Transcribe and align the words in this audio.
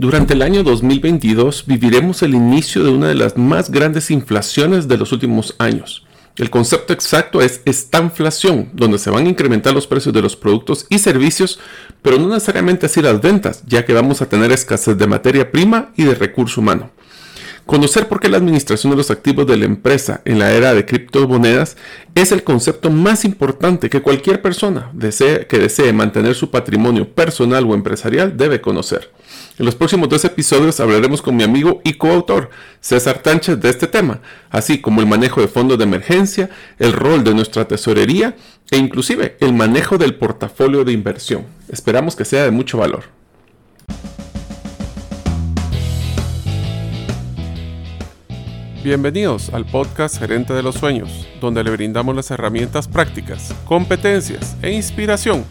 Durante 0.00 0.34
el 0.34 0.42
año 0.42 0.62
2022 0.62 1.64
viviremos 1.66 2.22
el 2.22 2.36
inicio 2.36 2.84
de 2.84 2.90
una 2.90 3.08
de 3.08 3.16
las 3.16 3.36
más 3.36 3.68
grandes 3.68 4.12
inflaciones 4.12 4.86
de 4.86 4.96
los 4.96 5.10
últimos 5.10 5.56
años. 5.58 6.06
El 6.36 6.50
concepto 6.50 6.92
exacto 6.92 7.42
es 7.42 7.62
estanflación, 7.64 8.70
donde 8.74 9.00
se 9.00 9.10
van 9.10 9.26
a 9.26 9.28
incrementar 9.28 9.74
los 9.74 9.88
precios 9.88 10.14
de 10.14 10.22
los 10.22 10.36
productos 10.36 10.86
y 10.88 11.00
servicios, 11.00 11.58
pero 12.00 12.16
no 12.16 12.28
necesariamente 12.28 12.86
así 12.86 13.02
las 13.02 13.20
ventas, 13.20 13.64
ya 13.66 13.84
que 13.84 13.92
vamos 13.92 14.22
a 14.22 14.28
tener 14.28 14.52
escasez 14.52 14.96
de 14.96 15.08
materia 15.08 15.50
prima 15.50 15.90
y 15.96 16.04
de 16.04 16.14
recurso 16.14 16.60
humano. 16.60 16.92
Conocer 17.66 18.06
por 18.06 18.20
qué 18.20 18.28
la 18.28 18.36
administración 18.36 18.92
de 18.92 18.98
los 18.98 19.10
activos 19.10 19.48
de 19.48 19.56
la 19.56 19.64
empresa 19.64 20.22
en 20.24 20.38
la 20.38 20.52
era 20.52 20.74
de 20.74 20.86
criptomonedas 20.86 21.76
es 22.14 22.30
el 22.30 22.44
concepto 22.44 22.88
más 22.88 23.24
importante 23.24 23.90
que 23.90 24.00
cualquier 24.00 24.40
persona 24.40 24.92
que 24.96 25.58
desee 25.58 25.92
mantener 25.92 26.36
su 26.36 26.52
patrimonio 26.52 27.12
personal 27.12 27.64
o 27.64 27.74
empresarial 27.74 28.36
debe 28.36 28.60
conocer. 28.60 29.10
En 29.58 29.66
los 29.66 29.74
próximos 29.74 30.08
dos 30.08 30.24
episodios 30.24 30.78
hablaremos 30.78 31.20
con 31.20 31.34
mi 31.34 31.42
amigo 31.42 31.80
y 31.82 31.94
coautor 31.94 32.48
César 32.80 33.18
Tánchez 33.18 33.58
de 33.58 33.70
este 33.70 33.88
tema, 33.88 34.20
así 34.50 34.80
como 34.80 35.00
el 35.00 35.08
manejo 35.08 35.40
de 35.40 35.48
fondos 35.48 35.76
de 35.78 35.82
emergencia, 35.82 36.48
el 36.78 36.92
rol 36.92 37.24
de 37.24 37.34
nuestra 37.34 37.66
tesorería 37.66 38.36
e 38.70 38.76
inclusive 38.76 39.36
el 39.40 39.52
manejo 39.52 39.98
del 39.98 40.14
portafolio 40.14 40.84
de 40.84 40.92
inversión. 40.92 41.44
Esperamos 41.68 42.14
que 42.14 42.24
sea 42.24 42.44
de 42.44 42.52
mucho 42.52 42.78
valor. 42.78 43.06
Bienvenidos 48.84 49.52
al 49.52 49.66
podcast 49.66 50.20
Gerente 50.20 50.54
de 50.54 50.62
los 50.62 50.76
Sueños, 50.76 51.26
donde 51.40 51.64
le 51.64 51.72
brindamos 51.72 52.14
las 52.14 52.30
herramientas 52.30 52.86
prácticas, 52.86 53.52
competencias 53.64 54.56
e 54.62 54.70
inspiración 54.70 55.44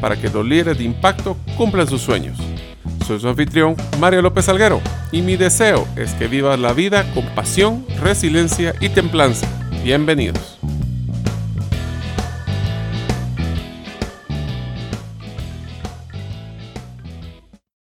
para 0.00 0.18
que 0.18 0.30
los 0.30 0.46
líderes 0.46 0.78
de 0.78 0.84
impacto 0.84 1.36
cumplan 1.58 1.86
sus 1.86 2.00
sueños. 2.00 2.38
Soy 3.10 3.18
su 3.18 3.28
anfitrión, 3.28 3.74
Mario 3.98 4.22
López 4.22 4.48
Alguero, 4.48 4.80
y 5.10 5.20
mi 5.20 5.36
deseo 5.36 5.84
es 5.96 6.14
que 6.14 6.28
vivas 6.28 6.60
la 6.60 6.72
vida 6.72 7.12
con 7.12 7.26
pasión, 7.34 7.84
resiliencia 8.00 8.72
y 8.78 8.88
templanza. 8.88 9.48
Bienvenidos. 9.82 10.60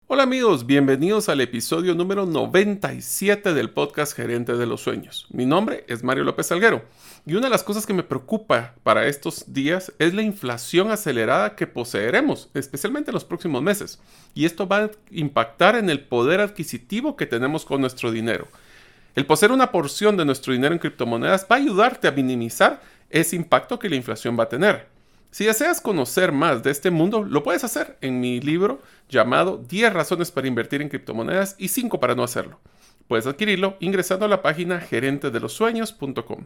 Hola 0.07 0.23
amigos, 0.23 0.65
bienvenidos 0.65 1.27
al 1.27 1.41
episodio 1.41 1.93
número 1.93 2.25
97 2.25 3.53
del 3.53 3.69
podcast 3.71 4.15
Gerente 4.15 4.55
de 4.55 4.65
los 4.65 4.79
Sueños. 4.79 5.27
Mi 5.29 5.45
nombre 5.45 5.83
es 5.89 6.05
Mario 6.05 6.23
López 6.23 6.47
Salguero 6.47 6.85
y 7.27 7.35
una 7.35 7.47
de 7.47 7.51
las 7.51 7.63
cosas 7.63 7.85
que 7.85 7.93
me 7.93 8.03
preocupa 8.03 8.73
para 8.83 9.05
estos 9.07 9.53
días 9.53 9.91
es 9.99 10.13
la 10.13 10.21
inflación 10.21 10.91
acelerada 10.91 11.57
que 11.57 11.67
poseeremos, 11.67 12.49
especialmente 12.53 13.11
en 13.11 13.15
los 13.15 13.25
próximos 13.25 13.61
meses. 13.61 13.99
Y 14.33 14.45
esto 14.45 14.65
va 14.65 14.85
a 14.85 14.91
impactar 15.11 15.75
en 15.75 15.89
el 15.89 15.99
poder 15.99 16.39
adquisitivo 16.39 17.17
que 17.17 17.25
tenemos 17.25 17.65
con 17.65 17.81
nuestro 17.81 18.13
dinero. 18.13 18.47
El 19.13 19.25
poseer 19.25 19.51
una 19.51 19.73
porción 19.73 20.15
de 20.15 20.23
nuestro 20.23 20.53
dinero 20.53 20.73
en 20.73 20.79
criptomonedas 20.79 21.45
va 21.51 21.57
a 21.57 21.59
ayudarte 21.59 22.07
a 22.07 22.11
minimizar 22.11 22.81
ese 23.09 23.35
impacto 23.35 23.77
que 23.77 23.89
la 23.89 23.97
inflación 23.97 24.39
va 24.39 24.43
a 24.43 24.49
tener. 24.49 24.87
Si 25.29 25.43
deseas 25.43 25.81
conocer 25.81 26.31
más 26.31 26.63
de 26.63 26.71
este 26.71 26.91
mundo, 26.91 27.25
lo 27.25 27.43
puedes 27.43 27.65
hacer 27.65 27.97
en 27.99 28.21
mi 28.21 28.39
libro 28.39 28.81
llamado 29.09 29.61
10 29.67 29.91
razones 29.91 30.31
para 30.31 30.47
invertir 30.47 30.81
en 30.81 30.87
criptomonedas 30.87 31.55
y 31.57 31.67
5 31.67 31.99
para 31.99 32.15
no 32.15 32.23
hacerlo. 32.23 32.61
Puedes 33.09 33.27
adquirirlo 33.27 33.75
ingresando 33.81 34.23
a 34.23 34.29
la 34.29 34.41
página 34.41 34.79
gerentedelosueños.com. 34.79 36.45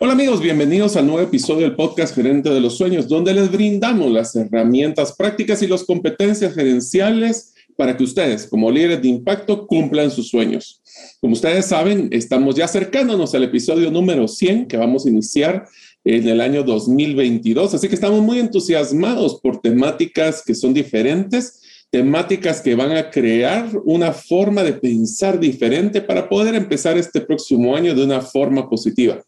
Hola 0.00 0.12
amigos, 0.12 0.40
bienvenidos 0.40 0.94
al 0.94 1.08
nuevo 1.08 1.22
episodio 1.22 1.62
del 1.62 1.74
podcast 1.74 2.14
Gerente 2.14 2.50
de 2.50 2.60
los 2.60 2.76
Sueños, 2.76 3.08
donde 3.08 3.34
les 3.34 3.50
brindamos 3.50 4.12
las 4.12 4.36
herramientas 4.36 5.12
prácticas 5.16 5.60
y 5.60 5.66
las 5.66 5.82
competencias 5.82 6.54
gerenciales 6.54 7.54
para 7.74 7.96
que 7.96 8.04
ustedes, 8.04 8.46
como 8.46 8.70
líderes 8.70 9.02
de 9.02 9.08
impacto, 9.08 9.66
cumplan 9.66 10.12
sus 10.12 10.28
sueños. 10.28 10.80
Como 11.20 11.32
ustedes 11.32 11.66
saben, 11.66 12.10
estamos 12.12 12.54
ya 12.54 12.66
acercándonos 12.66 13.34
al 13.34 13.42
episodio 13.42 13.90
número 13.90 14.28
100 14.28 14.68
que 14.68 14.76
vamos 14.76 15.04
a 15.04 15.08
iniciar 15.08 15.66
en 16.04 16.28
el 16.28 16.40
año 16.40 16.62
2022. 16.62 17.74
Así 17.74 17.88
que 17.88 17.96
estamos 17.96 18.20
muy 18.20 18.38
entusiasmados 18.38 19.40
por 19.40 19.60
temáticas 19.60 20.44
que 20.46 20.54
son 20.54 20.74
diferentes, 20.74 21.60
temáticas 21.90 22.60
que 22.60 22.74
van 22.74 22.92
a 22.92 23.10
crear 23.10 23.70
una 23.84 24.12
forma 24.12 24.62
de 24.62 24.74
pensar 24.74 25.40
diferente 25.40 26.02
para 26.02 26.28
poder 26.28 26.54
empezar 26.54 26.98
este 26.98 27.20
próximo 27.20 27.74
año 27.74 27.94
de 27.94 28.04
una 28.04 28.20
forma 28.20 28.68
positiva. 28.68 29.22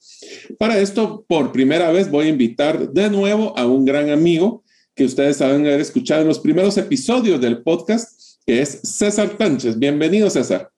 Para 0.58 0.78
esto, 0.78 1.24
por 1.26 1.52
primera 1.52 1.90
vez 1.90 2.10
voy 2.10 2.26
a 2.26 2.30
invitar 2.30 2.90
de 2.90 3.08
nuevo 3.08 3.56
a 3.56 3.66
un 3.66 3.84
gran 3.84 4.10
amigo 4.10 4.62
que 4.94 5.04
ustedes 5.04 5.40
haber 5.40 5.80
escuchado 5.80 6.22
en 6.22 6.28
los 6.28 6.40
primeros 6.40 6.76
episodios 6.76 7.40
del 7.40 7.62
podcast, 7.62 8.38
que 8.44 8.60
es 8.60 8.80
César 8.82 9.38
Tánchez. 9.38 9.78
Bienvenido, 9.78 10.28
César. 10.28 10.70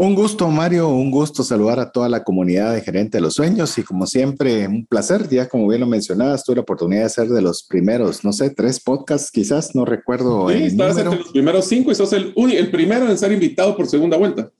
Un 0.00 0.14
gusto, 0.14 0.48
Mario, 0.48 0.90
un 0.90 1.10
gusto 1.10 1.42
saludar 1.42 1.80
a 1.80 1.90
toda 1.90 2.08
la 2.08 2.22
comunidad 2.22 2.72
de 2.72 2.82
Gerente 2.82 3.18
de 3.18 3.20
los 3.20 3.34
Sueños 3.34 3.76
y 3.78 3.82
como 3.82 4.06
siempre, 4.06 4.68
un 4.68 4.86
placer, 4.86 5.28
ya 5.28 5.48
como 5.48 5.66
bien 5.66 5.80
lo 5.80 5.88
mencionabas, 5.88 6.44
tuve 6.44 6.54
la 6.54 6.62
oportunidad 6.62 7.02
de 7.02 7.08
ser 7.08 7.28
de 7.28 7.42
los 7.42 7.64
primeros, 7.64 8.22
no 8.22 8.32
sé, 8.32 8.50
tres 8.50 8.78
podcasts 8.78 9.32
quizás, 9.32 9.74
no 9.74 9.84
recuerdo. 9.84 10.50
Sí, 10.50 10.62
estabas 10.62 10.98
entre 10.98 11.18
los 11.18 11.32
primeros 11.32 11.64
cinco 11.64 11.90
y 11.90 11.96
sos 11.96 12.12
el, 12.12 12.32
el 12.36 12.70
primero 12.70 13.10
en 13.10 13.18
ser 13.18 13.32
invitado 13.32 13.76
por 13.76 13.88
segunda 13.88 14.16
vuelta. 14.16 14.52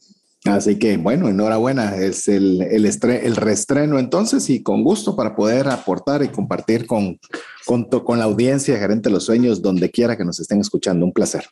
Así 0.44 0.76
que 0.76 0.96
bueno, 0.96 1.28
enhorabuena, 1.28 1.94
es 1.98 2.26
el, 2.26 2.60
el, 2.62 2.84
el 2.84 3.36
reestreno 3.36 4.00
entonces 4.00 4.50
y 4.50 4.64
con 4.64 4.82
gusto 4.82 5.14
para 5.14 5.36
poder 5.36 5.68
aportar 5.68 6.24
y 6.24 6.28
compartir 6.30 6.84
con, 6.84 7.16
con, 7.64 7.84
con 7.84 8.18
la 8.18 8.24
audiencia 8.24 8.74
de 8.74 8.80
Gerente 8.80 9.08
de 9.08 9.12
los 9.12 9.26
Sueños 9.26 9.62
donde 9.62 9.88
quiera 9.88 10.16
que 10.16 10.24
nos 10.24 10.40
estén 10.40 10.58
escuchando. 10.58 11.06
Un 11.06 11.12
placer. 11.12 11.44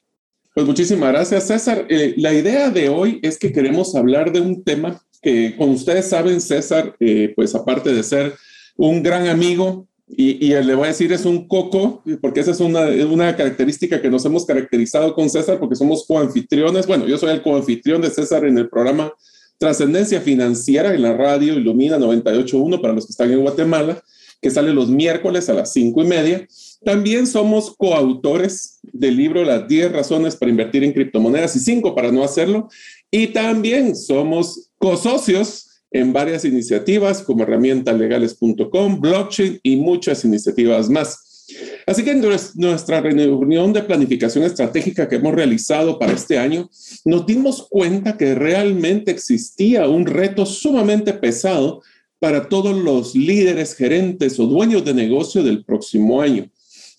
Pues 0.56 0.66
muchísimas 0.66 1.10
gracias, 1.10 1.48
César. 1.48 1.84
Eh, 1.90 2.14
la 2.16 2.32
idea 2.32 2.70
de 2.70 2.88
hoy 2.88 3.20
es 3.22 3.38
que 3.38 3.52
queremos 3.52 3.94
hablar 3.94 4.32
de 4.32 4.40
un 4.40 4.64
tema 4.64 5.02
que, 5.20 5.54
como 5.54 5.72
ustedes 5.72 6.08
saben, 6.08 6.40
César, 6.40 6.96
eh, 6.98 7.34
pues 7.36 7.54
aparte 7.54 7.92
de 7.92 8.02
ser 8.02 8.32
un 8.74 9.02
gran 9.02 9.26
amigo, 9.26 9.86
y, 10.08 10.46
y, 10.46 10.54
le 10.62 10.74
voy 10.74 10.84
a 10.84 10.88
decir 10.88 11.12
es 11.12 11.26
un 11.26 11.46
coco, 11.46 12.02
porque 12.22 12.40
esa 12.40 12.52
es 12.52 12.60
una, 12.60 12.86
una 12.86 13.36
característica 13.36 14.00
que 14.00 14.08
nos 14.08 14.24
hemos 14.24 14.46
caracterizado 14.46 15.14
con 15.14 15.28
César, 15.28 15.58
porque 15.58 15.76
somos 15.76 16.06
coanfitriones. 16.06 16.86
Bueno, 16.86 17.06
yo 17.06 17.18
soy 17.18 17.32
el 17.32 17.42
coanfitrión 17.42 18.00
de 18.00 18.08
César 18.08 18.46
en 18.46 18.56
el 18.56 18.70
programa 18.70 19.12
Trascendencia 19.58 20.22
Financiera 20.22 20.94
en 20.94 21.02
la 21.02 21.12
radio 21.12 21.52
Ilumina 21.52 21.98
98.1 21.98 22.80
para 22.80 22.94
los 22.94 23.04
que 23.04 23.10
están 23.10 23.30
en 23.30 23.42
Guatemala, 23.42 24.02
que 24.40 24.50
sale 24.50 24.72
los 24.72 24.88
miércoles 24.88 25.50
a 25.50 25.52
las 25.52 25.74
cinco 25.74 26.02
y 26.02 26.06
media. 26.06 26.48
También 26.84 27.26
somos 27.26 27.74
coautores 27.76 28.78
del 28.82 29.16
libro 29.16 29.44
Las 29.44 29.66
10 29.66 29.92
razones 29.92 30.36
para 30.36 30.50
invertir 30.50 30.84
en 30.84 30.92
criptomonedas 30.92 31.56
y 31.56 31.60
5 31.60 31.94
para 31.94 32.12
no 32.12 32.22
hacerlo. 32.22 32.68
Y 33.10 33.28
también 33.28 33.96
somos 33.96 34.70
co-socios 34.78 35.82
en 35.90 36.12
varias 36.12 36.44
iniciativas 36.44 37.22
como 37.22 37.42
herramientalegales.com, 37.44 39.00
blockchain 39.00 39.60
y 39.62 39.76
muchas 39.76 40.24
iniciativas 40.24 40.90
más. 40.90 41.44
Así 41.86 42.02
que 42.02 42.10
en 42.10 42.24
nuestra 42.56 43.00
reunión 43.00 43.72
de 43.72 43.82
planificación 43.82 44.44
estratégica 44.44 45.08
que 45.08 45.16
hemos 45.16 45.34
realizado 45.34 45.98
para 45.98 46.12
este 46.12 46.38
año, 46.38 46.68
nos 47.04 47.24
dimos 47.24 47.66
cuenta 47.70 48.16
que 48.16 48.34
realmente 48.34 49.12
existía 49.12 49.88
un 49.88 50.06
reto 50.06 50.44
sumamente 50.44 51.12
pesado 51.12 51.82
para 52.18 52.48
todos 52.48 52.76
los 52.76 53.14
líderes, 53.14 53.74
gerentes 53.74 54.40
o 54.40 54.46
dueños 54.46 54.84
de 54.84 54.94
negocio 54.94 55.44
del 55.44 55.64
próximo 55.64 56.20
año. 56.20 56.50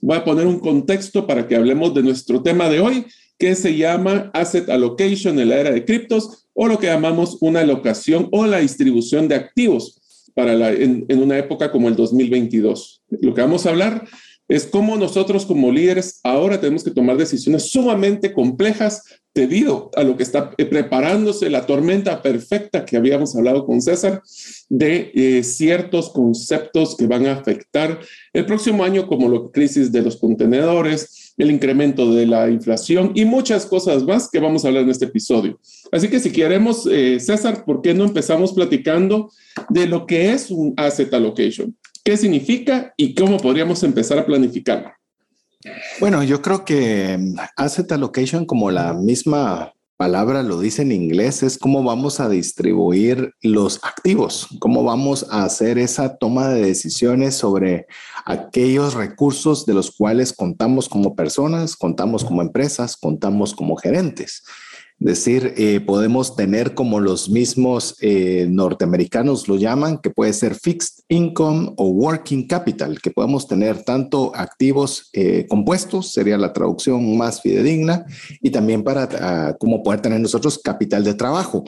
Voy 0.01 0.17
a 0.17 0.23
poner 0.23 0.45
un 0.47 0.59
contexto 0.59 1.25
para 1.25 1.47
que 1.47 1.55
hablemos 1.55 1.94
de 1.94 2.03
nuestro 2.03 2.41
tema 2.41 2.69
de 2.69 2.79
hoy, 2.79 3.05
que 3.38 3.55
se 3.55 3.75
llama 3.75 4.31
Asset 4.33 4.69
Allocation 4.69 5.39
en 5.39 5.49
la 5.49 5.57
era 5.57 5.71
de 5.71 5.85
criptos 5.85 6.47
o 6.53 6.67
lo 6.67 6.79
que 6.79 6.88
llamamos 6.88 7.38
una 7.41 7.61
alocación 7.61 8.29
o 8.31 8.45
la 8.45 8.59
distribución 8.59 9.27
de 9.27 9.35
activos 9.35 10.01
para 10.33 10.71
en 10.71 11.05
una 11.09 11.38
época 11.38 11.71
como 11.71 11.88
el 11.88 11.95
2022. 11.95 13.01
Lo 13.21 13.33
que 13.33 13.41
vamos 13.41 13.65
a 13.65 13.69
hablar 13.69 14.07
es 14.47 14.65
cómo 14.65 14.95
nosotros 14.97 15.45
como 15.45 15.71
líderes 15.71 16.19
ahora 16.23 16.59
tenemos 16.59 16.83
que 16.83 16.91
tomar 16.91 17.17
decisiones 17.17 17.69
sumamente 17.69 18.33
complejas 18.33 19.03
debido 19.33 19.91
a 19.95 20.03
lo 20.03 20.17
que 20.17 20.23
está 20.23 20.49
preparándose 20.51 21.49
la 21.49 21.65
tormenta 21.65 22.21
perfecta 22.23 22.85
que 22.85 22.97
habíamos 22.97 23.35
hablado 23.35 23.65
con 23.65 23.81
César 23.81 24.23
de 24.67 25.11
eh, 25.13 25.44
ciertos 25.44 26.09
conceptos 26.09 26.95
que 26.97 27.05
van 27.05 27.27
a 27.27 27.33
afectar 27.33 27.99
el 28.33 28.45
próximo 28.45 28.83
año 28.83 29.05
como 29.07 29.29
la 29.29 29.51
crisis 29.51 29.91
de 29.91 30.01
los 30.01 30.17
contenedores, 30.17 31.33
el 31.38 31.51
incremento 31.51 32.11
de 32.13 32.25
la 32.25 32.49
inflación 32.49 33.11
y 33.13 33.25
muchas 33.25 33.67
cosas 33.67 34.03
más 34.03 34.29
que 34.29 34.39
vamos 34.39 34.65
a 34.65 34.69
hablar 34.69 34.83
en 34.83 34.89
este 34.89 35.05
episodio. 35.05 35.59
Así 35.91 36.07
que 36.07 36.19
si 36.19 36.31
queremos, 36.31 36.88
eh, 36.91 37.19
César, 37.19 37.63
¿por 37.63 37.81
qué 37.81 37.94
no 37.94 38.05
empezamos 38.05 38.53
platicando 38.53 39.29
de 39.69 39.85
lo 39.85 40.07
que 40.07 40.31
es 40.31 40.49
un 40.49 40.73
asset 40.77 41.13
allocation? 41.13 41.75
¿Qué 42.07 42.15
significa 42.15 42.94
y 42.95 43.13
cómo 43.13 43.36
podríamos 43.36 43.83
empezar 43.83 44.18
a 44.18 44.25
planificarlo? 44.25 44.94
Bueno, 46.00 46.24
yo 46.24 46.42
creo 46.42 46.63
que 46.63 47.18
mm, 47.18 47.36
asset 47.57 47.92
allocation, 47.92 48.45
como 48.45 48.71
la 48.71 48.94
misma 48.94 49.74
palabra 49.98 50.42
lo 50.42 50.62
dice 50.62 50.83
en 50.83 50.94
inglés, 50.94 51.44
es 51.44 51.57
cómo 51.57 51.83
vamos 51.83 52.21
a 52.21 52.30
distribuir 52.30 53.33
los 53.42 53.83
activos, 53.83 54.48
cómo 54.59 54.86
vamos 54.86 55.25
a 55.30 55.44
hacer 55.44 55.77
esa 55.80 56.15
toma 56.15 56.48
de 56.48 56.62
decisiones 56.62 57.36
sobre 57.36 57.88
aquellos 58.24 58.94
recursos 58.94 59.65
de 59.65 59.74
los 59.74 59.92
cuales 59.92 60.31
contamos 60.31 60.88
como 60.88 61.13
personas, 61.13 61.75
contamos 61.75 62.24
como 62.24 62.42
empresas, 62.42 62.95
contamos 62.95 63.54
como 63.54 63.75
gerentes 63.75 64.44
decir, 64.99 65.53
eh, 65.57 65.79
podemos 65.79 66.35
tener 66.35 66.73
como 66.73 66.99
los 66.99 67.29
mismos 67.29 67.95
eh, 68.01 68.47
norteamericanos 68.49 69.47
lo 69.47 69.55
llaman, 69.55 69.99
que 69.99 70.09
puede 70.09 70.33
ser 70.33 70.55
fixed 70.55 71.03
income 71.07 71.73
o 71.77 71.88
working 71.88 72.47
capital, 72.47 72.99
que 72.99 73.11
podemos 73.11 73.47
tener 73.47 73.83
tanto 73.83 74.31
activos 74.35 75.09
eh, 75.13 75.45
compuestos, 75.47 76.11
sería 76.11 76.38
la 76.38 76.51
traducción 76.51 77.15
más 77.17 77.41
fidedigna, 77.41 78.05
y 78.41 78.49
también 78.49 78.83
para 78.83 79.09
ah, 79.21 79.55
como 79.59 79.83
poder 79.83 80.01
tener 80.01 80.19
nosotros 80.19 80.59
capital 80.59 81.03
de 81.03 81.13
trabajo. 81.13 81.63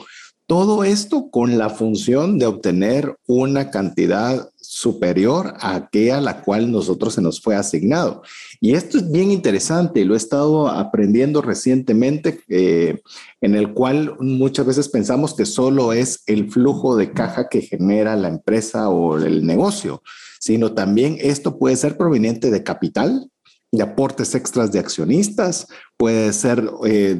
Todo 0.46 0.82
esto 0.82 1.30
con 1.30 1.58
la 1.58 1.70
función 1.70 2.36
de 2.36 2.46
obtener 2.46 3.14
una 3.28 3.70
cantidad 3.70 4.49
superior 4.70 5.54
a 5.58 5.74
aquella 5.74 6.18
a 6.18 6.20
la 6.20 6.42
cual 6.42 6.70
nosotros 6.70 7.14
se 7.14 7.20
nos 7.20 7.40
fue 7.40 7.56
asignado. 7.56 8.22
Y 8.60 8.74
esto 8.74 8.98
es 8.98 9.10
bien 9.10 9.32
interesante, 9.32 10.04
lo 10.04 10.14
he 10.14 10.16
estado 10.16 10.68
aprendiendo 10.68 11.42
recientemente, 11.42 12.38
eh, 12.48 13.00
en 13.40 13.56
el 13.56 13.72
cual 13.72 14.14
muchas 14.20 14.66
veces 14.66 14.88
pensamos 14.88 15.34
que 15.34 15.44
solo 15.44 15.92
es 15.92 16.22
el 16.26 16.52
flujo 16.52 16.96
de 16.96 17.10
caja 17.10 17.48
que 17.48 17.62
genera 17.62 18.14
la 18.14 18.28
empresa 18.28 18.90
o 18.90 19.18
el 19.18 19.44
negocio, 19.44 20.04
sino 20.38 20.72
también 20.72 21.18
esto 21.20 21.58
puede 21.58 21.74
ser 21.74 21.96
proveniente 21.96 22.52
de 22.52 22.62
capital, 22.62 23.28
de 23.72 23.82
aportes 23.82 24.34
extras 24.34 24.72
de 24.72 24.80
accionistas, 24.80 25.68
puede 25.96 26.32
ser 26.32 26.68
eh, 26.84 27.14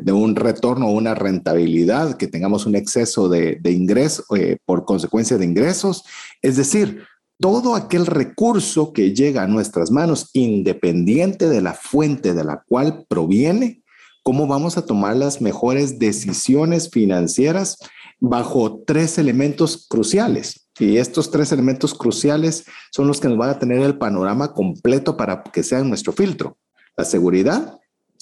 de, 0.00 0.12
un 0.12 0.36
retorno 0.36 0.86
o 0.86 0.92
una 0.92 1.14
rentabilidad, 1.14 2.16
que 2.16 2.28
tengamos 2.28 2.66
un 2.66 2.76
exceso 2.76 3.28
de, 3.28 3.60
ingresos 3.64 4.24
eh, 4.36 4.58
por 4.64 4.84
consecuencia 4.84 5.38
de 5.38 5.44
ingresos. 5.44 6.04
Es 6.40 6.56
decir, 6.56 7.04
todo 7.40 7.74
aquel 7.74 8.06
recurso 8.06 8.92
que 8.92 9.12
llega 9.12 9.42
a 9.42 9.48
nuestras 9.48 9.90
manos, 9.90 10.30
independiente 10.34 11.48
de 11.48 11.62
la 11.62 11.74
fuente 11.74 12.32
de 12.34 12.44
la 12.44 12.62
cual 12.68 13.04
proviene, 13.08 13.82
cómo 14.22 14.46
vamos 14.46 14.76
a 14.76 14.84
tomar 14.84 15.16
las 15.16 15.40
mejores 15.40 15.98
decisiones 15.98 16.90
financieras 16.90 17.78
bajo 18.20 18.82
tres 18.86 19.18
elementos 19.18 19.86
cruciales. 19.88 20.67
Y 20.78 20.98
estos 20.98 21.30
tres 21.30 21.50
elementos 21.52 21.94
cruciales 21.94 22.64
son 22.92 23.08
los 23.08 23.20
que 23.20 23.28
nos 23.28 23.38
van 23.38 23.50
a 23.50 23.58
tener 23.58 23.80
el 23.82 23.98
panorama 23.98 24.52
completo 24.54 25.16
para 25.16 25.42
que 25.42 25.62
sean 25.62 25.88
nuestro 25.88 26.12
filtro. 26.12 26.56
La 26.96 27.04
seguridad, 27.04 27.78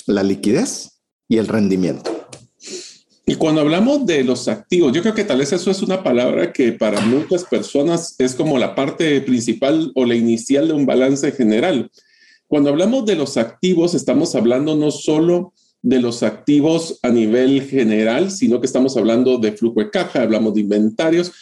la 0.06 0.22
liquidez 0.22 1.00
y 1.28 1.36
el 1.38 1.48
rendimiento. 1.48 2.10
Y 3.26 3.34
cuando 3.34 3.60
hablamos 3.60 4.06
de 4.06 4.22
los 4.22 4.46
activos, 4.46 4.92
yo 4.92 5.02
creo 5.02 5.14
que 5.14 5.24
tal 5.24 5.38
vez 5.38 5.52
eso 5.52 5.70
es 5.70 5.82
una 5.82 6.04
palabra 6.04 6.52
que 6.52 6.72
para 6.72 7.00
muchas 7.00 7.44
personas 7.44 8.14
es 8.18 8.36
como 8.36 8.56
la 8.56 8.76
parte 8.76 9.20
principal 9.20 9.90
o 9.96 10.04
la 10.04 10.14
inicial 10.14 10.68
de 10.68 10.74
un 10.74 10.86
balance 10.86 11.32
general. 11.32 11.90
Cuando 12.46 12.70
hablamos 12.70 13.04
de 13.04 13.16
los 13.16 13.36
activos, 13.36 13.94
estamos 13.94 14.36
hablando 14.36 14.76
no 14.76 14.92
solo 14.92 15.52
de 15.82 16.00
los 16.00 16.22
activos 16.22 17.00
a 17.02 17.08
nivel 17.08 17.62
general, 17.62 18.30
sino 18.30 18.60
que 18.60 18.66
estamos 18.66 18.96
hablando 18.96 19.38
de 19.38 19.52
flujo 19.52 19.80
de 19.80 19.90
caja, 19.90 20.22
hablamos 20.22 20.54
de 20.54 20.60
inventarios 20.60 21.32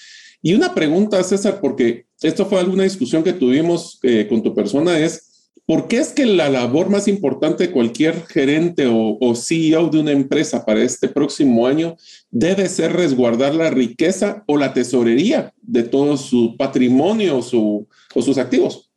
y 0.47 0.53
una 0.53 0.75
pregunta, 0.75 1.23
César, 1.23 1.59
porque 1.63 2.05
esto 2.21 2.45
fue 2.45 2.61
alguna 2.61 2.83
discusión 2.83 3.23
que 3.23 3.33
tuvimos 3.33 3.99
eh, 4.03 4.27
con 4.29 4.43
tu 4.43 4.55
persona, 4.55 4.99
es, 4.99 5.51
¿por 5.65 5.89
qué 5.89 5.97
es 5.97 6.13
que 6.13 6.27
la 6.27 6.51
labor 6.51 6.91
más 6.91 7.09
importante 7.09 7.67
de 7.67 7.73
cualquier 7.73 8.27
gerente 8.27 8.87
o, 8.87 9.35
CEO 9.35 9.89
de 9.89 10.01
una 10.01 10.13
empresa 10.13 10.67
para 10.67 10.83
este 10.83 11.09
próximo 11.09 11.67
año 11.67 11.97
debe 12.31 12.69
ser 12.69 12.93
resguardar 12.93 13.55
la 13.55 13.71
riqueza 13.71 14.45
o 14.47 14.59
la 14.59 14.75
tesorería 14.75 15.55
de 15.63 15.83
todo 15.83 16.19
su 16.19 16.59
patrimonio 16.59 17.39
o 17.39 18.23
sus 18.23 18.37
activos? 18.37 18.91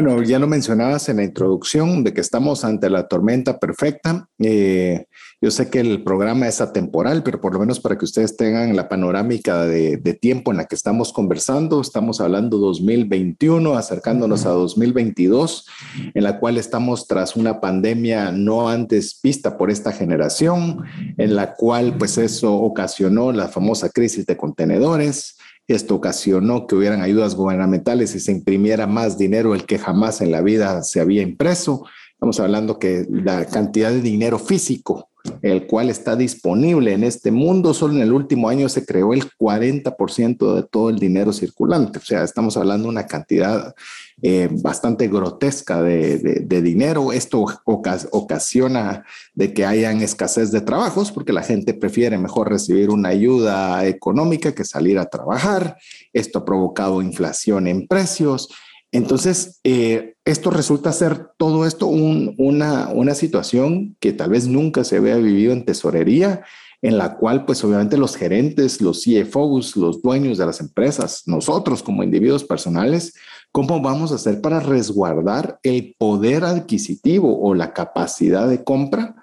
Bueno, 0.00 0.22
ya 0.22 0.38
lo 0.38 0.46
mencionabas 0.46 1.08
en 1.08 1.16
la 1.16 1.24
introducción 1.24 2.04
de 2.04 2.14
que 2.14 2.20
estamos 2.20 2.64
ante 2.64 2.88
la 2.88 3.08
tormenta 3.08 3.58
perfecta. 3.58 4.28
Eh, 4.38 5.06
yo 5.40 5.50
sé 5.50 5.70
que 5.70 5.80
el 5.80 6.04
programa 6.04 6.46
es 6.46 6.60
atemporal, 6.60 7.24
pero 7.24 7.40
por 7.40 7.52
lo 7.52 7.58
menos 7.58 7.80
para 7.80 7.98
que 7.98 8.04
ustedes 8.04 8.36
tengan 8.36 8.76
la 8.76 8.88
panorámica 8.88 9.66
de, 9.66 9.98
tiempo 10.20 10.52
en 10.52 10.58
la 10.58 10.66
que 10.66 10.76
estamos 10.76 11.12
conversando, 11.12 11.80
estamos 11.80 12.20
hablando 12.20 12.58
2021, 12.58 13.74
acercándonos 13.74 14.46
a 14.46 14.50
2022, 14.50 15.66
en 16.14 16.22
la 16.22 16.38
cual 16.38 16.58
estamos 16.58 17.08
tras 17.08 17.34
una 17.34 17.60
pandemia 17.60 18.30
no 18.30 18.68
antes 18.68 19.18
vista 19.20 19.58
por 19.58 19.68
esta 19.68 19.90
generación, 19.90 20.84
en 21.16 21.34
la 21.34 21.54
cual 21.56 21.98
pues 21.98 22.18
eso 22.18 22.54
ocasionó 22.54 23.32
la 23.32 23.48
famosa 23.48 23.88
crisis 23.88 24.26
de 24.26 24.36
contenedores 24.36 25.37
esto 25.68 25.94
ocasionó 25.96 26.66
que 26.66 26.74
hubieran 26.74 27.02
ayudas 27.02 27.34
gubernamentales 27.34 28.14
y 28.14 28.20
se 28.20 28.32
imprimiera 28.32 28.86
más 28.86 29.18
dinero 29.18 29.54
el 29.54 29.66
que 29.66 29.78
jamás 29.78 30.22
en 30.22 30.30
la 30.30 30.40
vida 30.40 30.82
se 30.82 31.00
había 31.00 31.22
impreso. 31.22 31.84
Estamos 32.12 32.40
hablando 32.40 32.78
que 32.78 33.06
la 33.10 33.44
cantidad 33.44 33.90
de 33.90 34.00
dinero 34.00 34.38
físico, 34.38 35.10
el 35.42 35.66
cual 35.66 35.90
está 35.90 36.16
disponible 36.16 36.92
en 36.92 37.04
este 37.04 37.30
mundo, 37.30 37.74
solo 37.74 37.94
en 37.94 38.02
el 38.02 38.12
último 38.12 38.48
año 38.48 38.68
se 38.68 38.84
creó 38.84 39.12
el 39.12 39.24
40% 39.38 40.54
de 40.54 40.62
todo 40.62 40.90
el 40.90 40.98
dinero 40.98 41.32
circulante. 41.32 41.98
O 41.98 42.02
sea, 42.02 42.24
estamos 42.24 42.56
hablando 42.56 42.84
de 42.84 42.90
una 42.90 43.06
cantidad 43.06 43.74
eh, 44.20 44.48
bastante 44.50 45.06
grotesca 45.06 45.80
de, 45.80 46.62
dinero. 46.62 47.12
Esto 47.12 47.44
ocasiona 47.64 49.04
de 49.34 49.52
que 49.52 49.64
hayan 49.64 50.02
escasez 50.02 50.50
de 50.50 50.60
trabajos 50.60 51.12
porque 51.12 51.32
la 51.32 51.42
gente 51.42 51.72
prefiere 51.72 52.18
mejor 52.18 52.48
recibir 52.48 52.90
una 52.90 53.10
ayuda 53.10 53.86
económica 53.86 54.54
que 54.54 54.64
salir 54.64 54.98
a 54.98 55.06
trabajar. 55.06 55.76
Esto 56.12 56.40
ha 56.40 56.44
provocado 56.44 57.00
inflación 57.00 57.68
en 57.68 57.86
precios. 57.86 58.48
Entonces, 58.90 59.60
eh, 59.64 60.14
esto 60.24 60.50
resulta 60.50 60.92
ser 60.92 61.28
todo 61.36 61.66
esto 61.66 61.86
una, 61.86 62.88
una 62.88 63.14
situación 63.14 63.96
que 64.00 64.12
tal 64.12 64.30
vez 64.30 64.46
nunca 64.46 64.84
se 64.84 64.96
había 64.96 65.16
vivido 65.16 65.52
en 65.52 65.64
tesorería 65.64 66.44
en 66.80 66.96
la 66.96 67.16
cual 67.16 67.44
pues 67.44 67.62
obviamente 67.64 67.96
los 67.98 68.16
gerentes, 68.16 68.80
los 68.80 69.02
CFOs, 69.02 69.76
los 69.76 70.00
dueños 70.00 70.38
de 70.38 70.46
las 70.46 70.60
empresas, 70.60 71.24
nosotros 71.26 71.82
como 71.82 72.04
individuos 72.04 72.44
personales, 72.44 73.14
¿cómo 73.50 73.80
vamos 73.82 74.12
a 74.12 74.14
hacer 74.14 74.40
para 74.40 74.60
resguardar 74.60 75.58
el 75.64 75.96
poder 75.98 76.44
adquisitivo 76.44 77.40
o 77.40 77.54
la 77.54 77.72
capacidad 77.72 78.48
de 78.48 78.62
compra 78.62 79.16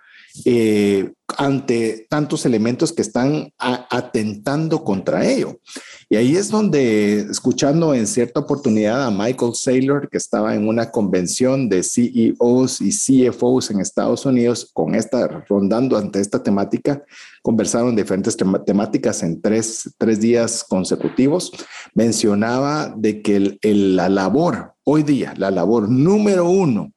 eh, 0.44 1.14
ante 1.38 2.08
tantos 2.10 2.46
elementos 2.46 2.92
que 2.92 3.02
están 3.02 3.54
atentando 3.58 4.84
contra 4.84 5.26
ello. 5.26 5.60
Y 6.08 6.18
ahí 6.18 6.36
es 6.36 6.52
donde, 6.52 7.22
escuchando 7.22 7.94
en 7.94 8.06
cierta 8.06 8.40
oportunidad 8.40 9.04
a 9.04 9.12
Michael 9.12 9.56
Saylor, 9.56 10.08
que 10.08 10.18
estaba 10.18 10.54
en 10.54 10.68
una 10.68 10.92
convención 10.92 11.68
de 11.68 11.82
CEOs 11.82 12.80
y 12.82 12.92
CFOs 12.92 13.72
en 13.72 13.80
Estados 13.80 14.26
Unidos, 14.26 14.70
con 14.72 14.94
esta, 14.94 15.28
rondando 15.50 15.98
ante 15.98 16.20
esta 16.20 16.44
temática, 16.44 17.04
conversaron 17.42 17.96
diferentes 17.96 18.38
temáticas 18.66 19.24
en 19.24 19.42
tres, 19.42 19.96
tres, 19.98 20.20
días 20.20 20.64
consecutivos, 20.64 21.52
mencionaba 21.96 22.94
de 22.96 23.22
que 23.24 23.58
la 23.64 24.08
labor, 24.08 24.74
hoy 24.84 25.02
día, 25.02 25.34
la 25.38 25.50
labor 25.50 25.90
número 25.90 26.48
uno 26.48 26.94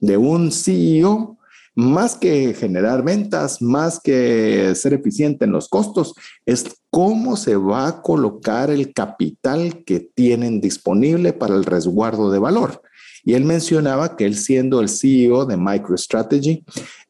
de 0.00 0.16
un 0.16 0.50
CEO 0.50 1.37
más 1.78 2.16
que 2.16 2.54
generar 2.54 3.04
ventas, 3.04 3.62
más 3.62 4.00
que 4.00 4.74
ser 4.74 4.94
eficiente 4.94 5.44
en 5.44 5.52
los 5.52 5.68
costos, 5.68 6.12
es 6.44 6.64
cómo 6.90 7.36
se 7.36 7.54
va 7.54 7.86
a 7.86 8.02
colocar 8.02 8.68
el 8.70 8.92
capital 8.92 9.84
que 9.84 10.00
tienen 10.00 10.60
disponible 10.60 11.32
para 11.32 11.54
el 11.54 11.64
resguardo 11.64 12.32
de 12.32 12.40
valor. 12.40 12.82
Y 13.22 13.34
él 13.34 13.44
mencionaba 13.44 14.16
que 14.16 14.24
él 14.24 14.34
siendo 14.34 14.80
el 14.80 14.88
CEO 14.88 15.46
de 15.46 15.56
MicroStrategy, 15.56 16.64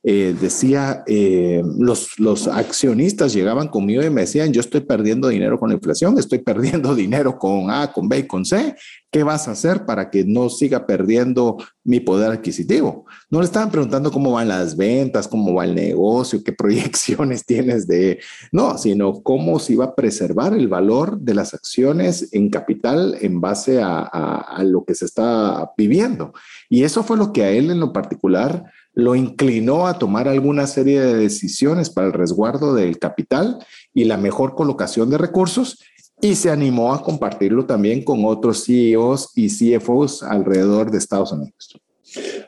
eh, 0.04 0.36
decía, 0.40 1.02
eh, 1.08 1.60
los, 1.76 2.20
los 2.20 2.46
accionistas 2.46 3.32
llegaban 3.32 3.66
conmigo 3.66 4.00
y 4.00 4.10
me 4.10 4.20
decían, 4.20 4.52
yo 4.52 4.60
estoy 4.60 4.82
perdiendo 4.82 5.26
dinero 5.26 5.58
con 5.58 5.70
la 5.70 5.74
inflación, 5.74 6.16
estoy 6.18 6.38
perdiendo 6.38 6.94
dinero 6.94 7.36
con 7.36 7.70
A, 7.70 7.92
con 7.92 8.08
B 8.08 8.20
y 8.20 8.26
con 8.26 8.44
C, 8.44 8.76
¿qué 9.10 9.24
vas 9.24 9.48
a 9.48 9.52
hacer 9.52 9.86
para 9.86 10.08
que 10.08 10.24
no 10.24 10.50
siga 10.50 10.86
perdiendo 10.86 11.56
mi 11.82 11.98
poder 11.98 12.30
adquisitivo? 12.30 13.06
No 13.28 13.40
le 13.40 13.46
estaban 13.46 13.72
preguntando 13.72 14.12
cómo 14.12 14.32
van 14.32 14.46
las 14.46 14.76
ventas, 14.76 15.26
cómo 15.26 15.52
va 15.52 15.64
el 15.64 15.74
negocio, 15.74 16.44
qué 16.44 16.52
proyecciones 16.58 17.44
tienes 17.44 17.88
de, 17.88 18.20
no, 18.52 18.78
sino 18.78 19.20
cómo 19.22 19.58
se 19.58 19.72
iba 19.72 19.86
a 19.86 19.94
preservar 19.96 20.54
el 20.54 20.68
valor 20.68 21.18
de 21.18 21.34
las 21.34 21.54
acciones 21.54 22.28
en 22.32 22.50
capital 22.50 23.16
en 23.20 23.40
base 23.40 23.82
a, 23.82 24.02
a 24.02 24.62
lo 24.62 24.84
que 24.84 24.94
se 24.94 25.06
está 25.06 25.72
viviendo. 25.76 26.32
Y 26.68 26.84
eso 26.84 27.02
fue 27.02 27.16
lo 27.16 27.32
que 27.32 27.42
a 27.42 27.50
él 27.50 27.72
en 27.72 27.80
lo 27.80 27.92
particular 27.92 28.64
lo 28.98 29.14
inclinó 29.14 29.86
a 29.86 29.96
tomar 29.96 30.26
alguna 30.26 30.66
serie 30.66 31.00
de 31.00 31.14
decisiones 31.14 31.88
para 31.88 32.08
el 32.08 32.12
resguardo 32.12 32.74
del 32.74 32.98
capital 32.98 33.64
y 33.94 34.06
la 34.06 34.16
mejor 34.16 34.56
colocación 34.56 35.08
de 35.08 35.18
recursos 35.18 35.78
y 36.20 36.34
se 36.34 36.50
animó 36.50 36.92
a 36.92 37.04
compartirlo 37.04 37.64
también 37.64 38.02
con 38.02 38.24
otros 38.24 38.64
CEOs 38.64 39.30
y 39.36 39.50
CFOs 39.50 40.24
alrededor 40.24 40.90
de 40.90 40.98
Estados 40.98 41.30
Unidos. 41.30 41.78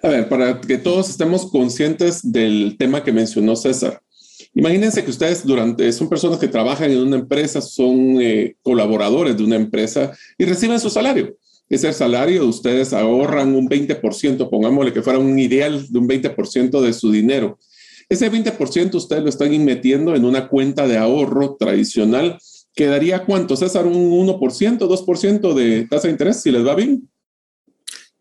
A 0.02 0.09
ver, 0.09 0.28
para 0.28 0.61
que 0.61 0.76
todos 0.76 1.09
estemos 1.09 1.49
conscientes 1.52 2.33
del 2.33 2.75
tema 2.76 3.04
que 3.04 3.12
mencionó 3.12 3.54
César. 3.54 4.02
Imagínense 4.52 5.04
que 5.04 5.11
ustedes 5.11 5.47
durante 5.47 5.92
son 5.92 6.09
personas 6.09 6.40
que 6.40 6.49
trabajan 6.49 6.90
en 6.90 6.99
una 6.99 7.14
empresa, 7.14 7.61
son 7.61 8.21
eh, 8.21 8.57
colaboradores 8.62 9.37
de 9.37 9.45
una 9.45 9.54
empresa 9.54 10.11
y 10.37 10.47
reciben 10.47 10.80
su 10.80 10.90
salario 10.90 11.37
ese 11.70 11.92
salario, 11.92 12.46
ustedes 12.46 12.92
ahorran 12.92 13.54
un 13.54 13.68
20%, 13.68 14.50
pongámosle 14.50 14.92
que 14.92 15.02
fuera 15.02 15.20
un 15.20 15.38
ideal 15.38 15.86
de 15.88 15.98
un 15.98 16.08
20% 16.08 16.80
de 16.80 16.92
su 16.92 17.12
dinero. 17.12 17.58
Ese 18.08 18.30
20% 18.30 18.94
ustedes 18.96 19.22
lo 19.22 19.28
están 19.28 19.64
metiendo 19.64 20.16
en 20.16 20.24
una 20.24 20.48
cuenta 20.48 20.88
de 20.88 20.98
ahorro 20.98 21.56
tradicional. 21.56 22.38
¿Quedaría 22.74 23.24
cuánto, 23.24 23.56
César? 23.56 23.86
¿Un 23.86 23.94
1%, 23.94 24.78
2% 24.78 25.54
de 25.54 25.86
tasa 25.86 26.08
de 26.08 26.12
interés 26.12 26.42
si 26.42 26.50
les 26.50 26.66
va 26.66 26.74
bien? 26.74 27.08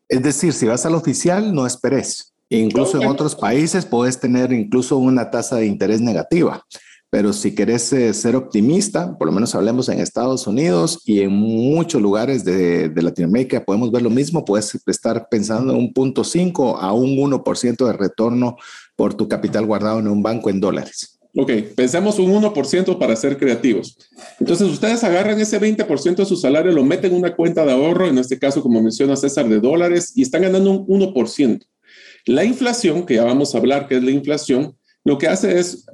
Es 0.08 0.22
decir, 0.22 0.54
si 0.54 0.68
vas 0.68 0.86
al 0.86 0.94
oficial, 0.94 1.54
no 1.54 1.66
esperes. 1.66 2.36
Incluso 2.50 3.02
en 3.02 3.08
otros 3.08 3.36
países 3.36 3.86
puedes 3.86 4.20
tener 4.20 4.54
incluso 4.54 4.98
una 4.98 5.32
tasa 5.32 5.56
de 5.56 5.66
interés 5.66 6.02
negativa. 6.02 6.66
Pero 7.12 7.34
si 7.34 7.56
querés 7.56 7.92
eh, 7.92 8.14
ser 8.14 8.36
optimista, 8.36 9.18
por 9.18 9.28
lo 9.28 9.34
menos 9.34 9.56
hablemos 9.56 9.90
en 9.90 10.00
Estados 10.00 10.46
Unidos 10.46 11.02
y 11.06 11.22
en 11.22 11.32
muchos 11.32 12.02
lugares 12.02 12.46
de, 12.46 12.92
Latinoamérica 12.96 13.66
podemos 13.66 13.92
ver 13.92 14.04
lo 14.04 14.12
mismo, 14.12 14.46
puedes 14.46 14.78
estar 14.86 15.28
pensando 15.28 15.74
en 15.74 15.80
un 15.80 15.94
punto 15.94 16.24
5 16.24 16.78
a 16.78 16.94
un 16.94 17.18
1% 17.18 17.86
de 17.86 17.94
retorno 17.94 18.58
por 18.96 19.16
tu 19.16 19.28
capital 19.28 19.66
guardado 19.66 20.00
en 20.00 20.08
un 20.08 20.22
banco 20.22 20.52
en 20.52 20.60
dólares. 20.60 21.20
Ok, 21.36 21.52
pensemos 21.76 22.20
un 22.20 22.32
1% 22.32 22.98
para 22.98 23.16
ser 23.16 23.38
creativos. 23.38 23.98
Entonces, 24.40 24.68
ustedes 24.68 25.04
agarran 25.04 25.40
ese 25.40 25.60
20% 25.60 26.16
de 26.16 26.26
su 26.26 26.36
salario, 26.36 26.72
lo 26.72 26.84
meten 26.84 27.12
en 27.12 27.20
una 27.20 27.36
cuenta 27.36 27.66
de 27.66 27.72
ahorro, 27.72 28.08
en 28.08 28.18
este 28.18 28.38
caso, 28.38 28.62
como 28.62 28.82
menciona 28.82 29.16
César, 29.16 29.48
de 29.48 29.60
dólares, 29.60 30.12
y 30.16 30.24
están 30.24 30.42
ganando 30.42 30.72
un 30.72 30.88
1%. 30.88 31.66
La 32.26 32.44
inflación, 32.44 33.06
que 33.06 33.16
ya 33.16 33.24
vamos 33.24 33.54
a 33.54 33.60
hablar, 33.60 33.88
que 33.88 33.98
es 33.98 34.04
la 34.04 34.12
inflación, 34.12 34.76
lo 35.10 35.18
que 35.18 35.28
hace 35.28 35.58
es 35.58 35.86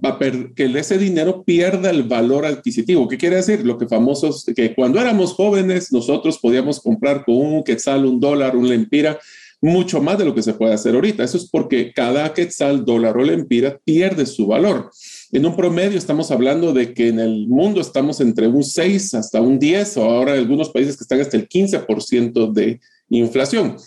que 0.57 0.65
ese 0.77 0.97
dinero 0.97 1.45
pierda 1.45 1.89
el 1.89 2.03
valor 2.03 2.45
adquisitivo. 2.45 3.07
¿Qué 3.07 3.17
quiere 3.17 3.37
decir? 3.37 3.65
Lo 3.65 3.77
que 3.77 3.87
famosos, 3.87 4.43
que 4.53 4.75
cuando 4.75 4.99
éramos 4.99 5.31
jóvenes 5.31 5.93
nosotros 5.93 6.37
podíamos 6.37 6.81
comprar 6.81 7.23
con 7.23 7.37
un 7.37 7.63
quetzal, 7.63 8.05
un 8.05 8.19
dólar, 8.19 8.57
un 8.57 8.67
lempira, 8.67 9.17
mucho 9.61 10.01
más 10.01 10.17
de 10.17 10.25
lo 10.25 10.35
que 10.35 10.41
se 10.41 10.53
puede 10.53 10.73
hacer 10.73 10.95
ahorita. 10.95 11.23
Eso 11.23 11.37
es 11.37 11.49
porque 11.49 11.93
cada 11.93 12.33
quetzal, 12.33 12.83
dólar 12.83 13.15
o 13.15 13.23
lempira 13.23 13.79
pierde 13.85 14.25
su 14.25 14.47
valor. 14.47 14.91
En 15.31 15.45
un 15.45 15.55
promedio 15.55 15.97
estamos 15.97 16.29
hablando 16.29 16.73
de 16.73 16.93
que 16.93 17.07
en 17.07 17.19
el 17.19 17.47
mundo 17.47 17.79
estamos 17.79 18.19
entre 18.19 18.49
un 18.49 18.65
6 18.65 19.13
hasta 19.13 19.39
un 19.39 19.57
10 19.57 19.95
o 19.95 20.03
ahora 20.03 20.33
algunos 20.33 20.71
países 20.71 20.97
que 20.97 21.05
están 21.05 21.21
hasta 21.21 21.37
el 21.37 21.47
15% 21.47 22.51
de 22.51 22.81
inflación. 23.07 23.77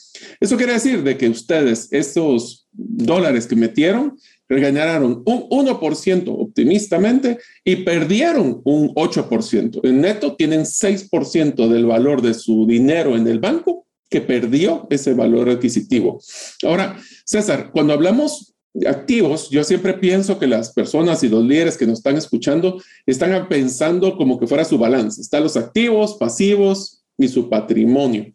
Eso 0.40 0.56
quiere 0.56 0.72
decir 0.72 1.02
de 1.02 1.18
que 1.18 1.28
ustedes 1.28 1.88
esos 1.90 2.66
dólares 2.72 3.46
que 3.46 3.56
metieron 3.56 4.16
ganaron 4.48 5.22
un 5.26 5.48
1% 5.48 6.24
optimistamente 6.28 7.38
y 7.64 7.76
perdieron 7.76 8.62
un 8.64 8.94
8%. 8.94 9.80
En 9.82 10.00
neto 10.00 10.34
tienen 10.36 10.62
6% 10.62 11.68
del 11.68 11.86
valor 11.86 12.22
de 12.22 12.34
su 12.34 12.66
dinero 12.66 13.16
en 13.16 13.28
el 13.28 13.38
banco 13.38 13.86
que 14.08 14.20
perdió 14.20 14.86
ese 14.90 15.12
valor 15.12 15.50
adquisitivo. 15.50 16.20
Ahora, 16.62 16.98
César, 17.24 17.70
cuando 17.72 17.92
hablamos 17.92 18.54
de 18.72 18.88
activos, 18.88 19.50
yo 19.50 19.64
siempre 19.64 19.94
pienso 19.94 20.38
que 20.38 20.46
las 20.46 20.72
personas 20.72 21.22
y 21.22 21.28
los 21.28 21.44
líderes 21.44 21.76
que 21.76 21.86
nos 21.86 21.98
están 21.98 22.16
escuchando 22.16 22.80
están 23.04 23.48
pensando 23.48 24.16
como 24.16 24.38
que 24.38 24.46
fuera 24.46 24.64
su 24.64 24.78
balance. 24.78 25.20
Están 25.20 25.42
los 25.42 25.56
activos, 25.56 26.14
pasivos 26.14 27.02
y 27.18 27.28
su 27.28 27.50
patrimonio. 27.50 28.32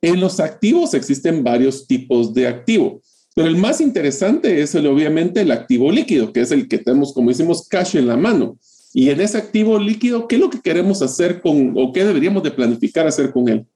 En 0.00 0.20
los 0.20 0.40
activos 0.40 0.94
existen 0.94 1.44
varios 1.44 1.86
tipos 1.86 2.32
de 2.32 2.46
activo. 2.46 3.02
Pero 3.40 3.48
el 3.48 3.56
más 3.56 3.80
interesante 3.80 4.60
es 4.60 4.74
el, 4.74 4.86
obviamente 4.86 5.40
el 5.40 5.50
activo 5.50 5.90
líquido, 5.90 6.30
que 6.30 6.42
es 6.42 6.50
el 6.52 6.68
que 6.68 6.76
tenemos, 6.76 7.14
como 7.14 7.30
decimos, 7.30 7.66
cash 7.66 7.96
en 7.96 8.06
la 8.06 8.14
mano. 8.14 8.58
Y 8.92 9.08
en 9.08 9.18
ese 9.22 9.38
activo 9.38 9.78
líquido, 9.78 10.28
¿qué 10.28 10.34
es 10.34 10.42
lo 10.42 10.50
que 10.50 10.60
queremos 10.60 11.00
hacer 11.00 11.40
con 11.40 11.72
o 11.74 11.90
qué 11.90 12.04
deberíamos 12.04 12.42
de 12.42 12.50
planificar 12.50 13.06
hacer 13.06 13.32
con 13.32 13.48
él? 13.48 13.66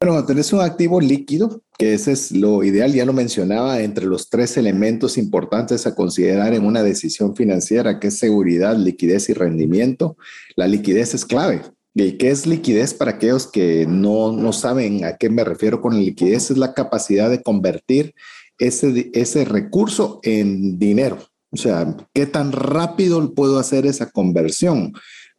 Bueno, 0.00 0.24
tenés 0.24 0.50
un 0.54 0.62
activo 0.62 1.02
líquido, 1.02 1.60
que 1.76 1.92
ese 1.92 2.12
es 2.12 2.32
lo 2.32 2.64
ideal, 2.64 2.94
ya 2.94 3.04
lo 3.04 3.12
mencionaba, 3.12 3.82
entre 3.82 4.06
los 4.06 4.30
tres 4.30 4.56
elementos 4.56 5.18
importantes 5.18 5.86
a 5.86 5.94
considerar 5.94 6.54
en 6.54 6.64
una 6.64 6.82
decisión 6.82 7.36
financiera, 7.36 8.00
que 8.00 8.08
es 8.08 8.18
seguridad, 8.18 8.74
liquidez 8.74 9.28
y 9.28 9.34
rendimiento. 9.34 10.16
La 10.56 10.66
liquidez 10.66 11.12
es 11.12 11.26
clave. 11.26 11.60
¿Y 11.94 12.12
qué 12.18 12.30
es 12.30 12.46
liquidez 12.46 12.92
para 12.92 13.12
aquellos 13.12 13.46
que 13.46 13.86
no, 13.86 14.32
no 14.32 14.52
saben 14.52 15.04
a 15.04 15.16
qué 15.16 15.30
me 15.30 15.44
refiero 15.44 15.80
con 15.80 15.96
liquidez? 15.96 16.50
Es 16.50 16.58
la 16.58 16.74
capacidad 16.74 17.30
de 17.30 17.42
convertir 17.42 18.14
ese, 18.58 19.10
ese 19.14 19.44
recurso 19.44 20.18
en 20.24 20.78
dinero. 20.78 21.18
O 21.50 21.56
sea, 21.56 21.96
¿qué 22.12 22.26
tan 22.26 22.50
rápido 22.50 23.32
puedo 23.32 23.60
hacer 23.60 23.86
esa 23.86 24.10
conversión? 24.10 24.92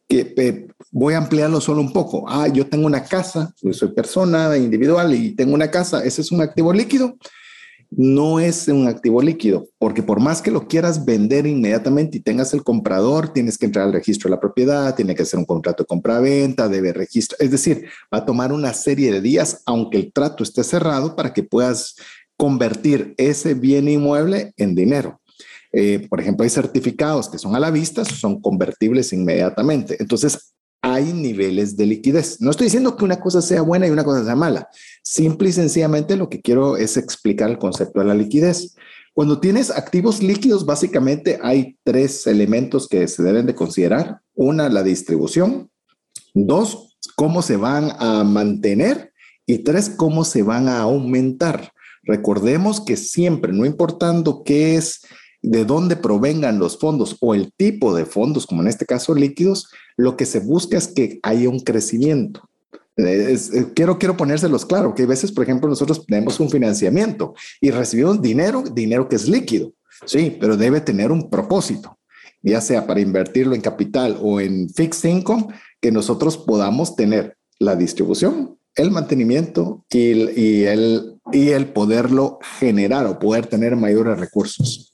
Que 0.08 0.68
voy 0.92 1.14
a 1.14 1.18
ampliarlo 1.18 1.60
solo 1.60 1.82
un 1.82 1.92
poco. 1.92 2.24
Ah, 2.30 2.48
yo 2.48 2.68
tengo 2.68 2.86
una 2.86 3.04
casa, 3.04 3.54
soy 3.72 3.90
persona 3.90 4.56
individual 4.56 5.14
y 5.14 5.32
tengo 5.36 5.54
una 5.54 5.70
casa. 5.70 6.06
Ese 6.06 6.22
es 6.22 6.32
un 6.32 6.42
activo 6.42 6.72
líquido 6.72 7.18
no 7.92 8.40
es 8.40 8.68
un 8.68 8.88
activo 8.88 9.22
líquido, 9.22 9.68
porque 9.78 10.04
por 10.04 10.20
más 10.20 10.42
que 10.42 10.52
lo 10.52 10.68
quieras 10.68 11.06
vender 11.06 11.46
inmediatamente 11.48 12.18
y 12.18 12.22
tengas 12.22 12.54
el 12.54 12.64
comprador, 12.64 13.34
tienes 13.34 13.58
que 13.58 13.66
entrar 13.66 13.86
al 13.86 13.94
registro 13.94 14.30
de 14.30 14.36
la 14.36 14.42
propiedad, 14.42 14.96
tiene 14.96 15.16
que 15.16 15.24
hacer 15.24 15.40
un 15.40 15.46
contrato 15.46 15.84
de 15.84 15.88
compra-venta, 15.88 16.68
debe 16.68 16.94
registro, 16.94 17.38
es 17.40 17.52
decir, 17.52 17.86
va 18.14 18.20
a 18.20 18.26
tomar 18.26 18.52
una 18.52 18.74
serie 18.74 19.12
de 19.12 19.22
días, 19.22 19.62
aunque 19.66 19.98
el 19.98 20.12
trato 20.14 20.44
esté 20.44 20.64
cerrado, 20.64 21.16
para 21.16 21.34
que 21.34 21.44
puedas 21.44 21.96
convertir 22.38 23.14
ese 23.18 23.54
bien 23.54 23.88
inmueble 23.88 24.54
en 24.58 24.76
dinero. 24.76 25.22
Eh, 25.72 26.08
por 26.10 26.22
ejemplo, 26.22 26.44
hay 26.44 26.50
certificados 26.50 27.30
que 27.30 27.38
son 27.38 27.56
a 27.56 27.60
la 27.60 27.70
vista, 27.70 28.06
son 28.06 28.40
convertibles 28.40 29.12
inmediatamente. 29.12 29.98
Entonces, 30.00 30.55
hay 30.88 31.14
niveles 31.14 31.76
de 31.76 31.88
liquidez. 31.88 32.40
No 32.42 32.52
estoy 32.52 32.66
diciendo 32.66 32.96
que 32.96 33.06
una 33.06 33.20
cosa 33.20 33.42
sea 33.42 33.64
buena 33.64 33.88
y 33.88 33.90
una 33.90 34.04
cosa 34.04 34.24
sea 34.24 34.36
mala. 34.36 34.70
Simple 35.02 35.50
y 35.50 35.52
sencillamente 35.52 36.16
lo 36.16 36.30
que 36.30 36.42
quiero 36.42 36.78
es 36.78 36.96
explicar 36.96 37.50
el 37.50 37.58
concepto 37.58 38.02
de 38.02 38.06
la 38.06 38.14
liquidez. 38.14 38.76
Cuando 39.12 39.40
tienes 39.40 39.72
activos 39.72 40.22
líquidos, 40.22 40.64
básicamente 40.64 41.40
hay 41.42 41.76
tres 41.84 42.28
elementos 42.28 42.88
que 42.88 43.08
se 43.08 43.24
deben 43.24 43.48
de 43.48 43.56
considerar. 43.56 44.20
Una, 44.36 44.70
la 44.70 44.84
distribución. 44.84 45.72
Dos, 46.36 46.96
cómo 47.16 47.42
se 47.42 47.58
van 47.58 47.90
a 47.98 48.24
mantener. 48.24 49.12
Y 49.48 49.60
tres, 49.64 49.90
cómo 49.90 50.24
se 50.24 50.44
van 50.44 50.68
a 50.68 50.82
aumentar. 50.82 51.72
Recordemos 52.04 52.80
que 52.80 52.96
siempre, 52.96 53.54
no 53.54 53.66
importando 53.66 54.44
qué 54.44 54.76
es 54.76 55.02
de 55.46 55.66
dónde 55.66 55.96
provengan 55.96 56.60
los 56.60 56.80
fondos 56.80 57.18
o 57.22 57.36
el 57.36 57.54
tipo 57.54 57.96
de 57.96 58.06
fondos, 58.06 58.48
como 58.48 58.62
en 58.62 58.68
este 58.68 58.86
caso 58.86 59.14
líquidos, 59.14 59.70
lo 59.96 60.18
que 60.18 60.26
se 60.26 60.40
busca 60.40 60.78
es 60.78 60.88
que 60.88 61.20
haya 61.24 61.50
un 61.50 61.60
crecimiento. 61.60 62.50
Eh, 62.98 63.38
quiero, 63.76 64.00
quiero 64.00 64.18
ponérselos 64.18 64.66
claro, 64.66 64.96
que 64.96 65.04
a 65.04 65.08
veces, 65.08 65.32
por 65.32 65.44
ejemplo, 65.44 65.70
nosotros 65.70 66.06
tenemos 66.06 66.40
un 66.40 66.50
financiamiento 66.50 67.34
y 67.62 67.70
recibimos 67.70 68.22
dinero, 68.22 68.64
dinero 68.74 69.08
que 69.10 69.18
es 69.18 69.28
líquido, 69.28 69.74
sí, 70.06 70.36
pero 70.40 70.58
debe 70.58 70.82
tener 70.82 71.12
un 71.12 71.30
propósito, 71.30 72.00
ya 72.42 72.62
sea 72.62 72.88
para 72.88 73.02
invertirlo 73.02 73.54
en 73.54 73.62
capital 73.62 74.18
o 74.22 74.40
en 74.40 74.70
fixed 74.70 75.10
income, 75.10 75.48
que 75.82 75.92
nosotros 75.92 76.38
podamos 76.38 76.96
tener 76.96 77.38
la 77.60 77.76
distribución, 77.76 78.58
el 78.76 78.92
mantenimiento 78.92 79.86
y, 79.90 80.00
y, 80.40 80.64
el, 80.64 81.16
y 81.32 81.50
el 81.50 81.68
poderlo 81.68 82.40
generar 82.60 83.06
o 83.06 83.20
poder 83.20 83.48
tener 83.48 83.76
mayores 83.76 84.20
recursos. 84.20 84.92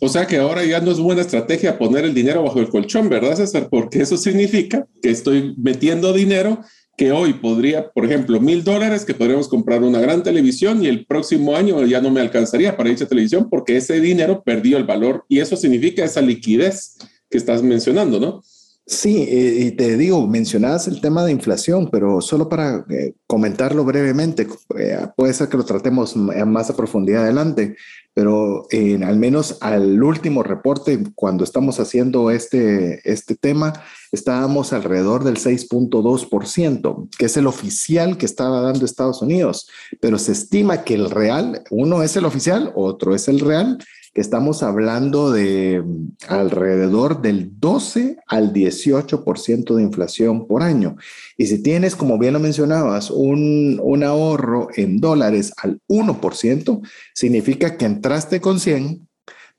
O 0.00 0.08
sea 0.08 0.26
que 0.26 0.38
ahora 0.38 0.64
ya 0.64 0.80
no 0.80 0.92
es 0.92 0.98
buena 0.98 1.22
estrategia 1.22 1.78
poner 1.78 2.04
el 2.04 2.14
dinero 2.14 2.42
bajo 2.42 2.60
el 2.60 2.68
colchón, 2.68 3.08
¿verdad, 3.08 3.36
César? 3.36 3.68
Porque 3.70 4.02
eso 4.02 4.16
significa 4.16 4.86
que 5.02 5.10
estoy 5.10 5.54
metiendo 5.58 6.12
dinero 6.12 6.60
que 6.96 7.10
hoy 7.10 7.34
podría, 7.34 7.90
por 7.90 8.04
ejemplo, 8.04 8.40
mil 8.40 8.62
dólares 8.62 9.04
que 9.04 9.14
podríamos 9.14 9.48
comprar 9.48 9.82
una 9.82 10.00
gran 10.00 10.22
televisión 10.22 10.82
y 10.84 10.86
el 10.86 11.06
próximo 11.06 11.56
año 11.56 11.84
ya 11.86 12.00
no 12.00 12.10
me 12.10 12.20
alcanzaría 12.20 12.76
para 12.76 12.90
dicha 12.90 13.06
televisión 13.06 13.48
porque 13.50 13.76
ese 13.76 14.00
dinero 14.00 14.42
perdió 14.44 14.76
el 14.76 14.84
valor 14.84 15.24
y 15.28 15.40
eso 15.40 15.56
significa 15.56 16.04
esa 16.04 16.20
liquidez 16.20 16.96
que 17.28 17.38
estás 17.38 17.64
mencionando, 17.64 18.20
¿no? 18.20 18.42
Sí, 18.86 19.22
eh, 19.22 19.64
y 19.64 19.70
te 19.70 19.96
digo, 19.96 20.26
mencionabas 20.26 20.88
el 20.88 21.00
tema 21.00 21.24
de 21.24 21.32
inflación, 21.32 21.88
pero 21.90 22.20
solo 22.20 22.50
para 22.50 22.84
eh, 22.90 23.14
comentarlo 23.26 23.82
brevemente, 23.82 24.46
eh, 24.78 24.98
puede 25.16 25.32
ser 25.32 25.48
que 25.48 25.56
lo 25.56 25.64
tratemos 25.64 26.14
más 26.16 26.68
a 26.68 26.76
profundidad 26.76 27.22
adelante, 27.22 27.76
pero 28.12 28.66
al 28.70 29.16
menos 29.16 29.56
al 29.62 30.02
último 30.02 30.42
reporte, 30.42 31.02
cuando 31.14 31.44
estamos 31.44 31.80
haciendo 31.80 32.30
este, 32.30 33.00
este 33.10 33.36
tema, 33.36 33.72
estábamos 34.12 34.74
alrededor 34.74 35.24
del 35.24 35.38
6.2%, 35.38 37.08
que 37.18 37.24
es 37.24 37.36
el 37.38 37.46
oficial 37.46 38.18
que 38.18 38.26
estaba 38.26 38.60
dando 38.60 38.84
Estados 38.84 39.22
Unidos, 39.22 39.66
pero 39.98 40.18
se 40.18 40.32
estima 40.32 40.84
que 40.84 40.94
el 40.94 41.10
real, 41.10 41.64
uno 41.70 42.02
es 42.02 42.16
el 42.16 42.26
oficial, 42.26 42.70
otro 42.76 43.14
es 43.14 43.28
el 43.28 43.40
real, 43.40 43.78
estamos 44.14 44.62
hablando 44.62 45.30
de 45.30 45.82
mm, 45.84 46.08
alrededor 46.28 47.20
del 47.20 47.58
12 47.58 48.18
al 48.26 48.52
18% 48.52 49.74
de 49.74 49.82
inflación 49.82 50.46
por 50.46 50.62
año. 50.62 50.96
Y 51.36 51.46
si 51.46 51.62
tienes, 51.62 51.96
como 51.96 52.18
bien 52.18 52.32
lo 52.32 52.40
mencionabas, 52.40 53.10
un, 53.10 53.80
un 53.82 54.04
ahorro 54.04 54.68
en 54.76 55.00
dólares 55.00 55.52
al 55.56 55.80
1%, 55.88 56.80
significa 57.14 57.76
que 57.76 57.84
entraste 57.84 58.40
con 58.40 58.60
100, 58.60 59.06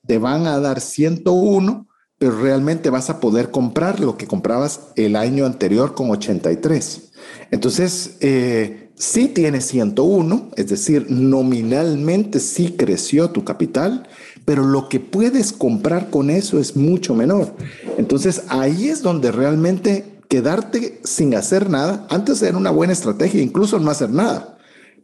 te 0.07 0.17
van 0.17 0.47
a 0.47 0.59
dar 0.59 0.79
101, 0.79 1.87
pero 2.17 2.39
realmente 2.39 2.89
vas 2.89 3.09
a 3.09 3.19
poder 3.19 3.51
comprar 3.51 3.99
lo 3.99 4.17
que 4.17 4.27
comprabas 4.27 4.91
el 4.95 5.15
año 5.15 5.45
anterior 5.45 5.95
con 5.95 6.09
83. 6.11 7.11
Entonces, 7.51 8.17
eh, 8.21 8.91
sí 8.95 9.27
tienes 9.27 9.65
101, 9.65 10.51
es 10.55 10.67
decir, 10.67 11.07
nominalmente 11.09 12.39
sí 12.39 12.75
creció 12.77 13.29
tu 13.31 13.43
capital, 13.43 14.07
pero 14.43 14.65
lo 14.65 14.89
que 14.89 14.99
puedes 14.99 15.53
comprar 15.53 16.09
con 16.09 16.29
eso 16.29 16.59
es 16.59 16.75
mucho 16.75 17.15
menor. 17.15 17.53
Entonces 17.97 18.43
ahí 18.49 18.89
es 18.89 19.01
donde 19.01 19.31
realmente 19.31 20.15
quedarte 20.27 20.99
sin 21.03 21.35
hacer 21.35 21.69
nada, 21.69 22.05
antes 22.09 22.41
era 22.41 22.57
una 22.57 22.71
buena 22.71 22.93
estrategia, 22.93 23.41
incluso 23.41 23.79
no 23.79 23.91
hacer 23.91 24.09
nada. 24.09 24.51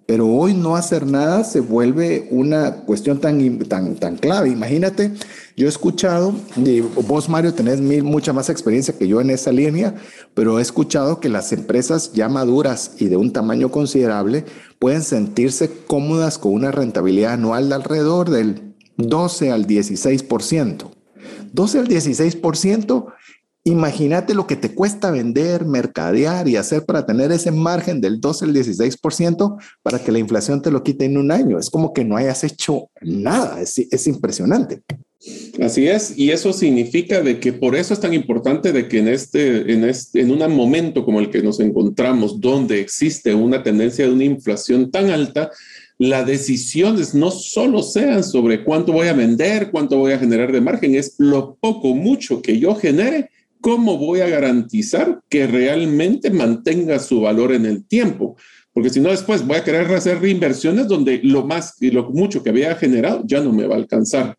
Pero 0.08 0.28
hoy 0.28 0.54
no 0.54 0.76
hacer 0.76 1.06
nada 1.06 1.44
se 1.46 1.62
vuelve 1.62 2.28
una 2.32 2.78
cuestión 2.78 3.22
tan, 3.22 3.60
tan, 3.60 3.96
tan 3.96 4.18
clave. 4.18 4.50
Imagínate, 4.50 5.14
yo 5.56 5.68
he 5.68 5.70
escuchado, 5.70 6.34
y 6.58 6.82
vos 6.82 7.30
Mario 7.30 7.54
tenés 7.54 7.80
mucha 8.04 8.34
más 8.34 8.50
experiencia 8.50 8.98
que 8.98 9.08
yo 9.08 9.22
en 9.22 9.30
esa 9.30 9.54
línea, 9.54 9.96
pero 10.34 10.60
he 10.60 10.62
escuchado 10.62 11.22
que 11.22 11.30
las 11.30 11.54
empresas 11.54 12.12
ya 12.14 12.28
maduras 12.28 12.96
y 12.98 13.06
de 13.06 13.16
un 13.16 13.32
tamaño 13.32 13.72
considerable 13.72 14.44
pueden 14.80 15.04
sentirse 15.04 15.72
cómodas 15.88 16.38
con 16.38 16.54
una 16.54 16.72
rentabilidad 16.72 17.34
anual 17.34 17.70
de 17.70 17.76
alrededor 17.76 18.32
del 18.32 18.71
12 19.10 19.52
al 19.52 19.68
16%. 19.68 20.92
12 21.54 21.80
al 21.80 21.88
16%, 21.88 23.14
imagínate 23.64 24.34
lo 24.34 24.48
que 24.48 24.56
te 24.56 24.74
cuesta 24.74 25.12
vender, 25.12 25.66
mercadear 25.66 26.48
y 26.48 26.56
hacer 26.56 26.86
para 26.86 27.06
tener 27.06 27.32
ese 27.32 27.52
margen 27.52 28.02
del 28.02 28.20
12 28.20 28.46
al 28.46 28.54
16% 28.54 29.58
para 29.84 30.00
que 30.00 30.12
la 30.12 30.20
inflación 30.20 30.62
te 30.62 30.72
lo 30.72 30.84
quite 30.84 31.06
en 31.06 31.18
un 31.18 31.32
año. 31.32 31.60
Es 31.60 31.70
como 31.70 31.94
que 31.94 32.06
no 32.06 32.18
hayas 32.18 32.44
hecho 32.44 32.90
nada, 33.02 33.62
es, 33.62 33.78
es 33.78 34.08
impresionante. 34.08 34.82
Así 35.62 35.88
es, 35.88 36.18
y 36.18 36.32
eso 36.32 36.52
significa 36.52 37.22
de 37.22 37.40
que 37.40 37.54
por 37.54 37.76
eso 37.76 37.94
es 37.94 38.00
tan 38.00 38.14
importante 38.14 38.72
de 38.72 38.88
que 38.88 38.98
en 38.98 39.08
este, 39.08 39.72
en 39.72 39.84
este, 39.84 40.22
en 40.22 40.32
un 40.32 40.40
momento 40.56 41.06
como 41.06 41.20
el 41.20 41.30
que 41.30 41.44
nos 41.44 41.60
encontramos, 41.60 42.42
donde 42.42 42.82
existe 42.82 43.36
una 43.36 43.62
tendencia 43.62 44.06
de 44.06 44.12
una 44.12 44.24
inflación 44.24 44.90
tan 44.90 45.12
alta, 45.12 45.52
las 46.02 46.26
decisiones 46.26 47.14
no 47.14 47.30
solo 47.30 47.84
sean 47.84 48.24
sobre 48.24 48.64
cuánto 48.64 48.92
voy 48.92 49.08
a 49.08 49.14
vender, 49.14 49.70
cuánto 49.70 50.00
voy 50.00 50.14
a 50.14 50.18
generar 50.18 50.52
de 50.52 50.60
margen, 50.60 50.96
es 50.96 51.14
lo 51.20 51.56
poco, 51.62 51.94
mucho 51.94 52.42
que 52.42 52.58
yo 52.58 52.74
genere, 52.74 53.30
cómo 53.60 54.00
voy 54.00 54.22
a 54.22 54.28
garantizar 54.28 55.22
que 55.30 55.46
realmente 55.46 56.32
mantenga 56.32 56.98
su 56.98 57.22
valor 57.22 57.54
en 57.54 57.68
el 57.68 57.86
tiempo. 57.86 58.36
Porque 58.74 58.90
si 58.90 59.00
no, 59.00 59.12
después 59.12 59.46
voy 59.46 59.58
a 59.58 59.64
querer 59.64 59.94
hacer 59.94 60.20
reinversiones 60.20 60.88
donde 60.88 61.20
lo 61.22 61.46
más 61.46 61.76
y 61.80 61.92
lo 61.92 62.10
mucho 62.10 62.42
que 62.42 62.50
había 62.50 62.74
generado 62.74 63.22
ya 63.24 63.40
no 63.40 63.54
me 63.54 63.68
va 63.68 63.76
a 63.76 63.78
alcanzar. 63.78 64.36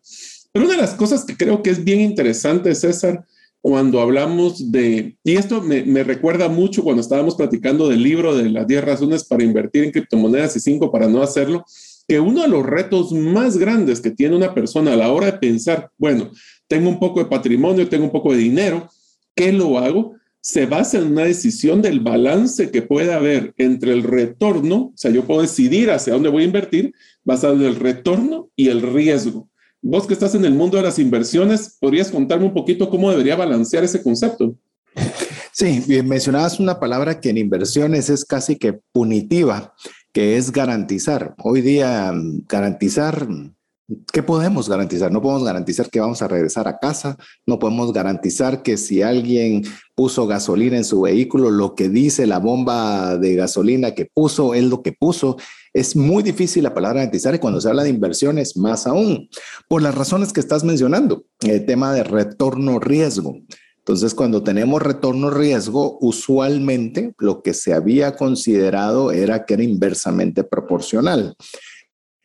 Pero 0.51 0.65
una 0.65 0.75
de 0.75 0.81
las 0.81 0.95
cosas 0.95 1.23
que 1.23 1.37
creo 1.37 1.63
que 1.63 1.69
es 1.69 1.81
bien 1.81 2.01
interesante, 2.01 2.75
César, 2.75 3.23
cuando 3.63 4.01
hablamos 4.01 4.73
de, 4.73 5.15
y 5.23 5.37
esto 5.37 5.61
me, 5.61 6.03
recuerda 6.03 6.49
mucho 6.49 6.83
cuando 6.83 7.01
estábamos 7.01 7.35
platicando 7.35 7.87
del 7.87 8.03
libro 8.03 8.35
de 8.35 8.49
las 8.49 8.67
10 8.67 8.83
razones 8.83 9.23
para 9.23 9.45
invertir 9.45 9.85
en 9.85 9.91
criptomonedas 9.91 10.57
y 10.57 10.59
5 10.59 10.91
para 10.91 11.07
no 11.07 11.23
hacerlo, 11.23 11.63
que 12.05 12.19
uno 12.19 12.41
de 12.41 12.49
los 12.49 12.65
retos 12.65 13.13
más 13.13 13.57
grandes 13.57 14.01
que 14.01 14.11
tiene 14.11 14.35
una 14.35 14.53
persona 14.53 14.91
a 14.91 14.97
la 14.97 15.13
hora 15.13 15.27
de 15.27 15.37
pensar, 15.37 15.89
bueno, 15.97 16.29
tengo 16.67 16.89
un 16.89 16.99
poco 16.99 17.21
de 17.21 17.29
patrimonio, 17.29 17.87
tengo 17.87 18.03
un 18.03 18.11
poco 18.11 18.33
de 18.33 18.39
dinero, 18.39 18.89
¿qué 19.33 19.53
lo 19.53 19.79
hago? 19.79 20.15
Se 20.41 20.65
basa 20.65 20.97
en 20.97 21.13
una 21.13 21.23
decisión 21.23 21.81
del 21.81 22.01
balance 22.01 22.69
que 22.69 22.81
puede 22.81 23.13
haber 23.13 23.53
entre 23.57 23.93
el 23.93 24.03
retorno, 24.03 24.75
o 24.75 24.93
sea, 24.97 25.09
yo 25.09 25.23
puedo 25.23 25.39
decidir 25.39 25.89
hacia 25.89 26.11
dónde 26.11 26.27
voy 26.27 26.43
a 26.43 26.47
invertir 26.47 26.93
basado 27.23 27.53
en 27.53 27.61
el 27.61 27.77
retorno 27.77 28.49
y 28.57 28.67
el 28.67 28.81
riesgo. 28.81 29.47
Vos 29.85 30.07
que 30.07 30.13
estás 30.13 30.33
en 30.33 30.45
el 30.45 30.53
mundo 30.53 30.77
de 30.77 30.83
las 30.83 30.97
inversiones, 30.97 31.75
¿podrías 31.77 32.09
contarme 32.09 32.45
un 32.45 32.53
poquito 32.53 32.89
cómo 32.89 33.11
debería 33.11 33.35
balancear 33.35 33.83
ese 33.83 34.01
concepto? 34.01 34.55
Sí, 35.51 35.83
mencionabas 36.05 36.57
una 36.61 36.79
palabra 36.79 37.19
que 37.19 37.29
en 37.29 37.37
inversiones 37.37 38.09
es 38.09 38.23
casi 38.23 38.55
que 38.55 38.79
punitiva, 38.93 39.75
que 40.13 40.37
es 40.37 40.53
garantizar. 40.53 41.35
Hoy 41.43 41.59
día 41.59 42.13
garantizar 42.47 43.27
¿Qué 44.11 44.23
podemos 44.23 44.69
garantizar? 44.69 45.11
No 45.11 45.21
podemos 45.21 45.43
garantizar 45.43 45.89
que 45.89 45.99
vamos 45.99 46.21
a 46.21 46.29
regresar 46.29 46.69
a 46.69 46.79
casa, 46.79 47.17
no 47.45 47.59
podemos 47.59 47.91
garantizar 47.91 48.63
que 48.63 48.77
si 48.77 49.01
alguien 49.01 49.63
puso 49.93 50.25
gasolina 50.25 50.77
en 50.77 50.85
su 50.85 51.01
vehículo, 51.01 51.51
lo 51.51 51.75
que 51.75 51.89
dice 51.89 52.25
la 52.25 52.39
bomba 52.39 53.17
de 53.17 53.35
gasolina 53.35 53.91
que 53.91 54.05
puso 54.05 54.53
es 54.53 54.63
lo 54.63 54.81
que 54.81 54.93
puso. 54.93 55.35
Es 55.73 55.95
muy 55.95 56.21
difícil 56.21 56.63
la 56.63 56.73
palabra 56.73 56.99
garantizar 56.99 57.33
y 57.33 57.39
cuando 57.39 57.59
se 57.59 57.67
habla 57.67 57.83
de 57.83 57.89
inversiones, 57.89 58.55
más 58.55 58.85
aún, 58.85 59.27
por 59.67 59.81
las 59.81 59.95
razones 59.95 60.31
que 60.31 60.39
estás 60.39 60.63
mencionando, 60.63 61.25
el 61.41 61.65
tema 61.65 61.93
de 61.93 62.03
retorno 62.03 62.79
riesgo. 62.79 63.35
Entonces, 63.79 64.13
cuando 64.13 64.43
tenemos 64.43 64.81
retorno 64.81 65.29
riesgo, 65.29 65.97
usualmente 65.99 67.13
lo 67.17 67.41
que 67.41 67.53
se 67.53 67.73
había 67.73 68.15
considerado 68.15 69.11
era 69.11 69.45
que 69.45 69.55
era 69.55 69.63
inversamente 69.63 70.43
proporcional. 70.43 71.35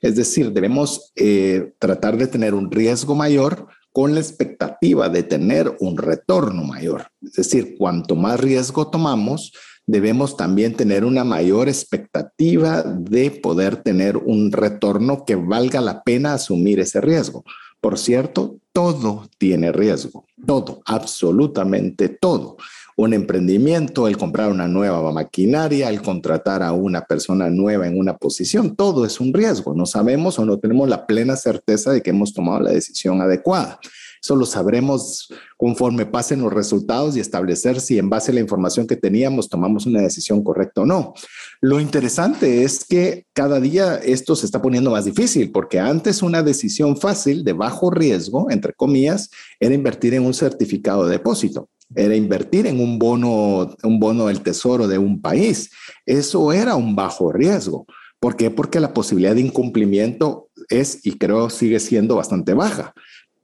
Es 0.01 0.15
decir, 0.15 0.53
debemos 0.53 1.11
eh, 1.17 1.73
tratar 1.81 2.17
de 2.17 2.29
tener 2.29 2.55
un 2.55 2.71
riesgo 2.71 3.17
mayor 3.17 3.67
con 3.93 4.15
la 4.15 4.21
expectativa 4.21 5.09
de 5.09 5.25
tener 5.25 5.77
un 5.81 5.97
retorno 5.97 6.63
mayor. 6.63 7.09
Es 7.23 7.33
decir, 7.33 7.75
cuanto 7.77 8.15
más 8.15 8.39
riesgo 8.39 8.89
tomamos, 8.89 9.53
debemos 9.89 10.37
también 10.37 10.75
tener 10.75 11.05
una 11.05 11.25
mayor 11.25 11.69
expectativa 11.69 12.83
de 12.83 13.33
poder 13.33 13.77
tener 13.77 14.19
un 14.19 14.53
retorno 14.53 15.25
que 15.25 15.35
valga 15.35 15.81
la 15.81 16.03
pena 16.03 16.35
asumir 16.35 16.79
ese 16.79 17.01
riesgo. 17.01 17.43
Por 17.81 17.99
cierto, 17.99 18.59
todo 18.73 19.29
tiene 19.39 19.73
riesgo, 19.73 20.27
todo, 20.47 20.83
absolutamente 20.85 22.09
todo 22.09 22.59
un 22.99 23.15
emprendimiento, 23.15 24.09
el 24.09 24.19
comprar 24.19 24.51
una 24.51 24.67
nueva 24.67 25.13
maquinaria, 25.13 25.89
el 25.89 26.03
contratar 26.03 26.65
a 26.65 26.73
una 26.73 27.03
persona 27.03 27.49
nueva 27.49 27.87
en 27.87 27.97
una 27.97 28.17
posición, 28.17 28.75
todo 28.75 29.07
es 29.07 29.21
un 29.21 29.33
riesgo. 29.33 29.73
No 29.73 29.87
sabemos 29.87 30.37
o 30.41 30.45
no 30.45 30.59
tenemos 30.59 30.89
la 30.89 31.07
plena 31.07 31.37
certeza 31.37 31.93
de 31.93 32.03
que 32.03 32.11
hemos 32.11 32.35
tomado 32.35 32.59
la 32.59 32.73
decisión 32.73 33.21
adecuada. 33.21 33.79
Eso 34.23 34.37
lo 34.37 34.47
sabremos 34.47 35.29
conforme 35.57 36.07
pasen 36.07 36.41
los 36.41 36.53
resultados 36.53 37.17
y 37.17 37.21
establecer 37.21 37.81
si 37.81 37.99
en 37.99 38.11
base 38.11 38.31
a 38.31 38.35
la 38.35 38.41
información 38.41 38.87
que 38.87 38.97
teníamos 38.97 39.49
tomamos 39.49 39.87
una 39.87 40.01
decisión 40.01 40.43
correcta 40.43 40.83
o 40.83 40.87
no. 40.87 41.15
Lo 41.61 41.81
interesante 41.81 42.65
es 42.65 42.85
que 42.85 43.27
cada 43.33 43.61
día 43.61 43.97
esto 43.97 44.37
se 44.37 44.47
está 44.47 44.63
poniendo 44.63 44.91
más 44.91 45.05
difícil 45.05 45.51
porque 45.51 45.79
antes 45.79 46.23
una 46.23 46.43
decisión 46.43 46.97
fácil 46.97 47.45
de 47.45 47.53
bajo 47.53 47.91
riesgo, 47.91 48.51
entre 48.51 48.73
comillas, 48.73 49.31
era 49.61 49.75
invertir 49.75 50.15
en 50.15 50.25
un 50.25 50.35
certificado 50.35 51.07
de 51.07 51.13
depósito 51.13 51.69
era 51.95 52.15
invertir 52.15 52.67
en 52.67 52.81
un 52.81 52.99
bono, 52.99 53.75
un 53.83 53.99
bono 53.99 54.27
del 54.27 54.43
tesoro 54.43 54.87
de 54.87 54.99
un 54.99 55.21
país. 55.21 55.71
Eso 56.05 56.53
era 56.53 56.77
un 56.77 56.95
bajo 56.95 57.33
riesgo. 57.33 57.87
¿Por 58.21 58.37
qué? 58.37 58.51
Porque 58.51 58.81
la 58.81 58.93
posibilidad 58.93 59.35
de 59.35 59.43
incumplimiento 59.43 60.49
es, 60.69 61.05
y 61.07 61.19
creo 61.19 61.51
sigue 61.51 61.79
siendo 61.79 62.17
bastante 62.17 62.53
baja. 62.53 62.93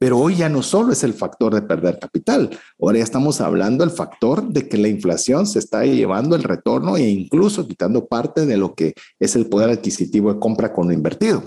Pero 0.05 0.19
hoy 0.19 0.35
ya 0.35 0.49
no 0.49 0.61
solo 0.61 0.93
es 0.93 1.03
el 1.03 1.15
factor 1.15 1.55
de 1.55 1.63
perder 1.63 1.97
capital, 1.97 2.51
ahora 2.79 2.99
ya 2.99 3.03
estamos 3.03 3.41
hablando 3.41 3.83
del 3.83 3.89
factor 3.91 4.47
de 4.47 4.69
que 4.69 4.77
la 4.77 4.87
inflación 4.87 5.47
se 5.47 5.57
está 5.57 5.83
llevando 5.83 6.35
el 6.35 6.43
retorno 6.43 6.95
e 6.95 7.09
incluso 7.09 7.67
quitando 7.67 8.05
parte 8.05 8.45
de 8.45 8.55
lo 8.55 8.75
que 8.75 8.93
es 9.19 9.35
el 9.35 9.47
poder 9.47 9.71
adquisitivo 9.71 10.31
de 10.31 10.39
compra 10.39 10.71
con 10.71 10.93
invertido. 10.93 11.45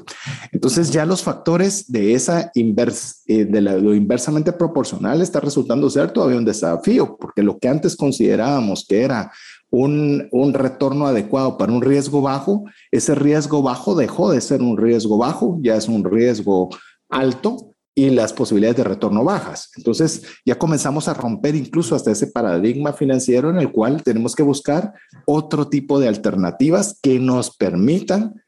Entonces 0.51 0.91
ya 0.91 1.07
los 1.07 1.23
factores 1.23 1.93
de 1.93 2.15
esa 2.15 2.51
invers 2.57 3.23
eh, 3.29 3.45
de 3.45 3.61
lo 3.61 3.95
inversamente 3.95 4.51
proporcional 4.53 5.23
está 5.23 5.39
resultando 5.39 5.89
ser 5.89 6.11
todavía 6.11 6.39
un 6.39 6.45
desafío, 6.45 7.17
porque 7.17 7.45
lo 7.45 7.61
que 7.61 7.69
antes 7.69 7.95
considerábamos 7.95 8.85
que 8.89 9.03
era 9.03 9.31
un, 9.71 10.27
un, 10.33 10.53
retorno 10.53 11.07
adecuado 11.07 11.57
para 11.59 11.73
un 11.73 11.81
riesgo 11.81 12.23
bajo, 12.23 12.65
ese 12.91 13.15
riesgo 13.15 13.63
bajo 13.63 13.95
dejó 13.95 14.33
de 14.33 14.41
ser 14.41 14.63
un 14.63 14.77
riesgo 14.77 15.17
bajo, 15.17 15.61
ya 15.63 15.77
es 15.77 15.87
un 15.87 16.03
riesgo 16.03 16.71
alto 17.09 17.77
y 17.99 18.11
las 18.11 18.33
posibilidades 18.33 18.77
de 18.77 18.85
retorno 18.85 19.25
bajas. 19.25 19.73
Entonces 19.77 20.23
ya 20.47 20.57
comenzamos 20.57 21.09
a 21.09 21.15
romper 21.15 21.57
incluso 21.57 21.97
hasta 21.97 22.13
ese 22.13 22.29
paradigma 22.29 22.93
financiero 22.93 23.51
en 23.51 23.59
el 23.59 23.73
cual 23.73 24.05
tenemos 24.05 24.37
que 24.37 24.45
buscar 24.45 24.93
otro 25.27 25.67
tipo 25.67 25.99
de 25.99 26.07
alternativas 26.07 27.01
que 27.03 27.19
nos 27.19 27.57
permitan 27.57 28.41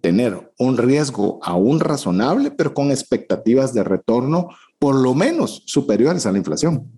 tener 0.00 0.52
un 0.58 0.76
riesgo 0.76 1.38
aún 1.44 1.78
razonable, 1.78 2.50
pero 2.50 2.74
con 2.74 2.90
expectativas 2.90 3.72
de 3.72 3.84
retorno 3.84 4.48
por 4.80 4.96
lo 4.96 5.14
menos 5.14 5.62
superiores 5.66 6.26
a 6.26 6.32
la 6.32 6.38
inflación. 6.38 6.90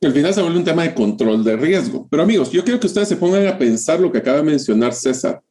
Al 0.00 0.12
final 0.14 0.32
se 0.32 0.40
vuelve 0.40 0.60
un 0.60 0.64
tema 0.64 0.84
de 0.84 0.94
control 0.94 1.44
de 1.44 1.56
riesgo. 1.58 2.08
Pero 2.10 2.22
amigos, 2.22 2.50
yo 2.50 2.64
quiero 2.64 2.80
que 2.80 2.86
ustedes 2.86 3.08
se 3.08 3.16
pongan 3.16 3.46
a 3.46 3.58
pensar 3.58 4.00
lo 4.00 4.10
que 4.10 4.18
acaba 4.18 4.38
de 4.38 4.44
mencionar 4.44 4.94
César. 4.94 5.42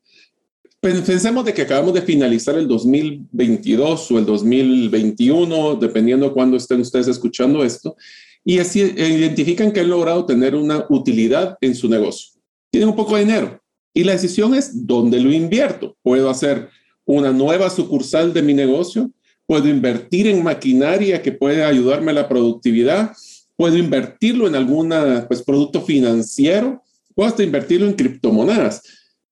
Pensemos 0.81 1.43
de 1.43 1.53
que 1.53 1.63
acabamos 1.63 1.93
de 1.93 2.01
finalizar 2.01 2.55
el 2.55 2.65
2022 2.65 4.11
o 4.11 4.19
el 4.19 4.25
2021, 4.25 5.75
dependiendo 5.75 6.27
de 6.27 6.33
cuándo 6.33 6.55
estén 6.55 6.79
ustedes 6.79 7.09
escuchando 7.09 7.65
esto, 7.65 7.97
y 8.45 8.59
así 8.59 8.79
identifican 8.81 9.73
que 9.73 9.81
han 9.81 9.89
logrado 9.89 10.25
tener 10.25 10.55
una 10.55 10.85
utilidad 10.89 11.57
en 11.59 11.75
su 11.75 11.89
negocio. 11.89 12.39
Tienen 12.71 12.89
un 12.89 12.95
poco 12.95 13.15
de 13.15 13.25
dinero 13.25 13.61
y 13.93 14.05
la 14.05 14.13
decisión 14.13 14.55
es 14.55 14.87
dónde 14.87 15.19
lo 15.19 15.33
invierto. 15.33 15.97
Puedo 16.01 16.29
hacer 16.29 16.69
una 17.03 17.33
nueva 17.33 17.69
sucursal 17.69 18.31
de 18.31 18.41
mi 18.41 18.53
negocio, 18.53 19.11
puedo 19.45 19.67
invertir 19.67 20.27
en 20.27 20.41
maquinaria 20.43 21.21
que 21.21 21.33
puede 21.33 21.65
ayudarme 21.65 22.11
a 22.11 22.15
la 22.15 22.29
productividad, 22.29 23.11
puedo 23.57 23.77
invertirlo 23.77 24.47
en 24.47 24.55
algún 24.55 24.93
pues, 25.27 25.41
producto 25.41 25.81
financiero, 25.81 26.81
puedo 27.15 27.27
hasta 27.27 27.43
invertirlo 27.43 27.85
en 27.87 27.95
criptomonedas. 27.95 28.81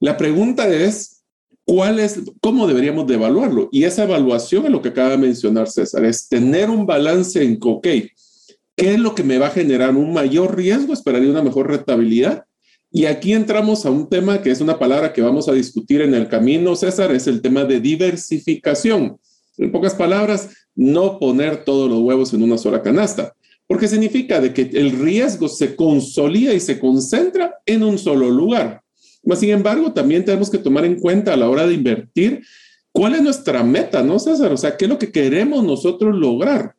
La 0.01 0.17
pregunta 0.17 0.67
es, 0.67 1.16
¿cuál 1.67 1.99
es, 1.99 2.21
cómo 2.39 2.65
deberíamos 2.65 3.05
de 3.07 3.15
evaluarlo? 3.15 3.67
Y 3.73 3.83
esa 3.83 4.05
evaluación 4.05 4.65
es 4.65 4.71
lo 4.71 4.81
que 4.81 4.89
acaba 4.89 5.09
de 5.09 5.17
mencionar 5.17 5.67
César, 5.67 6.05
es 6.05 6.29
tener 6.29 6.69
un 6.69 6.85
balance 6.85 7.43
en, 7.43 7.59
ok, 7.61 7.83
¿qué 7.83 8.93
es 8.93 8.99
lo 8.99 9.13
que 9.13 9.23
me 9.23 9.37
va 9.37 9.47
a 9.47 9.51
generar 9.51 9.95
un 9.95 10.13
mayor 10.13 10.55
riesgo? 10.55 10.93
Esperaría 10.93 11.29
una 11.29 11.43
mejor 11.43 11.67
rentabilidad 11.67 12.45
y 12.89 13.05
aquí 13.05 13.33
entramos 13.33 13.85
a 13.85 13.91
un 13.91 14.07
tema 14.07 14.41
que 14.41 14.49
es 14.49 14.61
una 14.61 14.79
palabra 14.79 15.11
que 15.11 15.21
vamos 15.21 15.49
a 15.49 15.53
discutir 15.53 16.01
en 16.01 16.13
el 16.13 16.29
camino, 16.29 16.73
César, 16.75 17.11
es 17.11 17.27
el 17.27 17.41
tema 17.41 17.65
de 17.65 17.81
diversificación. 17.81 19.19
En 19.57 19.71
pocas 19.71 19.93
palabras, 19.93 20.49
no 20.73 21.19
poner 21.19 21.65
todos 21.65 21.89
los 21.89 21.99
huevos 21.99 22.33
en 22.33 22.43
una 22.43 22.57
sola 22.57 22.81
canasta, 22.81 23.33
porque 23.67 23.89
significa 23.89 24.39
de 24.39 24.53
que 24.53 24.61
el 24.73 24.91
riesgo 24.91 25.49
se 25.49 25.75
consolida 25.75 26.53
y 26.53 26.61
se 26.61 26.79
concentra 26.79 27.55
en 27.65 27.83
un 27.83 27.97
solo 27.97 28.29
lugar. 28.29 28.81
Sin 29.35 29.49
embargo, 29.49 29.91
también 29.93 30.23
tenemos 30.23 30.49
que 30.49 30.57
tomar 30.57 30.85
en 30.85 30.99
cuenta 30.99 31.33
a 31.33 31.37
la 31.37 31.49
hora 31.49 31.67
de 31.67 31.73
invertir 31.73 32.41
cuál 32.91 33.15
es 33.15 33.21
nuestra 33.21 33.63
meta, 33.63 34.01
¿no, 34.01 34.17
César? 34.19 34.51
O 34.51 34.57
sea, 34.57 34.75
¿qué 34.75 34.85
es 34.85 34.89
lo 34.89 34.97
que 34.97 35.11
queremos 35.11 35.63
nosotros 35.63 36.15
lograr? 36.15 36.75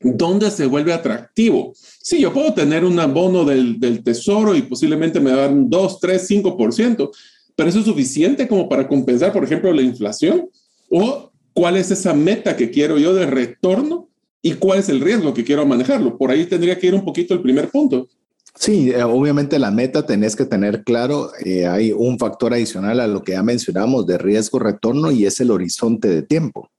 ¿Dónde 0.00 0.50
se 0.50 0.66
vuelve 0.66 0.92
atractivo? 0.92 1.74
Sí, 1.74 2.20
yo 2.20 2.32
puedo 2.32 2.54
tener 2.54 2.84
un 2.84 2.98
abono 2.98 3.44
del, 3.44 4.02
tesoro 4.02 4.56
y 4.56 4.62
posiblemente 4.62 5.20
me 5.20 5.30
dan 5.30 5.68
2, 5.68 6.00
3, 6.00 6.30
5%, 6.30 7.10
pero 7.54 7.68
eso 7.68 7.78
es 7.80 7.84
suficiente 7.84 8.48
como 8.48 8.68
para 8.68 8.88
compensar, 8.88 9.32
por 9.32 9.44
ejemplo, 9.44 9.72
la 9.72 9.82
inflación. 9.82 10.48
¿O 10.88 11.30
cuál 11.52 11.76
es 11.76 11.90
esa 11.90 12.14
meta 12.14 12.56
que 12.56 12.70
quiero 12.70 12.98
yo 12.98 13.14
de 13.14 13.26
retorno 13.26 14.08
y 14.42 14.54
cuál 14.54 14.78
es 14.78 14.88
el 14.88 15.00
riesgo 15.00 15.34
que 15.34 15.44
quiero 15.44 15.66
manejarlo? 15.66 16.16
Por 16.16 16.30
ahí 16.30 16.46
tendría 16.46 16.78
que 16.78 16.86
ir 16.86 16.94
un 16.94 17.04
poquito 17.04 17.34
el 17.34 17.42
primer 17.42 17.68
punto. 17.68 18.08
Sí, 18.54 18.90
eh, 18.90 19.02
obviamente 19.02 19.58
la 19.58 19.70
meta 19.70 20.04
tenés 20.04 20.34
que 20.34 20.44
tener 20.44 20.82
claro, 20.82 21.30
eh, 21.44 21.66
hay 21.66 21.92
un 21.92 22.18
factor 22.18 22.52
adicional 22.52 23.00
a 23.00 23.06
lo 23.06 23.22
que 23.22 23.32
ya 23.32 23.42
mencionamos 23.42 24.06
de 24.06 24.18
riesgo-retorno 24.18 25.10
y 25.12 25.24
es 25.26 25.40
el 25.40 25.50
horizonte 25.50 26.08
de 26.08 26.22
tiempo. 26.22 26.70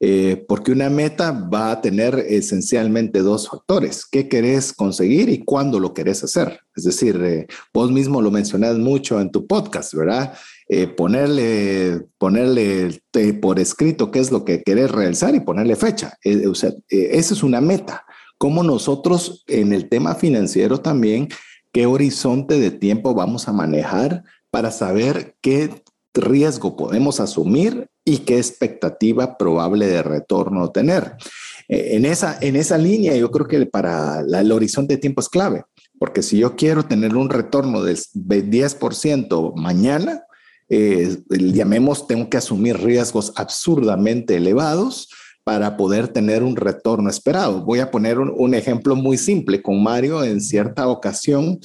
Eh, 0.00 0.44
porque 0.46 0.70
una 0.70 0.88
meta 0.88 1.32
va 1.32 1.72
a 1.72 1.80
tener 1.80 2.14
esencialmente 2.28 3.18
dos 3.18 3.48
factores, 3.48 4.06
qué 4.06 4.28
querés 4.28 4.72
conseguir 4.72 5.28
y 5.28 5.44
cuándo 5.44 5.80
lo 5.80 5.92
querés 5.92 6.22
hacer. 6.22 6.60
Es 6.76 6.84
decir, 6.84 7.48
vos 7.74 7.90
mismo 7.90 8.22
lo 8.22 8.30
mencionás 8.30 8.78
mucho 8.78 9.20
en 9.20 9.32
tu 9.32 9.48
podcast, 9.48 9.94
¿verdad? 9.94 10.34
Ponerle, 10.96 12.02
ponerle 12.16 13.02
por 13.42 13.58
escrito 13.58 14.12
qué 14.12 14.20
es 14.20 14.30
lo 14.30 14.44
que 14.44 14.62
querés 14.62 14.92
realizar 14.92 15.34
y 15.34 15.40
ponerle 15.40 15.74
fecha. 15.74 16.16
o 16.24 16.52
esa 16.52 17.34
es 17.34 17.42
una 17.42 17.60
meta. 17.60 18.04
Como 18.38 18.62
nosotros 18.62 19.44
en 19.48 19.72
el 19.72 19.88
tema 19.88 20.14
financiero 20.14 20.80
también, 20.80 21.28
qué 21.72 21.86
horizonte 21.86 22.58
de 22.58 22.70
tiempo 22.70 23.12
vamos 23.14 23.48
a 23.48 23.52
manejar 23.52 24.22
para 24.50 24.70
saber 24.70 25.34
qué 25.40 25.82
riesgo 26.14 26.76
podemos 26.76 27.20
asumir 27.20 27.88
y 28.04 28.18
qué 28.18 28.38
expectativa 28.38 29.36
probable 29.36 29.86
de 29.86 30.02
retorno 30.02 30.70
tener. 30.70 31.16
Eh, 31.68 31.96
en 31.96 32.06
esa, 32.06 32.38
en 32.40 32.56
esa 32.56 32.78
línea, 32.78 33.14
yo 33.16 33.30
creo 33.30 33.46
que 33.46 33.66
para 33.66 34.20
el 34.20 34.52
horizonte 34.52 34.94
de 34.94 35.00
tiempo 35.00 35.20
es 35.20 35.28
clave, 35.28 35.64
porque 35.98 36.22
si 36.22 36.38
yo 36.38 36.56
quiero 36.56 36.84
tener 36.84 37.16
un 37.16 37.28
retorno 37.28 37.82
del 37.82 37.98
10% 38.14 39.52
mañana, 39.56 40.22
eh, 40.70 41.18
llamemos, 41.28 42.06
tengo 42.06 42.28
que 42.30 42.36
asumir 42.36 42.78
riesgos 42.78 43.32
absurdamente 43.36 44.36
elevados 44.36 45.08
para 45.48 45.78
poder 45.78 46.08
tener 46.08 46.42
un 46.42 46.56
retorno 46.56 47.08
esperado. 47.08 47.64
Voy 47.64 47.78
a 47.78 47.90
poner 47.90 48.18
un, 48.18 48.52
ejemplo 48.52 48.94
muy 48.94 49.16
simple. 49.16 49.62
Con 49.62 49.82
Mario, 49.82 50.22
en 50.22 50.42
cierta 50.42 50.86
ocasión, 50.88 51.58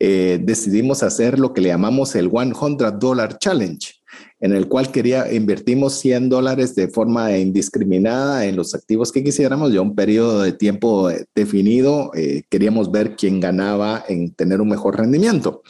eh, 0.00 0.40
decidimos 0.42 1.02
hacer 1.02 1.38
lo 1.38 1.52
que 1.52 1.60
le 1.60 1.68
llamamos 1.68 2.14
el 2.14 2.30
100 2.30 2.98
Dollar 2.98 3.38
Challenge 3.38 3.92
en 4.40 4.54
el 4.54 4.68
cual 4.68 4.90
quería, 4.90 5.30
invertimos 5.30 5.98
100 5.98 6.30
dólares 6.30 6.74
de 6.74 6.88
forma 6.88 7.36
indiscriminada 7.36 8.46
en 8.46 8.56
los 8.56 8.74
activos 8.74 9.12
que 9.12 9.22
quisiéramos, 9.22 9.70
ya 9.70 9.82
un 9.82 9.94
periodo 9.94 10.40
de 10.40 10.52
tiempo 10.52 11.10
eh, 11.10 11.26
definido, 11.34 12.12
eh, 12.14 12.42
queríamos 12.48 12.90
ver 12.90 13.16
quién 13.16 13.38
ganaba 13.38 14.02
en 14.08 14.32
tener 14.32 14.62
un 14.62 14.70
mejor 14.70 14.96
rendimiento. 14.96 15.60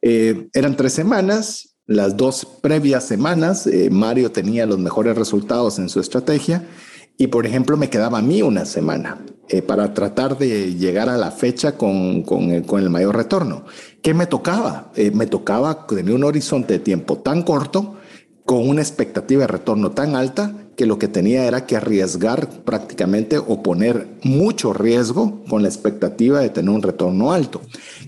Eh, 0.00 0.48
eran 0.54 0.76
tres 0.76 0.92
semanas, 0.92 1.76
las 1.86 2.16
dos 2.16 2.44
previas 2.60 3.06
semanas, 3.06 3.68
Mario 3.92 4.32
tenía 4.32 4.66
los 4.66 4.80
mejores 4.80 5.16
resultados 5.16 5.78
en 5.78 5.88
su 5.88 6.00
estrategia 6.00 6.66
y, 7.16 7.28
por 7.28 7.46
ejemplo, 7.46 7.76
me 7.76 7.90
quedaba 7.90 8.18
a 8.18 8.22
mí 8.22 8.42
una 8.42 8.64
semana 8.64 9.18
para 9.66 9.92
tratar 9.92 10.38
de 10.38 10.74
llegar 10.74 11.08
a 11.08 11.18
la 11.18 11.30
fecha 11.30 11.76
con, 11.76 12.22
con, 12.22 12.50
el 12.50 12.90
mayor 12.90 13.16
retorno. 13.16 13.64
¿Qué 14.00 14.14
me 14.14 14.26
tocaba? 14.26 14.92
me 15.12 15.26
tocaba 15.26 15.86
tener 15.86 16.14
un 16.14 16.24
horizonte 16.24 16.74
de 16.74 16.78
tiempo 16.78 17.18
tan 17.18 17.42
corto 17.42 17.96
con 18.44 18.68
una 18.68 18.80
expectativa 18.80 19.42
de 19.42 19.46
retorno 19.48 19.90
tan 19.90 20.16
alta 20.16 20.52
que 20.76 20.86
lo 20.86 20.98
que 20.98 21.08
tenía 21.08 21.46
era 21.46 21.66
que 21.66 21.76
arriesgar 21.76 22.48
prácticamente 22.64 23.38
o 23.38 23.62
poner 23.62 24.08
mucho 24.22 24.72
riesgo 24.72 25.44
con 25.48 25.62
la 25.62 25.68
expectativa 25.68 26.40
de 26.40 26.50
tener 26.50 26.70
un 26.70 26.82
retorno 26.82 27.32
alto. 27.32 27.60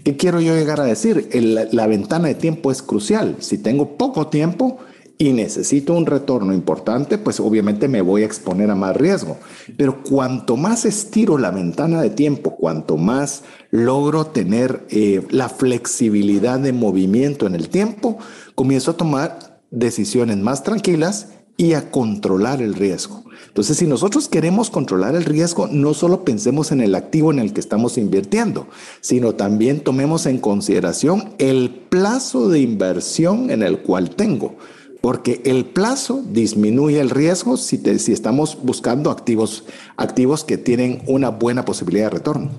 ¿Qué 0.02 0.16
quiero 0.16 0.40
yo 0.40 0.56
llegar 0.56 0.80
a 0.80 0.84
decir? 0.84 1.28
la 1.72 1.86
ventana 1.86 2.28
de 2.28 2.34
tiempo 2.34 2.70
es 2.70 2.82
crucial. 2.82 3.36
Si 3.40 3.58
tengo 3.58 3.96
poco 3.96 4.28
tiempo 4.28 4.78
y 5.24 5.32
necesito 5.32 5.94
un 5.94 6.04
retorno 6.04 6.52
importante, 6.52 7.16
pues 7.16 7.40
obviamente 7.40 7.88
me 7.88 8.02
voy 8.02 8.22
a 8.22 8.26
exponer 8.26 8.70
a 8.70 8.74
más 8.74 8.94
riesgo. 8.94 9.38
Pero 9.78 10.02
cuanto 10.02 10.58
más 10.58 10.84
estiro 10.84 11.38
la 11.38 11.50
ventana 11.50 12.02
de 12.02 12.10
tiempo, 12.10 12.56
cuanto 12.56 12.98
más 12.98 13.42
logro 13.70 14.26
tener 14.26 14.84
eh, 14.90 15.26
la 15.30 15.48
flexibilidad 15.48 16.60
de 16.60 16.74
movimiento 16.74 17.46
en 17.46 17.54
el 17.54 17.70
tiempo, 17.70 18.18
comienzo 18.54 18.90
a 18.90 18.96
tomar 18.98 19.62
decisiones 19.70 20.36
más 20.36 20.62
tranquilas 20.62 21.28
y 21.56 21.72
a 21.72 21.90
controlar 21.90 22.60
el 22.60 22.74
riesgo. 22.74 23.24
Entonces, 23.46 23.78
si 23.78 23.86
nosotros 23.86 24.28
queremos 24.28 24.68
controlar 24.68 25.14
el 25.14 25.24
riesgo, 25.24 25.68
no 25.68 25.94
solo 25.94 26.22
pensemos 26.22 26.70
en 26.70 26.82
el 26.82 26.94
activo 26.94 27.32
en 27.32 27.38
el 27.38 27.54
que 27.54 27.60
estamos 27.60 27.96
invirtiendo, 27.96 28.66
sino 29.00 29.36
también 29.36 29.80
tomemos 29.80 30.26
en 30.26 30.36
consideración 30.36 31.30
el 31.38 31.70
plazo 31.70 32.50
de 32.50 32.60
inversión 32.60 33.50
en 33.50 33.62
el 33.62 33.78
cual 33.78 34.10
tengo, 34.10 34.56
porque 35.04 35.42
el 35.44 35.66
plazo 35.66 36.24
disminuye 36.30 36.98
el 36.98 37.10
riesgo 37.10 37.58
si, 37.58 37.76
si 37.98 38.12
estamos 38.14 38.56
buscando 38.62 39.10
activos, 39.10 39.64
activos 39.98 40.44
que 40.44 40.56
tienen 40.56 41.02
una 41.06 41.28
buena 41.28 41.66
posibilidad 41.66 42.06
de 42.06 42.16
retorno. 42.16 42.50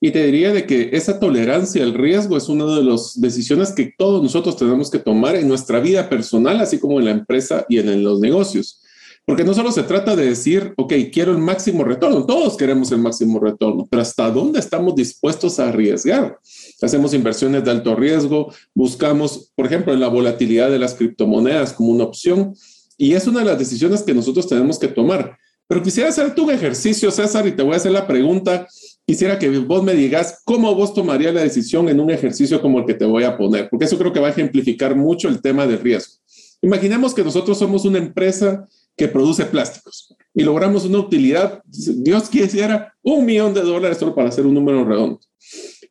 Y 0.00 0.10
te 0.10 0.24
diría 0.24 0.54
de 0.54 0.66
que 0.66 0.88
esa 0.94 1.20
tolerancia 1.20 1.82
al 1.82 1.92
riesgo 1.92 2.38
es 2.38 2.48
una 2.48 2.64
de 2.76 2.82
las 2.82 3.20
decisiones 3.20 3.72
que 3.72 3.92
todos 3.98 4.22
nosotros 4.22 4.56
tenemos 4.56 4.90
que 4.90 5.00
tomar 5.00 5.36
en 5.36 5.48
nuestra 5.48 5.78
vida 5.78 6.08
personal, 6.08 6.62
así 6.62 6.78
como 6.78 6.98
en 6.98 7.04
la 7.04 7.10
empresa 7.10 7.66
y 7.68 7.78
en, 7.78 8.02
los 8.02 8.20
negocios. 8.20 8.82
Porque 9.26 9.44
no 9.44 9.52
solo 9.52 9.70
se 9.70 9.82
trata 9.82 10.16
de 10.16 10.30
decir, 10.30 10.72
ok, 10.78 10.94
quiero 11.12 11.32
el 11.32 11.38
máximo 11.38 11.84
retorno, 11.84 12.24
todos 12.24 12.56
queremos 12.56 12.90
el 12.90 13.00
máximo 13.00 13.38
retorno, 13.38 13.86
pero 13.90 14.00
¿hasta 14.00 14.30
dónde 14.30 14.60
estamos 14.60 14.94
dispuestos 14.94 15.60
a 15.60 15.68
arriesgar? 15.68 16.38
Hacemos 16.82 17.14
inversiones 17.14 17.64
de 17.64 17.70
alto 17.70 17.96
riesgo, 17.96 18.52
buscamos, 18.74 19.50
por 19.54 19.66
ejemplo, 19.66 19.94
en 19.94 20.00
la 20.00 20.08
volatilidad 20.08 20.70
de 20.70 20.78
las 20.78 20.94
criptomonedas 20.94 21.72
como 21.72 21.90
una 21.90 22.04
opción, 22.04 22.54
y 22.98 23.14
es 23.14 23.26
una 23.26 23.40
de 23.40 23.46
las 23.46 23.58
decisiones 23.58 24.02
que 24.02 24.12
nosotros 24.12 24.46
tenemos 24.46 24.78
que 24.78 24.88
tomar. 24.88 25.38
Pero 25.68 25.82
quisiera 25.82 26.10
hacerte 26.10 26.40
un 26.40 26.50
ejercicio, 26.50 27.10
César, 27.10 27.46
y 27.46 27.52
te 27.52 27.62
voy 27.62 27.74
a 27.74 27.76
hacer 27.76 27.92
la 27.92 28.06
pregunta, 28.06 28.68
quisiera 29.06 29.38
que 29.38 29.48
vos 29.58 29.82
me 29.82 29.94
digas 29.94 30.42
cómo 30.44 30.74
vos 30.74 30.92
tomarías 30.92 31.34
la 31.34 31.42
decisión 31.42 31.88
en 31.88 31.98
un 31.98 32.10
ejercicio 32.10 32.60
como 32.60 32.78
el 32.80 32.84
que 32.84 32.94
te 32.94 33.06
voy 33.06 33.24
a 33.24 33.36
poner, 33.36 33.68
porque 33.70 33.86
eso 33.86 33.98
creo 33.98 34.12
que 34.12 34.20
va 34.20 34.28
a 34.28 34.30
ejemplificar 34.30 34.94
mucho 34.94 35.28
el 35.28 35.40
tema 35.40 35.66
del 35.66 35.80
riesgo. 35.80 36.14
Imaginemos 36.62 37.14
que 37.14 37.24
nosotros 37.24 37.58
somos 37.58 37.84
una 37.84 37.98
empresa 37.98 38.66
que 38.96 39.08
produce 39.08 39.44
plásticos 39.44 40.14
y 40.34 40.42
logramos 40.42 40.84
una 40.84 40.98
utilidad, 40.98 41.62
Dios 41.66 42.28
quisiera, 42.28 42.94
un 43.02 43.24
millón 43.24 43.52
de 43.54 43.62
dólares 43.62 43.98
solo 43.98 44.14
para 44.14 44.28
hacer 44.28 44.46
un 44.46 44.54
número 44.54 44.84
redondo 44.84 45.20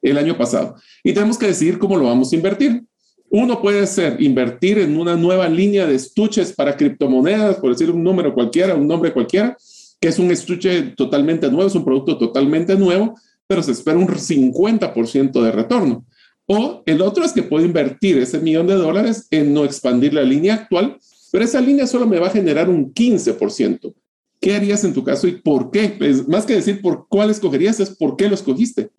el 0.09 0.17
año 0.17 0.37
pasado. 0.37 0.75
Y 1.03 1.13
tenemos 1.13 1.37
que 1.37 1.47
decidir 1.47 1.77
cómo 1.79 1.97
lo 1.97 2.05
vamos 2.05 2.31
a 2.31 2.35
invertir. 2.35 2.83
Uno 3.29 3.61
puede 3.61 3.85
ser 3.87 4.21
invertir 4.21 4.77
en 4.79 4.97
una 4.97 5.15
nueva 5.15 5.49
línea 5.49 5.87
de 5.87 5.95
estuches 5.95 6.53
para 6.53 6.77
criptomonedas, 6.77 7.57
por 7.57 7.71
decir 7.71 7.89
un 7.89 8.03
número 8.03 8.33
cualquiera, 8.33 8.75
un 8.75 8.87
nombre 8.87 9.11
cualquiera, 9.11 9.57
que 9.99 10.09
es 10.09 10.19
un 10.19 10.31
estuche 10.31 10.93
totalmente 10.95 11.49
nuevo, 11.49 11.67
es 11.67 11.75
un 11.75 11.83
producto 11.83 12.17
totalmente 12.17 12.75
nuevo, 12.75 13.15
pero 13.47 13.63
se 13.63 13.71
espera 13.71 13.97
un 13.97 14.07
50% 14.07 15.41
de 15.41 15.51
retorno. 15.51 16.05
O 16.45 16.83
el 16.85 17.01
otro 17.01 17.25
es 17.25 17.33
que 17.33 17.43
puedo 17.43 17.65
invertir 17.65 18.19
ese 18.19 18.39
millón 18.39 18.67
de 18.67 18.75
dólares 18.75 19.27
en 19.31 19.53
no 19.53 19.65
expandir 19.65 20.13
la 20.13 20.21
línea 20.21 20.53
actual, 20.53 20.97
pero 21.31 21.43
esa 21.43 21.59
línea 21.59 21.87
solo 21.87 22.05
me 22.05 22.19
va 22.19 22.27
a 22.27 22.31
generar 22.31 22.69
un 22.69 22.93
15%. 22.93 23.93
¿Qué 24.39 24.55
harías 24.55 24.83
en 24.83 24.93
tu 24.93 25.03
caso 25.03 25.27
y 25.27 25.41
por 25.41 25.71
qué? 25.71 25.97
Más 26.27 26.45
que 26.45 26.53
decir 26.53 26.81
por 26.81 27.07
cuál 27.09 27.31
escogerías, 27.31 27.79
es 27.79 27.89
por 27.89 28.15
qué 28.15 28.29
lo 28.29 28.35
escogiste. 28.35 28.91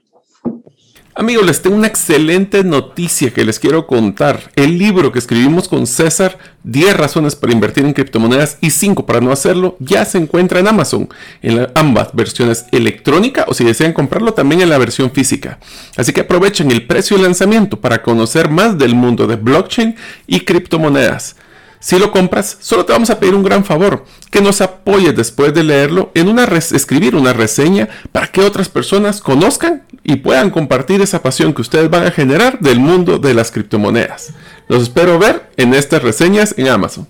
Amigos, 1.18 1.46
les 1.46 1.62
tengo 1.62 1.76
una 1.76 1.86
excelente 1.86 2.62
noticia 2.62 3.32
que 3.32 3.42
les 3.42 3.58
quiero 3.58 3.86
contar. 3.86 4.50
El 4.54 4.76
libro 4.76 5.12
que 5.12 5.18
escribimos 5.18 5.66
con 5.66 5.86
César, 5.86 6.36
10 6.64 6.94
razones 6.94 7.34
para 7.34 7.54
invertir 7.54 7.86
en 7.86 7.94
criptomonedas 7.94 8.58
y 8.60 8.68
5 8.68 9.06
para 9.06 9.22
no 9.22 9.32
hacerlo, 9.32 9.78
ya 9.80 10.04
se 10.04 10.18
encuentra 10.18 10.60
en 10.60 10.68
Amazon, 10.68 11.08
en 11.40 11.68
ambas 11.74 12.10
versiones 12.12 12.66
electrónica 12.70 13.46
o 13.48 13.54
si 13.54 13.64
desean 13.64 13.94
comprarlo 13.94 14.34
también 14.34 14.60
en 14.60 14.68
la 14.68 14.76
versión 14.76 15.10
física. 15.10 15.58
Así 15.96 16.12
que 16.12 16.20
aprovechen 16.20 16.70
el 16.70 16.86
precio 16.86 17.16
de 17.16 17.22
lanzamiento 17.22 17.80
para 17.80 18.02
conocer 18.02 18.50
más 18.50 18.76
del 18.76 18.94
mundo 18.94 19.26
de 19.26 19.36
blockchain 19.36 19.96
y 20.26 20.40
criptomonedas. 20.40 21.36
Si 21.80 21.98
lo 21.98 22.10
compras, 22.10 22.56
solo 22.60 22.84
te 22.84 22.92
vamos 22.92 23.10
a 23.10 23.18
pedir 23.18 23.34
un 23.34 23.42
gran 23.42 23.64
favor, 23.64 24.04
que 24.30 24.40
nos 24.40 24.60
apoyes 24.60 25.14
después 25.14 25.54
de 25.54 25.64
leerlo 25.64 26.10
en 26.14 26.28
una 26.28 26.44
escribir 26.44 27.14
una 27.14 27.32
reseña 27.32 27.88
para 28.12 28.28
que 28.28 28.40
otras 28.40 28.68
personas 28.68 29.20
conozcan 29.20 29.84
y 30.02 30.16
puedan 30.16 30.50
compartir 30.50 31.00
esa 31.00 31.22
pasión 31.22 31.52
que 31.52 31.62
ustedes 31.62 31.90
van 31.90 32.06
a 32.06 32.10
generar 32.10 32.58
del 32.60 32.80
mundo 32.80 33.18
de 33.18 33.34
las 33.34 33.50
criptomonedas. 33.50 34.32
Los 34.68 34.84
espero 34.84 35.18
ver 35.18 35.50
en 35.56 35.74
estas 35.74 36.02
reseñas 36.02 36.54
en 36.56 36.68
Amazon. 36.68 37.08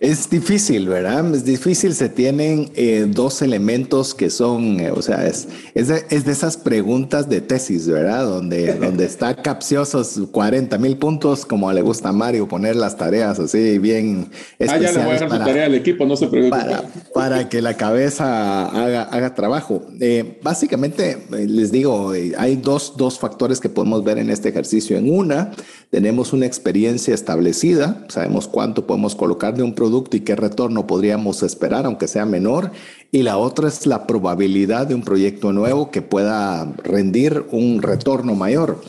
Es 0.00 0.30
difícil, 0.30 0.88
¿verdad? 0.88 1.34
Es 1.34 1.44
difícil, 1.44 1.92
se 1.92 2.08
tienen 2.08 2.70
eh, 2.76 3.06
dos 3.08 3.42
elementos 3.42 4.14
que 4.14 4.30
son, 4.30 4.78
eh, 4.78 4.92
o 4.92 5.02
sea, 5.02 5.26
es, 5.26 5.48
es 5.74 5.88
de, 5.88 6.04
es, 6.10 6.24
de, 6.24 6.30
esas 6.30 6.56
preguntas 6.56 7.28
de 7.28 7.40
tesis, 7.40 7.88
¿verdad? 7.88 8.24
Donde, 8.24 8.74
donde 8.80 9.04
está 9.04 9.34
capciosos 9.34 10.20
40 10.30 10.78
mil 10.78 10.98
puntos, 10.98 11.44
como 11.44 11.72
le 11.72 11.82
gusta 11.82 12.10
a 12.10 12.12
Mario 12.12 12.46
poner 12.46 12.76
las 12.76 12.96
tareas 12.96 13.40
así 13.40 13.78
bien 13.78 14.30
Ah, 14.60 14.78
ya 14.78 14.92
le 14.92 14.98
voy 14.98 15.08
a 15.08 15.12
dejar 15.14 15.30
su 15.30 15.38
tarea 15.38 15.66
al 15.66 15.74
equipo, 15.74 16.06
no 16.06 16.14
se 16.14 16.28
preocupe. 16.28 16.50
Para, 16.50 16.84
para 17.12 17.48
que 17.48 17.60
la 17.60 17.76
cabeza 17.76 18.68
haga, 18.68 19.02
haga 19.02 19.34
trabajo. 19.34 19.84
Eh, 20.00 20.38
básicamente, 20.44 21.26
les 21.30 21.72
digo, 21.72 22.12
hay 22.36 22.56
dos, 22.56 22.94
dos 22.96 23.18
factores 23.18 23.58
que 23.58 23.68
podemos 23.68 24.04
ver 24.04 24.18
en 24.18 24.30
este 24.30 24.48
ejercicio. 24.50 24.96
En 24.96 25.12
una, 25.12 25.50
tenemos 25.90 26.32
una 26.32 26.46
experiencia 26.46 27.14
establecida, 27.14 28.04
sabemos 28.08 28.46
cuánto 28.46 28.86
podemos 28.86 29.16
colocar 29.16 29.56
de 29.56 29.64
un 29.64 29.74
producto 29.74 29.87
producto 29.88 30.18
y 30.18 30.20
qué 30.20 30.36
retorno 30.36 30.86
podríamos 30.86 31.42
esperar, 31.42 31.86
aunque 31.86 32.08
sea 32.08 32.26
menor. 32.26 32.72
Y 33.10 33.22
la 33.22 33.38
otra 33.38 33.68
es 33.68 33.86
la 33.86 34.06
probabilidad 34.06 34.86
de 34.86 34.94
un 34.94 35.02
proyecto 35.02 35.52
nuevo 35.52 35.90
que 35.90 36.02
pueda 36.02 36.70
rendir 36.84 37.46
un 37.52 37.80
retorno 37.80 38.34
mayor. 38.34 38.82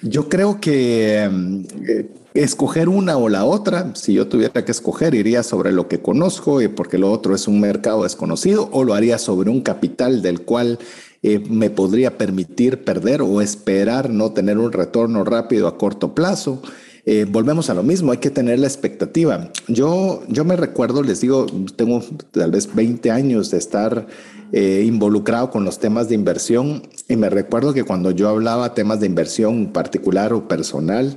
Yo 0.00 0.30
creo 0.30 0.58
que 0.58 1.28
eh, 1.86 2.08
escoger 2.32 2.88
una 2.88 3.18
o 3.18 3.28
la 3.28 3.44
otra, 3.44 3.94
si 3.94 4.14
yo 4.14 4.26
tuviera 4.26 4.64
que 4.64 4.72
escoger, 4.72 5.14
iría 5.14 5.42
sobre 5.42 5.70
lo 5.70 5.86
que 5.86 6.00
conozco 6.00 6.62
y 6.62 6.68
porque 6.68 6.96
lo 6.96 7.12
otro 7.12 7.34
es 7.34 7.46
un 7.46 7.60
mercado 7.60 8.04
desconocido 8.04 8.70
o 8.72 8.84
lo 8.84 8.94
haría 8.94 9.18
sobre 9.18 9.50
un 9.50 9.60
capital 9.60 10.22
del 10.22 10.40
cual 10.40 10.78
eh, 11.22 11.40
me 11.50 11.68
podría 11.68 12.16
permitir 12.16 12.84
perder 12.84 13.20
o 13.20 13.42
esperar 13.42 14.08
no 14.08 14.32
tener 14.32 14.56
un 14.56 14.72
retorno 14.72 15.24
rápido 15.24 15.68
a 15.68 15.76
corto 15.76 16.14
plazo. 16.14 16.62
Eh, 17.10 17.24
volvemos 17.24 17.70
a 17.70 17.74
lo 17.74 17.82
mismo, 17.82 18.12
hay 18.12 18.18
que 18.18 18.28
tener 18.28 18.58
la 18.58 18.66
expectativa. 18.66 19.50
Yo, 19.66 20.22
yo 20.28 20.44
me 20.44 20.56
recuerdo, 20.56 21.02
les 21.02 21.22
digo, 21.22 21.46
tengo 21.74 22.02
tal 22.32 22.50
vez 22.50 22.74
20 22.74 23.10
años 23.10 23.50
de 23.50 23.56
estar 23.56 24.06
eh, 24.52 24.84
involucrado 24.86 25.50
con 25.50 25.64
los 25.64 25.78
temas 25.78 26.10
de 26.10 26.16
inversión 26.16 26.82
y 27.08 27.16
me 27.16 27.30
recuerdo 27.30 27.72
que 27.72 27.84
cuando 27.84 28.10
yo 28.10 28.28
hablaba 28.28 28.74
temas 28.74 29.00
de 29.00 29.06
inversión 29.06 29.72
particular 29.72 30.34
o 30.34 30.48
personal, 30.48 31.16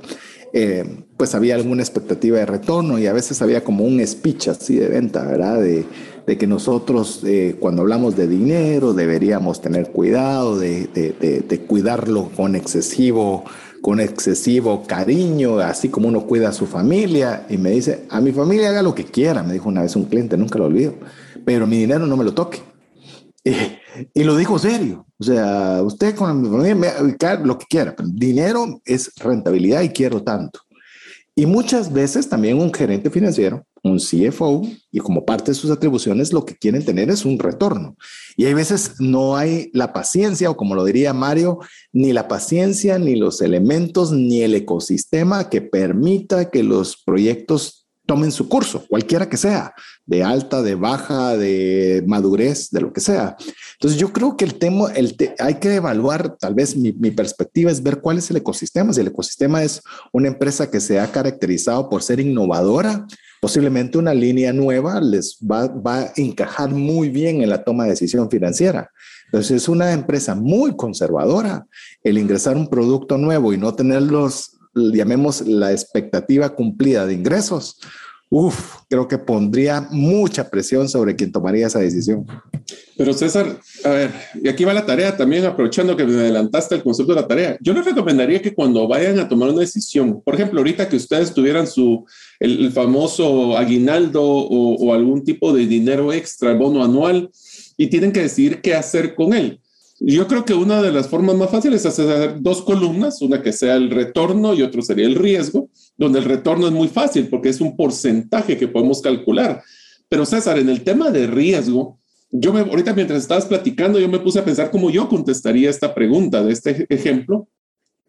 eh, 0.54 0.86
pues 1.18 1.36
había 1.36 1.56
alguna 1.56 1.82
expectativa 1.82 2.38
de 2.38 2.46
retorno 2.46 2.98
y 2.98 3.08
a 3.08 3.14
veces 3.14 3.42
había 3.42 3.62
como 3.62 3.84
un 3.84 4.00
speech 4.08 4.48
así 4.48 4.78
de 4.78 4.88
venta, 4.88 5.26
¿verdad? 5.26 5.60
De, 5.60 5.84
de 6.26 6.38
que 6.38 6.48
nosotros 6.48 7.22
cuando 7.60 7.82
hablamos 7.82 8.16
de 8.16 8.30
dinero 8.30 8.94
deberíamos 8.94 9.60
tener 9.60 9.92
cuidado 9.92 10.58
de, 10.58 10.88
de, 10.88 11.42
de 11.42 11.60
cuidarlo 11.64 12.30
con 12.34 12.56
excesivo 12.56 13.44
con 13.82 14.00
excesivo 14.00 14.84
cariño, 14.86 15.60
así 15.60 15.90
como 15.90 16.08
uno 16.08 16.26
cuida 16.26 16.50
a 16.50 16.54
su 16.54 16.68
familia. 16.68 17.46
Y 17.50 17.58
me 17.58 17.72
dice, 17.72 18.06
a 18.10 18.22
mi 18.22 18.32
familia 18.32 18.70
haga 18.70 18.82
lo 18.82 18.96
que 18.96 19.06
quiera, 19.06 19.44
me 19.44 19.54
dijo 19.54 19.70
una 19.70 19.82
vez 19.82 19.96
un 19.96 20.06
cliente, 20.06 20.38
nunca 20.38 20.60
lo 20.60 20.66
olvido, 20.66 20.94
pero 21.46 21.68
mi 21.68 21.78
dinero 21.78 22.06
no 22.06 22.18
me 22.18 22.24
lo 22.24 22.34
toque. 22.34 22.60
Y, 24.14 24.24
lo 24.24 24.38
dijo 24.38 24.58
serio. 24.58 25.06
O 25.20 25.24
sea, 25.24 25.82
usted 25.84 26.16
con 26.16 26.42
mi 26.42 26.48
familia, 26.48 26.76
me, 26.76 26.88
lo 27.44 27.58
que 27.58 27.66
quiera, 27.70 27.94
pero 27.94 28.08
dinero 28.10 28.80
es 28.86 29.12
rentabilidad 29.18 29.82
y 29.82 29.90
quiero 29.90 30.24
tanto. 30.24 30.62
Y 31.36 31.46
muchas 31.46 31.92
veces 31.92 32.30
también 32.30 32.58
un 32.58 32.74
gerente 32.74 33.10
financiero 33.10 33.66
un 33.84 33.98
CFO 33.98 34.62
y 34.92 35.00
como 35.00 35.26
parte 35.26 35.52
de 35.52 35.56
sus 35.56 35.72
atribuciones 35.72 36.34
lo 36.34 36.46
que 36.46 36.56
quieren 36.56 36.86
tener 36.86 37.10
es 37.10 37.26
un 37.26 37.40
retorno. 37.40 37.96
Y 38.38 38.46
hay 38.46 38.54
veces 38.54 38.96
no 39.00 39.36
hay 39.36 39.70
la 39.74 39.94
paciencia 39.94 40.50
o 40.50 40.58
como 40.58 40.76
lo 40.76 40.86
diría 40.86 41.14
Mario, 41.14 41.60
ni 41.92 42.14
la 42.14 42.28
paciencia, 42.28 43.00
ni 43.00 43.16
los 43.16 43.42
elementos, 43.42 44.12
ni 44.12 44.42
el 44.42 44.56
ecosistema 44.56 45.50
que 45.50 45.62
permita 45.62 46.50
que 46.50 46.64
los 46.64 46.98
proyectos 46.98 47.81
tomen 48.06 48.32
su 48.32 48.50
curso, 48.50 48.86
cualquiera 48.90 49.30
que 49.30 49.38
sea, 49.38 49.74
de 50.06 50.24
alta, 50.24 50.62
de 50.62 50.76
baja, 50.76 51.38
de 51.38 52.04
madurez, 52.08 52.70
de 52.72 52.82
lo 52.82 52.92
que 52.92 53.00
sea. 53.00 53.36
Entonces 53.74 54.00
yo 54.00 54.12
creo 54.12 54.36
que 54.36 54.46
el 54.46 54.56
tema, 54.56 54.92
el 54.94 55.16
hay 55.40 55.56
que 55.56 55.76
evaluar, 55.76 56.36
tal 56.38 56.54
vez 56.54 56.76
mi, 56.76 56.92
mi, 56.94 57.12
perspectiva 57.12 57.72
es 57.72 57.82
ver 57.82 58.02
cuál 58.02 58.18
es 58.18 58.30
el 58.30 58.38
ecosistema. 58.38 58.94
Si 58.94 59.02
el 59.02 59.08
ecosistema 59.08 59.64
es 59.64 59.82
una 60.12 60.28
empresa 60.28 60.70
que 60.70 60.80
se 60.80 61.00
ha 61.00 61.12
caracterizado 61.12 61.90
por 61.90 62.04
ser 62.04 62.20
innovadora, 62.20 63.06
posiblemente 63.40 63.98
una 63.98 64.14
línea 64.14 64.54
nueva 64.54 65.02
les 65.02 65.38
va, 65.40 65.68
va 65.68 66.00
a 66.02 66.14
encajar 66.16 66.70
muy 66.70 67.10
bien 67.10 67.42
en 67.42 67.50
la 67.50 67.64
toma 67.64 67.84
de 67.84 67.92
decisión 67.92 68.30
financiera. 68.30 68.92
Entonces 69.26 69.64
es 69.64 69.70
una 69.70 69.94
empresa 69.94 70.36
muy 70.36 70.76
conservadora. 70.76 71.66
El 72.04 72.18
ingresar 72.18 72.58
un 72.58 72.68
producto 72.68 73.18
nuevo 73.18 73.54
y 73.54 73.58
no 73.58 73.74
tener 73.74 74.04
los, 74.04 74.60
llamemos 74.74 75.42
la 75.48 75.72
expectativa 75.72 76.56
cumplida 76.56 77.06
de 77.06 77.14
ingresos, 77.14 77.78
Uf, 78.34 78.78
creo 78.88 79.10
que 79.10 79.18
pondría 79.18 79.90
mucha 79.92 80.50
presión 80.50 80.88
sobre 80.88 81.18
quien 81.18 81.34
tomaría 81.34 81.68
esa 81.68 81.80
decisión. 81.80 82.26
Pero 82.96 83.12
César, 83.12 83.60
a 83.84 83.90
ver, 83.90 84.12
y 84.42 84.48
aquí 84.48 84.64
va 84.64 84.74
la 84.74 84.86
tarea 84.86 85.18
también, 85.18 85.44
aprovechando 85.44 85.98
que 85.98 86.06
me 86.06 86.14
adelantaste 86.14 86.76
el 86.76 86.84
concepto 86.84 87.14
de 87.14 87.20
la 87.20 87.28
tarea. 87.28 87.58
Yo 87.60 87.74
les 87.74 87.84
recomendaría 87.84 88.42
que 88.42 88.54
cuando 88.54 88.88
vayan 88.88 89.20
a 89.20 89.28
tomar 89.28 89.50
una 89.50 89.60
decisión, 89.60 90.22
por 90.22 90.36
ejemplo, 90.36 90.62
ahorita 90.62 90.88
que 90.88 90.96
ustedes 90.96 91.34
tuvieran 91.34 91.68
su, 91.68 92.06
el, 92.40 92.72
famoso 92.72 93.58
aguinaldo 93.58 94.24
o, 94.24 94.76
o, 94.76 94.94
algún 94.94 95.26
tipo 95.26 95.52
de 95.52 95.68
dinero 95.68 96.14
extra, 96.14 96.54
bono 96.54 96.86
anual, 96.86 97.30
y 97.76 97.88
tienen 97.88 98.14
que 98.14 98.22
decidir 98.22 98.62
qué 98.62 98.76
hacer 98.76 99.14
con 99.14 99.34
él. 99.34 99.60
Yo 100.04 100.28
creo 100.28 100.46
que 100.46 100.56
una 100.56 100.82
de 100.82 100.92
las 100.92 101.08
formas 101.08 101.36
más 101.36 101.52
fáciles 101.52 101.86
es 101.86 102.00
hacer 102.00 102.42
dos 102.42 102.64
columnas, 102.64 103.22
una 103.22 103.44
que 103.44 103.54
sea 103.54 103.76
el 103.76 103.92
retorno 103.92 104.56
y 104.56 104.64
otro 104.64 104.82
sería 104.82 105.06
el 105.06 105.14
riesgo, 105.14 105.70
donde 105.96 106.18
el 106.18 106.26
retorno 106.26 106.66
es 106.66 106.74
muy 106.74 106.88
fácil 106.88 107.28
porque 107.28 107.50
es 107.50 107.62
un 107.62 107.78
porcentaje 107.78 108.58
que 108.58 108.68
podemos 108.68 109.00
calcular. 109.00 109.62
Pero 110.10 110.26
César, 110.26 110.58
en 110.58 110.70
el 110.70 110.84
tema 110.84 111.12
de 111.12 111.28
riesgo, 111.28 112.00
yo 112.32 112.52
me, 112.52 112.62
ahorita 112.62 112.94
mientras 112.94 113.22
estabas 113.22 113.46
platicando, 113.46 114.00
yo 114.00 114.10
me 114.10 114.18
puse 114.18 114.40
a 114.40 114.46
pensar 114.46 114.72
cómo 114.72 114.90
yo 114.90 115.08
contestaría 115.08 115.70
esta 115.70 115.94
pregunta 115.94 116.44
de 116.44 116.52
este 116.52 116.88
ejemplo 116.90 117.48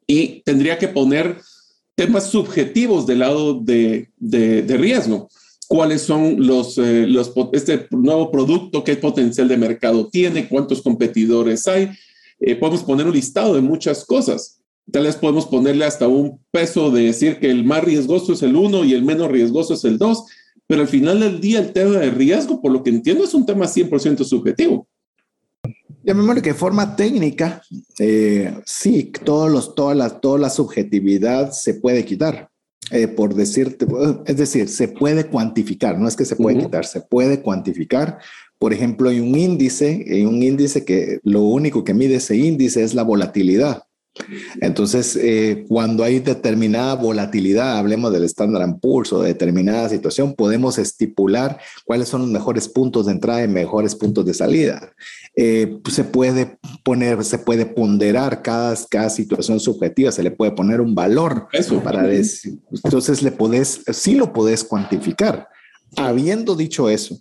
y 0.06 0.40
tendría 0.46 0.78
que 0.78 0.88
poner 0.88 1.36
temas 1.94 2.30
subjetivos 2.30 3.06
del 3.06 3.18
lado 3.18 3.60
de, 3.60 4.08
de, 4.16 4.62
de 4.62 4.76
riesgo 4.78 5.28
cuáles 5.72 6.02
son 6.02 6.46
los, 6.46 6.76
eh, 6.76 7.06
los, 7.06 7.32
este 7.54 7.86
nuevo 7.92 8.30
producto, 8.30 8.84
qué 8.84 8.94
potencial 8.94 9.48
de 9.48 9.56
mercado 9.56 10.06
tiene, 10.06 10.46
cuántos 10.46 10.82
competidores 10.82 11.66
hay. 11.66 11.88
Eh, 12.40 12.56
podemos 12.56 12.82
poner 12.82 13.06
un 13.06 13.14
listado 13.14 13.54
de 13.54 13.62
muchas 13.62 14.04
cosas. 14.04 14.60
Tal 14.92 15.04
vez 15.04 15.16
podemos 15.16 15.46
ponerle 15.46 15.86
hasta 15.86 16.08
un 16.08 16.38
peso 16.50 16.90
de 16.90 17.04
decir 17.04 17.38
que 17.38 17.50
el 17.50 17.64
más 17.64 17.82
riesgoso 17.84 18.34
es 18.34 18.42
el 18.42 18.54
1 18.54 18.84
y 18.84 18.92
el 18.92 19.02
menos 19.02 19.30
riesgoso 19.30 19.72
es 19.72 19.84
el 19.84 19.96
2, 19.96 20.24
pero 20.66 20.82
al 20.82 20.88
final 20.88 21.20
del 21.20 21.40
día 21.40 21.60
el 21.60 21.72
tema 21.72 21.96
de 21.96 22.10
riesgo, 22.10 22.60
por 22.60 22.70
lo 22.70 22.82
que 22.82 22.90
entiendo, 22.90 23.24
es 23.24 23.32
un 23.32 23.46
tema 23.46 23.64
100% 23.64 24.24
subjetivo. 24.24 24.86
Llamémosle 26.04 26.42
que 26.42 26.50
de 26.50 26.58
forma 26.58 26.94
técnica, 26.96 27.62
eh, 27.98 28.58
sí, 28.66 29.10
todos 29.24 29.50
los, 29.50 29.74
toda, 29.74 29.94
la, 29.94 30.20
toda 30.20 30.38
la 30.38 30.50
subjetividad 30.50 31.50
se 31.52 31.72
puede 31.72 32.04
quitar. 32.04 32.51
Eh, 32.94 33.08
por 33.08 33.34
decirte, 33.34 33.86
es 34.26 34.36
decir, 34.36 34.68
se 34.68 34.86
puede 34.86 35.26
cuantificar, 35.26 35.98
no 35.98 36.06
es 36.06 36.14
que 36.14 36.26
se 36.26 36.36
puede 36.36 36.58
quitar, 36.58 36.84
se 36.84 37.00
puede 37.00 37.40
cuantificar. 37.40 38.18
Por 38.58 38.74
ejemplo, 38.74 39.08
hay 39.08 39.18
un 39.18 39.34
índice, 39.34 40.04
hay 40.10 40.26
un 40.26 40.42
índice 40.42 40.84
que 40.84 41.18
lo 41.22 41.40
único 41.40 41.84
que 41.84 41.94
mide 41.94 42.16
ese 42.16 42.36
índice 42.36 42.84
es 42.84 42.92
la 42.92 43.02
volatilidad. 43.02 43.84
Entonces, 44.60 45.16
eh, 45.16 45.64
cuando 45.68 46.04
hay 46.04 46.18
determinada 46.18 46.94
volatilidad, 46.94 47.78
hablemos 47.78 48.12
del 48.12 48.24
Standard 48.24 48.78
Poor's 48.78 49.12
o 49.12 49.22
de 49.22 49.28
determinada 49.28 49.88
situación, 49.88 50.34
podemos 50.34 50.78
estipular 50.78 51.58
cuáles 51.84 52.08
son 52.08 52.22
los 52.22 52.30
mejores 52.30 52.68
puntos 52.68 53.06
de 53.06 53.12
entrada 53.12 53.42
y 53.42 53.48
mejores 53.48 53.94
puntos 53.94 54.24
de 54.26 54.34
salida. 54.34 54.92
Eh, 55.34 55.78
pues, 55.82 55.96
se 55.96 56.04
puede 56.04 56.58
poner, 56.84 57.24
se 57.24 57.38
puede 57.38 57.64
ponderar 57.64 58.42
cada, 58.42 58.76
cada 58.90 59.08
situación 59.08 59.60
subjetiva, 59.60 60.12
se 60.12 60.22
le 60.22 60.30
puede 60.30 60.52
poner 60.52 60.80
un 60.80 60.94
valor 60.94 61.48
Eso. 61.52 61.82
para 61.82 62.02
decir, 62.02 62.58
entonces 62.84 63.22
le 63.22 63.32
podés, 63.32 63.82
sí 63.92 64.14
lo 64.14 64.32
podés 64.32 64.62
cuantificar. 64.62 65.48
Habiendo 65.96 66.54
dicho 66.54 66.88
eso, 66.88 67.18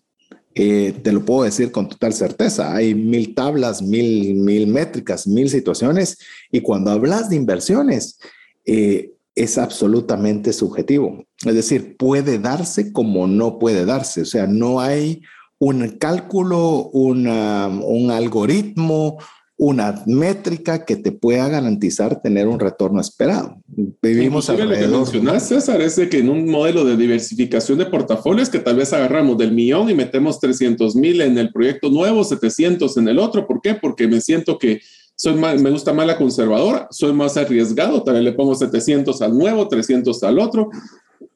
eh, 0.53 0.93
te 1.03 1.11
lo 1.13 1.23
puedo 1.23 1.43
decir 1.43 1.71
con 1.71 1.87
total 1.87 2.13
certeza. 2.13 2.75
Hay 2.75 2.93
mil 2.93 3.33
tablas, 3.33 3.81
mil, 3.81 4.35
mil 4.35 4.67
métricas, 4.67 5.27
mil 5.27 5.49
situaciones. 5.49 6.17
Y 6.51 6.61
cuando 6.61 6.91
hablas 6.91 7.29
de 7.29 7.37
inversiones, 7.37 8.19
eh, 8.65 9.11
es 9.35 9.57
absolutamente 9.57 10.51
subjetivo. 10.53 11.25
Es 11.45 11.55
decir, 11.55 11.95
puede 11.97 12.37
darse 12.37 12.91
como 12.91 13.27
no 13.27 13.59
puede 13.59 13.85
darse. 13.85 14.21
O 14.21 14.25
sea, 14.25 14.45
no 14.45 14.81
hay 14.81 15.21
un 15.57 15.87
cálculo, 15.97 16.89
una, 16.91 17.67
un 17.67 18.11
algoritmo, 18.11 19.19
una 19.61 20.01
métrica 20.07 20.85
que 20.85 20.95
te 20.95 21.11
pueda 21.11 21.47
garantizar 21.47 22.19
tener 22.19 22.47
un 22.47 22.59
retorno 22.59 22.99
esperado. 22.99 23.61
Vivimos 24.01 24.49
alrededor. 24.49 24.89
Lo 24.89 25.05
que 25.05 25.19
mencionas, 25.19 25.47
César, 25.47 25.81
es 25.81 25.97
de 25.97 26.09
que 26.09 26.17
en 26.17 26.31
un 26.31 26.49
modelo 26.49 26.83
de 26.83 26.97
diversificación 26.97 27.77
de 27.77 27.85
portafolios 27.85 28.49
que 28.49 28.57
tal 28.57 28.77
vez 28.77 28.91
agarramos 28.91 29.37
del 29.37 29.51
millón 29.51 29.91
y 29.91 29.93
metemos 29.93 30.39
300 30.39 30.95
mil 30.95 31.21
en 31.21 31.37
el 31.37 31.53
proyecto 31.53 31.91
nuevo, 31.91 32.23
700 32.23 32.97
en 32.97 33.07
el 33.07 33.19
otro. 33.19 33.45
¿Por 33.45 33.61
qué? 33.61 33.75
Porque 33.75 34.07
me 34.07 34.19
siento 34.19 34.57
que 34.57 34.81
soy 35.15 35.35
me 35.35 35.69
gusta 35.69 35.93
más 35.93 36.07
la 36.07 36.17
conservadora, 36.17 36.87
soy 36.89 37.13
más 37.13 37.37
arriesgado, 37.37 38.01
tal 38.01 38.15
vez 38.15 38.23
le 38.23 38.31
pongo 38.31 38.55
700 38.55 39.21
al 39.21 39.37
nuevo, 39.37 39.67
300 39.67 40.23
al 40.23 40.39
otro. 40.39 40.71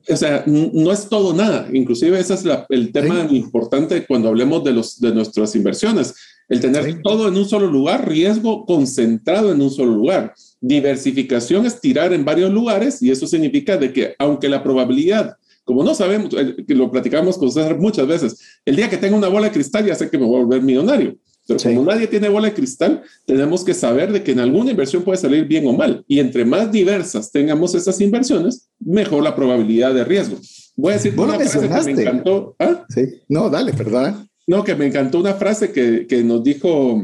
O 0.10 0.16
sea, 0.16 0.44
no 0.48 0.92
es 0.92 1.08
todo 1.10 1.32
nada. 1.32 1.68
Inclusive 1.72 2.20
ese 2.20 2.34
es 2.34 2.44
el 2.70 2.92
tema 2.92 3.28
importante 3.30 4.04
cuando 4.08 4.30
hablemos 4.30 4.64
de, 4.64 4.74
los, 4.74 5.00
de 5.00 5.14
nuestras 5.14 5.56
inversiones 5.56 6.16
el 6.50 6.60
tener 6.60 7.02
todo 7.02 7.28
en 7.28 7.38
un 7.38 7.46
solo 7.46 7.68
lugar, 7.68 8.08
riesgo 8.08 8.66
concentrado 8.66 9.52
en 9.52 9.62
un 9.62 9.72
solo 9.72 9.94
lugar. 9.94 10.34
Diversificación 10.62 11.66
es 11.66 11.80
tirar 11.80 12.14
en 12.14 12.26
varios 12.26 12.52
lugares 12.52 13.02
y 13.02 13.12
eso 13.12 13.28
significa 13.28 13.78
de 13.78 13.92
que 13.92 14.16
aunque 14.20 14.50
la 14.50 14.64
probabilidad, 14.64 15.38
como 15.64 15.84
no 15.84 15.96
sabemos, 15.96 16.34
eh, 16.38 16.64
que 16.68 16.76
lo 16.76 16.92
platicamos 16.92 17.38
con 17.38 17.52
César 17.52 17.80
muchas 17.80 18.08
veces, 18.08 18.40
el 18.66 18.76
día 18.76 18.90
que 18.90 18.98
tenga 18.98 19.18
una 19.18 19.28
bola 19.28 19.48
de 19.48 19.54
cristal 19.54 19.86
ya 19.86 19.96
sé 19.96 20.10
que 20.10 20.18
me 20.18 20.26
voy 20.26 20.40
a 20.40 20.44
volver 20.44 20.62
millonario. 20.62 21.18
Pero 21.48 21.60
como 21.60 21.84
nadie 21.84 22.08
tiene 22.08 22.28
bola 22.28 22.48
de 22.48 22.56
cristal, 22.56 23.04
tenemos 23.26 23.64
que 23.64 23.76
saber 23.76 24.12
de 24.12 24.24
que 24.24 24.32
en 24.32 24.40
alguna 24.40 24.72
inversión 24.72 25.04
puede 25.04 25.20
salir 25.20 25.46
bien 25.46 25.68
o 25.68 25.74
mal. 25.74 26.04
Y 26.08 26.20
entre 26.20 26.44
más 26.44 26.72
diversas 26.72 27.32
tengamos 27.32 27.76
esas 27.76 28.02
inversiones, 28.02 28.68
mejor 28.80 29.24
la 29.24 29.36
probabilidad 29.36 29.94
de 29.94 30.04
riesgo. 30.04 30.38
Voy 30.76 30.94
a 30.94 30.96
decir 30.96 31.14
una 31.18 31.36
frase 31.36 31.60
que 31.60 31.94
me 31.94 32.02
encantó. 32.02 32.56
¿Ah? 32.58 32.86
Sí. 32.90 33.22
No, 33.30 33.50
dale, 33.50 33.74
perdón. 33.74 34.28
No, 34.48 34.64
que 34.64 34.76
me 34.76 34.88
encantó 34.88 35.20
una 35.20 35.34
frase 35.34 35.72
que, 35.72 36.06
que 36.08 36.24
nos 36.24 36.44
dijo 36.44 37.02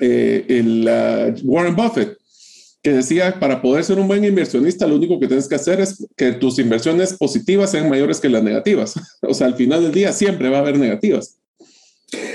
eh, 0.00 0.44
el, 0.48 0.88
Warren 1.44 1.76
Buffett, 1.76 2.18
que 2.82 2.92
decía, 2.92 3.38
para 3.38 3.62
poder 3.62 3.84
ser 3.84 3.98
un 3.98 4.08
buen 4.08 4.24
inversionista, 4.24 4.86
lo 4.86 4.96
único 4.96 5.20
que 5.20 5.28
tienes 5.28 5.48
que 5.48 5.54
hacer 5.54 5.80
es 5.80 6.06
que 6.16 6.32
tus 6.32 6.58
inversiones 6.58 7.14
positivas 7.14 7.70
sean 7.70 7.88
mayores 7.88 8.18
que 8.18 8.28
las 8.28 8.42
negativas. 8.42 8.94
o 9.22 9.34
sea, 9.34 9.46
al 9.46 9.54
final 9.54 9.82
del 9.82 9.92
día 9.92 10.12
siempre 10.12 10.48
va 10.48 10.58
a 10.58 10.60
haber 10.60 10.78
negativas. 10.78 11.38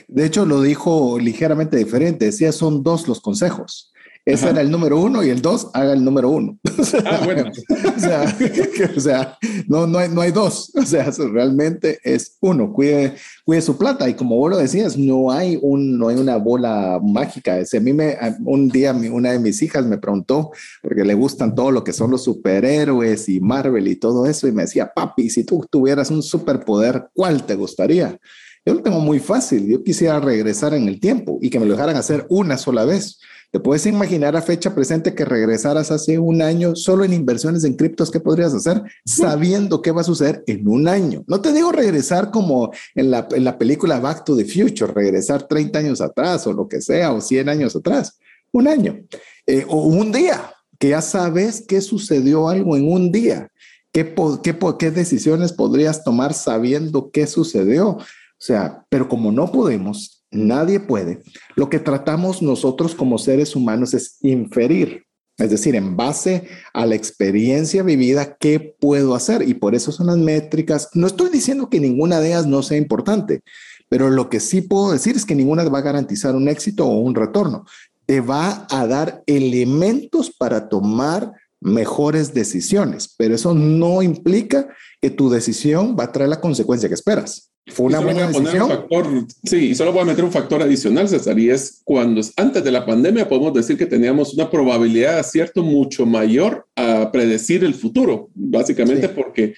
De 0.08 0.26
hecho, 0.26 0.46
lo 0.46 0.62
dijo 0.62 1.20
ligeramente 1.20 1.78
diferente. 1.78 2.26
Decía, 2.26 2.52
son 2.52 2.84
dos 2.84 3.08
los 3.08 3.20
consejos. 3.20 3.92
Ese 4.28 4.50
era 4.50 4.60
el 4.60 4.70
número 4.70 5.00
uno 5.00 5.24
y 5.24 5.30
el 5.30 5.42
dos 5.42 5.70
haga 5.74 5.94
el 5.94 6.04
número 6.04 6.30
uno. 6.30 6.60
ah, 7.06 7.22
bueno. 7.24 7.50
o 8.98 9.00
sea, 9.00 9.38
no, 9.70 9.88
no, 9.88 10.00
hay, 10.00 10.10
no 10.10 10.20
hay 10.20 10.34
dos. 10.34 10.70
O 10.76 10.82
sea, 10.82 11.10
realmente 11.32 11.98
es 12.04 12.36
uno. 12.42 12.74
Cuide, 12.74 13.16
cuide 13.46 13.62
su 13.62 13.78
plata. 13.78 14.10
Y 14.10 14.16
como 14.16 14.36
vos 14.36 14.52
lo 14.52 14.58
decías, 14.58 14.98
no 14.98 15.32
hay, 15.32 15.58
un, 15.62 15.98
no 15.98 16.10
hay 16.10 16.18
una 16.18 16.36
bola 16.36 17.00
mágica. 17.02 17.56
a 17.56 17.80
mí 17.80 17.94
me, 17.94 18.18
un 18.44 18.68
día 18.68 18.92
una 18.92 19.32
de 19.32 19.40
mis 19.40 19.62
hijas 19.62 19.86
me 19.86 19.98
preguntó, 19.98 20.52
porque 20.82 21.06
le 21.06 21.14
gustan 21.14 21.56
todo 21.56 21.72
lo 21.72 21.86
que 21.86 21.94
son 21.94 22.12
los 22.12 22.26
superhéroes 22.26 23.30
y 23.30 23.40
Marvel 23.40 23.88
y 23.88 23.96
todo 23.96 24.26
eso, 24.26 24.46
y 24.46 24.52
me 24.52 24.64
decía, 24.64 24.92
papi, 24.94 25.30
si 25.30 25.46
tú 25.46 25.66
tuvieras 25.72 26.12
un 26.12 26.22
superpoder, 26.22 27.08
¿cuál 27.14 27.46
te 27.46 27.56
gustaría? 27.56 28.20
Yo 28.66 28.74
lo 28.74 28.82
tengo 28.82 29.00
muy 29.00 29.20
fácil. 29.20 29.66
Yo 29.70 29.82
quisiera 29.86 30.20
regresar 30.20 30.74
en 30.74 30.90
el 30.90 31.00
tiempo 31.00 31.40
y 31.42 31.50
que 31.50 31.62
me 31.62 31.66
lo 31.66 31.76
dejaran 31.76 31.96
hacer 31.96 32.26
una 32.30 32.58
sola 32.58 32.84
vez 32.84 33.20
¿Te 33.50 33.62
puedes 33.62 33.86
imaginar 33.86 34.36
a 34.36 34.42
fecha 34.42 34.76
presente 34.76 35.16
que 35.16 35.24
regresaras 35.24 35.90
hace 35.90 36.20
un 36.20 36.42
año 36.42 36.76
solo 36.76 37.06
en 37.06 37.14
inversiones 37.14 37.64
en 37.64 37.76
criptos? 37.76 38.12
¿Qué 38.12 38.20
podrías 38.20 38.54
hacer 38.54 38.84
sabiendo 39.06 39.82
qué 39.82 39.92
va 39.92 40.02
a 40.02 40.04
suceder 40.04 40.44
en 40.48 40.68
un 40.68 40.90
año? 40.90 41.24
No 41.28 41.40
te 41.40 41.54
digo 41.54 41.72
regresar 41.72 42.30
como 42.30 42.72
en 42.94 43.10
la, 43.10 43.26
en 43.32 43.46
la 43.46 43.58
película 43.58 44.02
Back 44.02 44.26
to 44.26 44.36
the 44.36 44.44
Future, 44.44 44.92
regresar 44.92 45.48
30 45.48 45.80
años 45.80 46.02
atrás 46.02 46.46
o 46.46 46.52
lo 46.52 46.68
que 46.68 46.82
sea, 46.82 47.14
o 47.14 47.22
100 47.22 47.48
años 47.48 47.74
atrás, 47.74 48.20
un 48.52 48.68
año 48.68 49.00
eh, 49.46 49.66
o 49.70 49.84
un 49.84 50.12
día, 50.12 50.54
que 50.78 50.90
ya 50.90 51.02
sabes 51.02 51.64
qué 51.66 51.80
sucedió 51.80 52.50
algo 52.50 52.76
en 52.76 52.92
un 52.92 53.14
día. 53.14 53.50
¿Qué, 53.94 54.14
qué, 54.44 54.58
¿Qué 54.78 54.92
decisiones 54.92 55.54
podrías 55.54 56.04
tomar 56.04 56.34
sabiendo 56.34 57.12
qué 57.12 57.26
sucedió? 57.26 57.92
O 57.92 58.04
sea, 58.38 58.86
pero 58.90 59.08
como 59.08 59.32
no 59.32 59.52
podemos, 59.52 60.17
Nadie 60.32 60.80
puede. 60.80 61.22
Lo 61.56 61.70
que 61.70 61.80
tratamos 61.80 62.42
nosotros 62.42 62.96
como 62.96 63.18
seres 63.18 63.56
humanos 63.56 63.94
es 63.94 64.18
inferir, 64.22 65.08
es 65.38 65.52
decir, 65.52 65.76
en 65.76 65.96
base 65.96 66.48
a 66.74 66.86
la 66.86 66.96
experiencia 66.96 67.84
vivida, 67.84 68.38
¿qué 68.40 68.76
puedo 68.80 69.14
hacer? 69.14 69.48
Y 69.48 69.54
por 69.54 69.76
eso 69.76 69.92
son 69.92 70.08
las 70.08 70.18
métricas. 70.18 70.90
No 70.94 71.06
estoy 71.06 71.30
diciendo 71.30 71.70
que 71.70 71.80
ninguna 71.80 72.20
de 72.20 72.30
ellas 72.30 72.48
no 72.48 72.64
sea 72.64 72.78
importante, 72.78 73.42
pero 73.88 74.10
lo 74.10 74.30
que 74.30 74.40
sí 74.40 74.62
puedo 74.62 74.92
decir 74.92 75.16
es 75.16 75.26
que 75.26 75.36
ninguna 75.36 75.64
va 75.70 75.80
a 75.80 75.84
garantizar 75.84 76.36
un 76.36 76.48
éxito 76.50 76.88
o 76.88 77.00
un 77.00 77.14
retorno. 77.14 77.66
Te 78.08 78.20
va 78.20 78.66
a 78.72 78.88
dar 78.88 79.22
elementos 79.28 80.32
para 80.36 80.70
tomar 80.70 81.32
mejores 81.62 82.34
decisiones, 82.34 83.14
pero 83.18 83.36
eso 83.36 83.54
no 83.54 84.02
implica 84.02 84.68
que 85.02 85.10
tu 85.12 85.30
decisión 85.30 85.96
va 85.98 86.06
a 86.06 86.12
traer 86.12 86.30
la 86.30 86.42
consecuencia 86.42 86.90
que 86.90 86.96
esperas. 86.96 87.52
Fue 87.68 87.88
una 87.88 88.00
buena 88.00 88.28
decisión. 88.28 88.70
factor, 88.70 89.26
sí, 89.44 89.58
y 89.70 89.76
solo 89.76 89.92
voy 89.92 90.02
a 90.02 90.06
meter 90.06 90.24
un 90.24 90.32
factor 90.32 90.62
adicional, 90.62 91.10
César, 91.10 91.38
y 91.38 91.50
es 91.50 91.82
cuando 91.84 92.22
antes 92.38 92.64
de 92.64 92.72
la 92.72 92.86
pandemia 92.86 93.28
podemos 93.28 93.54
decir 93.54 93.78
que 93.78 93.86
teníamos 93.86 94.34
una 94.34 94.50
probabilidad 94.50 95.16
de 95.16 95.20
acierto 95.20 95.64
mucho 95.64 96.06
mayor 96.06 96.66
a 96.76 97.12
predecir 97.12 97.64
el 97.64 97.74
futuro, 97.74 98.30
básicamente 98.34 99.10
porque 99.10 99.54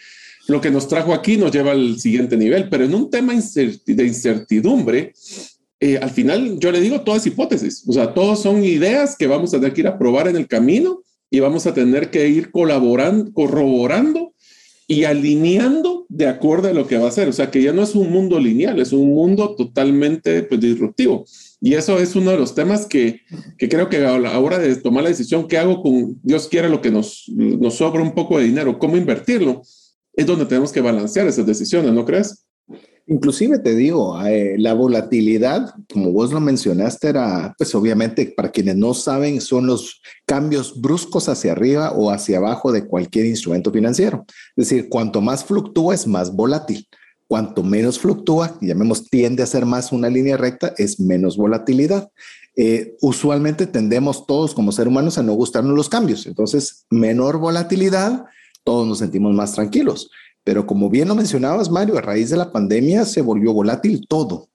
lo 0.47 0.59
que 0.59 0.71
nos 0.71 0.87
trajo 0.87 1.13
aquí 1.13 1.37
nos 1.37 1.51
lleva 1.51 1.71
al 1.71 1.99
siguiente 1.99 2.35
nivel, 2.35 2.67
pero 2.69 2.83
en 2.85 2.95
un 2.95 3.11
tema 3.11 3.33
de 3.33 4.03
incertidumbre, 4.03 5.13
eh, 5.79 5.97
al 6.01 6.09
final 6.09 6.59
yo 6.59 6.71
le 6.71 6.81
digo 6.81 7.01
todas 7.01 7.27
hipótesis, 7.27 7.83
o 7.87 7.93
sea, 7.93 8.13
todos 8.13 8.41
son 8.41 8.63
ideas 8.63 9.15
que 9.17 9.27
vamos 9.27 9.53
a 9.53 9.59
tener 9.59 9.73
que 9.73 9.81
ir 9.81 9.87
a 9.87 9.99
probar 9.99 10.27
en 10.27 10.35
el 10.35 10.47
camino 10.47 11.03
y 11.29 11.39
vamos 11.39 11.67
a 11.67 11.73
tener 11.75 12.09
que 12.09 12.27
ir 12.27 12.49
colaborando, 12.49 13.31
corroborando 13.31 14.33
y 14.89 15.03
alineando 15.03 16.07
de 16.09 16.25
acuerdo 16.25 16.67
a 16.67 16.73
lo 16.73 16.87
que 16.87 16.97
va 16.97 17.07
a 17.07 17.11
ser. 17.11 17.29
O 17.29 17.31
sea, 17.31 17.51
que 17.51 17.61
ya 17.61 17.71
no 17.71 17.83
es 17.83 17.93
un 17.93 18.11
mundo 18.11 18.39
lineal, 18.39 18.79
es 18.79 18.91
un 18.91 19.13
mundo 19.13 19.53
totalmente 19.55 20.41
pues, 20.41 20.59
disruptivo. 20.59 21.25
Y 21.61 21.75
eso 21.75 21.99
es 21.99 22.15
uno 22.15 22.31
de 22.31 22.39
los 22.39 22.55
temas 22.55 22.87
que, 22.87 23.21
que, 23.59 23.69
creo 23.69 23.87
que 23.87 24.03
a 24.03 24.17
la 24.17 24.39
hora 24.39 24.57
de 24.57 24.75
tomar 24.77 25.03
la 25.03 25.09
decisión, 25.09 25.47
¿qué 25.47 25.59
hago 25.59 25.83
con 25.83 26.19
Dios 26.23 26.47
quiera 26.47 26.67
lo 26.67 26.81
que 26.81 26.89
nos, 26.89 27.25
nos 27.29 27.75
sobra 27.75 28.01
un 28.01 28.15
poco 28.15 28.39
de 28.39 28.45
dinero? 28.45 28.79
¿Cómo 28.79 28.97
invertirlo? 28.97 29.61
Es 30.13 30.25
donde 30.25 30.47
tenemos 30.47 30.71
que 30.71 30.81
balancear 30.81 31.27
esas 31.27 31.45
decisiones, 31.45 31.93
¿no 31.93 32.03
crees? 32.03 32.47
Inclusive 33.11 33.57
te 33.57 33.73
digo, 33.73 34.21
eh, 34.23 34.53
la 34.59 34.75
volatilidad, 34.75 35.73
como 35.91 36.11
vos 36.11 36.31
lo 36.31 36.39
mencionaste, 36.39 37.07
era, 37.09 37.55
pues 37.57 37.73
obviamente, 37.73 38.31
para 38.37 38.51
quienes 38.51 38.75
no 38.75 38.93
saben, 38.93 39.41
son 39.41 39.65
los 39.65 39.99
cambios 40.27 40.79
bruscos 40.79 41.27
hacia 41.27 41.53
arriba 41.53 41.91
o 41.93 42.11
hacia 42.11 42.37
abajo 42.37 42.71
de 42.71 42.85
cualquier 42.85 43.25
instrumento 43.25 43.71
financiero. 43.71 44.25
Es 44.55 44.69
decir, 44.69 44.89
cuanto 44.89 45.21
más 45.21 45.43
fluctúa, 45.43 45.95
es 45.95 46.05
más 46.05 46.35
volátil. 46.35 46.87
Cuanto 47.27 47.63
menos 47.63 47.97
fluctúa, 47.97 48.55
llamemos, 48.61 49.09
tiende 49.09 49.41
a 49.41 49.47
ser 49.47 49.65
más 49.65 49.91
una 49.91 50.07
línea 50.07 50.37
recta, 50.37 50.75
es 50.77 50.99
menos 50.99 51.35
volatilidad. 51.35 52.11
Eh, 52.55 52.95
usualmente 53.01 53.65
tendemos 53.65 54.27
todos 54.27 54.53
como 54.53 54.71
seres 54.71 54.91
humanos 54.91 55.17
a 55.17 55.23
no 55.23 55.33
gustarnos 55.33 55.75
los 55.75 55.89
cambios. 55.89 56.27
Entonces, 56.27 56.85
menor 56.91 57.39
volatilidad, 57.39 58.25
todos 58.63 58.87
nos 58.87 58.99
sentimos 58.99 59.33
más 59.33 59.53
tranquilos. 59.53 60.11
Pero 60.43 60.65
como 60.65 60.89
bien 60.89 61.07
lo 61.07 61.15
mencionabas, 61.15 61.69
Mario, 61.69 61.97
a 61.97 62.01
raíz 62.01 62.29
de 62.29 62.37
la 62.37 62.51
pandemia 62.51 63.05
se 63.05 63.21
volvió 63.21 63.53
volátil 63.53 64.05
todo, 64.07 64.49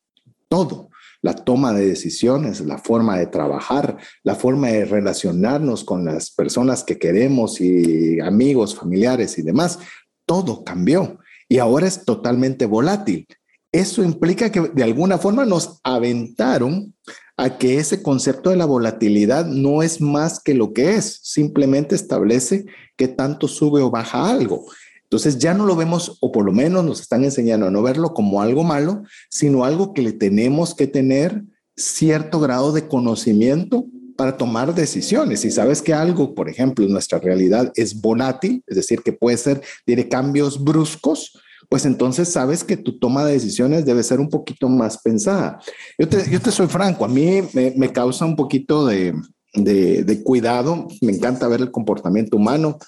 todo. 0.48 0.88
la 1.22 1.34
toma 1.34 1.72
de 1.72 1.86
decisiones, 1.86 2.60
la 2.60 2.76
forma 2.76 3.18
de 3.18 3.26
trabajar, 3.26 3.96
la 4.22 4.34
forma 4.34 4.68
de 4.68 4.84
relacionarnos 4.84 5.82
con 5.82 6.04
las 6.04 6.30
personas 6.30 6.84
que 6.84 6.98
queremos 6.98 7.62
y 7.62 8.20
amigos, 8.20 8.74
familiares 8.74 9.38
y 9.38 9.42
demás, 9.42 9.78
todo 10.26 10.64
cambió 10.64 11.18
y 11.48 11.58
ahora 11.58 11.86
es 11.86 12.04
totalmente 12.04 12.66
volátil. 12.66 13.26
Eso 13.72 14.04
implica 14.04 14.52
que 14.52 14.60
de 14.60 14.82
alguna 14.84 15.18
forma 15.18 15.44
nos 15.44 15.80
aventaron 15.82 16.94
a 17.36 17.58
que 17.58 17.78
ese 17.78 18.02
concepto 18.02 18.50
de 18.50 18.56
la 18.56 18.66
volatilidad 18.66 19.46
no 19.46 19.82
es 19.82 20.00
más 20.00 20.40
que 20.40 20.54
lo 20.54 20.72
que 20.72 20.94
es, 20.94 21.20
simplemente 21.22 21.96
establece 21.96 22.66
que 22.96 23.08
tanto 23.08 23.48
sube 23.48 23.82
o 23.82 23.90
baja 23.90 24.30
algo. 24.30 24.66
Entonces 25.14 25.38
ya 25.38 25.54
no 25.54 25.64
lo 25.64 25.76
vemos, 25.76 26.18
o 26.20 26.32
por 26.32 26.44
lo 26.44 26.50
menos 26.50 26.84
nos 26.84 27.00
están 27.00 27.22
enseñando 27.22 27.66
a 27.66 27.70
no 27.70 27.82
verlo 27.82 28.14
como 28.14 28.42
algo 28.42 28.64
malo, 28.64 29.04
sino 29.30 29.64
algo 29.64 29.94
que 29.94 30.02
le 30.02 30.12
tenemos 30.12 30.74
que 30.74 30.88
tener 30.88 31.44
cierto 31.76 32.40
grado 32.40 32.72
de 32.72 32.88
conocimiento 32.88 33.86
para 34.16 34.36
tomar 34.36 34.74
decisiones. 34.74 35.42
Si 35.42 35.52
sabes 35.52 35.82
que 35.82 35.94
algo, 35.94 36.34
por 36.34 36.48
ejemplo, 36.48 36.84
nuestra 36.88 37.20
realidad 37.20 37.70
es 37.76 38.00
volátil, 38.00 38.64
es 38.66 38.74
decir, 38.74 39.02
que 39.02 39.12
puede 39.12 39.36
ser, 39.36 39.62
tiene 39.84 40.08
cambios 40.08 40.64
bruscos, 40.64 41.38
pues 41.68 41.86
entonces 41.86 42.28
sabes 42.28 42.64
que 42.64 42.76
tu 42.76 42.98
toma 42.98 43.24
de 43.24 43.34
decisiones 43.34 43.84
debe 43.84 44.02
ser 44.02 44.18
un 44.18 44.28
poquito 44.28 44.68
más 44.68 44.98
pensada. 45.00 45.60
Yo 45.96 46.08
te, 46.08 46.28
yo 46.28 46.40
te 46.40 46.50
soy 46.50 46.66
franco, 46.66 47.04
a 47.04 47.08
mí 47.08 47.40
me, 47.52 47.92
causa 47.92 48.24
un 48.24 48.34
poquito 48.34 48.84
de, 48.84 49.14
de, 49.54 50.22
cuidado, 50.24 50.88
me 51.02 51.12
encanta 51.12 51.46
ver 51.46 51.60
el 51.60 51.70
comportamiento 51.70 52.36
humano. 52.36 52.78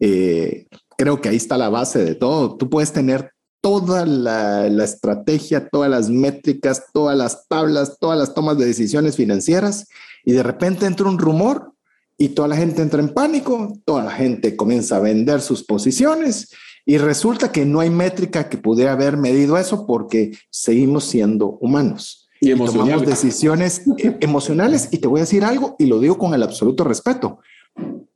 Eh, 0.00 0.66
creo 0.96 1.20
que 1.20 1.28
ahí 1.28 1.36
está 1.36 1.56
la 1.56 1.68
base 1.68 2.04
de 2.04 2.14
todo. 2.14 2.56
Tú 2.56 2.70
puedes 2.70 2.92
tener 2.92 3.32
toda 3.60 4.04
la, 4.04 4.68
la, 4.68 4.84
estrategia, 4.84 5.68
todas 5.68 5.90
las 5.90 6.10
métricas, 6.10 6.84
todas 6.92 7.16
las 7.16 7.48
tablas, 7.48 7.96
todas 7.98 8.18
las 8.18 8.34
tomas 8.34 8.58
de 8.58 8.66
decisiones 8.66 9.16
financieras 9.16 9.88
y 10.24 10.32
de 10.32 10.42
repente 10.42 10.84
entra 10.84 11.08
un 11.08 11.18
rumor 11.18 11.72
y 12.18 12.30
toda 12.30 12.48
la 12.48 12.56
gente 12.56 12.82
entra 12.82 13.00
en 13.00 13.12
pánico, 13.12 13.72
toda 13.84 14.04
la 14.04 14.10
gente 14.10 14.56
comienza 14.56 14.96
a 14.96 15.00
vender 15.00 15.40
sus 15.40 15.64
posiciones 15.64 16.50
y 16.86 16.98
resulta 16.98 17.50
que 17.50 17.64
no 17.64 17.80
hay 17.80 17.90
métrica 17.90 18.48
que 18.48 18.58
pudiera 18.58 18.92
haber 18.92 19.16
medido 19.16 19.56
eso 19.56 19.86
porque 19.86 20.32
seguimos 20.50 21.04
siendo 21.04 21.58
humanos. 21.60 22.28
Y, 22.40 22.54
tomamos 22.54 23.06
decisiones 23.06 23.82
e-, 23.96 24.18
emocionales 24.20 24.88
y 24.90 24.98
te 24.98 25.08
voy 25.08 25.20
a 25.20 25.22
decir 25.22 25.44
algo 25.44 25.76
y 25.78 25.86
lo 25.86 25.98
digo 25.98 26.18
con 26.18 26.34
el 26.34 26.42
absoluto 26.42 26.84
respeto, 26.84 27.38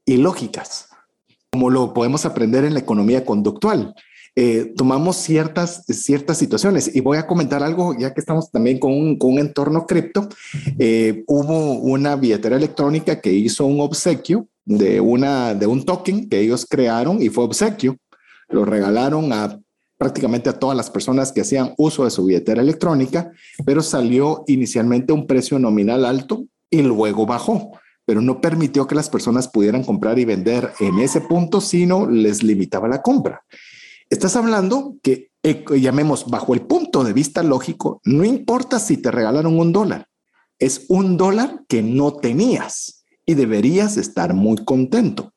y 0.05 0.19
lógicas, 0.19 0.88
como 1.59 1.71
lo 1.71 1.93
podemos 1.93 2.25
aprender 2.25 2.65
en 2.65 2.75
la 2.75 2.79
economía 2.79 3.25
conductual. 3.25 3.93
Eh, 4.37 4.75
tomamos 4.77 5.17
ciertas, 5.17 5.85
ciertas 5.87 6.39
situaciones. 6.39 6.95
Y 6.95 7.01
voy 7.01 7.19
a 7.19 7.27
comentar 7.27 7.65
algo, 7.65 7.97
ya 7.99 8.15
que 8.15 8.21
estamos 8.21 8.53
también 8.53 8.79
con 8.79 8.93
un, 8.93 9.19
con 9.19 9.33
un 9.33 9.39
entorno 9.41 9.85
cripto. 9.85 10.29
Eh, 10.79 11.25
hubo 11.27 11.73
una 11.81 12.15
billetera 12.15 12.57
electrónica 12.57 13.21
que 13.21 13.33
hizo 13.33 13.67
un 13.67 13.81
obsequio 13.81 14.47
de, 14.65 15.01
una, 15.01 15.53
de 15.55 15.67
un 15.67 15.85
token 15.85 16.29
que 16.29 16.39
ellos 16.39 16.65
crearon 16.65 17.21
y 17.21 17.29
fue 17.29 17.43
obsequio. 17.43 17.97
Lo 18.49 18.65
regalaron 18.65 19.33
a 19.33 19.59
prácticamente 19.97 20.51
a 20.51 20.61
todas 20.61 20.77
las 20.77 20.91
personas 20.91 21.33
que 21.33 21.41
hacían 21.41 21.75
uso 21.77 22.05
de 22.05 22.11
su 22.11 22.25
billetera 22.25 22.63
electrónica, 22.63 23.33
pero 23.65 23.83
salió 23.83 24.45
inicialmente 24.47 25.13
un 25.13 25.27
precio 25.27 25.59
nominal 25.59 26.05
alto 26.05 26.45
y 26.71 26.83
luego 26.83 27.27
bajó 27.27 27.73
pero 28.09 28.23
no 28.23 28.41
permitió 28.41 28.87
que 28.87 28.95
las 28.95 29.11
personas 29.11 29.49
pudieran 29.49 29.85
comprar 29.85 30.19
y 30.19 30.25
vender 30.25 30.73
en 30.81 30.99
ese 30.99 31.21
punto, 31.21 31.61
sino 31.61 32.09
les 32.09 32.43
limitaba 32.43 32.89
la 32.89 33.03
compra. 33.03 33.45
Estás 34.09 34.35
hablando 34.35 34.97
que, 35.03 35.31
eh, 35.43 35.63
llamemos 35.79 36.25
bajo 36.25 36.55
el 36.55 36.63
punto 36.63 37.05
de 37.05 37.13
vista 37.13 37.43
lógico, 37.43 38.01
no 38.05 38.25
importa 38.25 38.79
si 38.79 38.97
te 38.97 39.11
regalaron 39.11 39.59
un 39.59 39.75
dólar, 39.75 40.09
es 40.59 40.87
un 40.89 41.19
dólar 41.19 41.65
que 41.69 41.83
no 41.83 42.15
tenías 42.15 43.05
y 43.27 43.35
deberías 43.35 43.99
estar 43.99 44.33
muy 44.33 44.57
contento. 44.65 45.35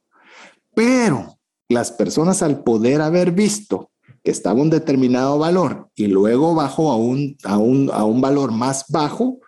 Pero 0.74 1.40
las 1.68 1.92
personas 1.92 2.42
al 2.42 2.64
poder 2.64 3.02
haber 3.02 3.34
visto 3.34 3.92
que 4.24 4.32
estaba 4.32 4.62
un 4.62 4.70
determinado 4.70 5.38
valor 5.38 5.90
y 5.94 6.08
luego 6.08 6.56
bajó 6.56 6.90
a 6.90 6.96
un, 6.96 7.36
a 7.44 7.58
un, 7.58 7.92
a 7.92 8.06
un 8.06 8.22
valor 8.22 8.54
más 8.54 8.86
bajo, 8.88 9.40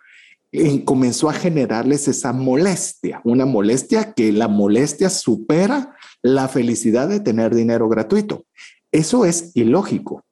eh, 0.56 0.84
comenzó 0.84 1.28
a 1.28 1.32
generarles 1.32 2.06
esa 2.06 2.32
molestia, 2.32 3.20
una 3.24 3.44
molestia 3.44 4.14
que 4.14 4.30
la 4.30 4.46
molestia 4.46 5.10
supera 5.10 5.96
la 6.22 6.46
felicidad 6.46 7.08
de 7.08 7.18
tener 7.18 7.56
dinero 7.56 7.88
gratuito. 7.88 8.44
Eso 8.92 9.24
es 9.24 9.50
ilógico, 9.54 10.22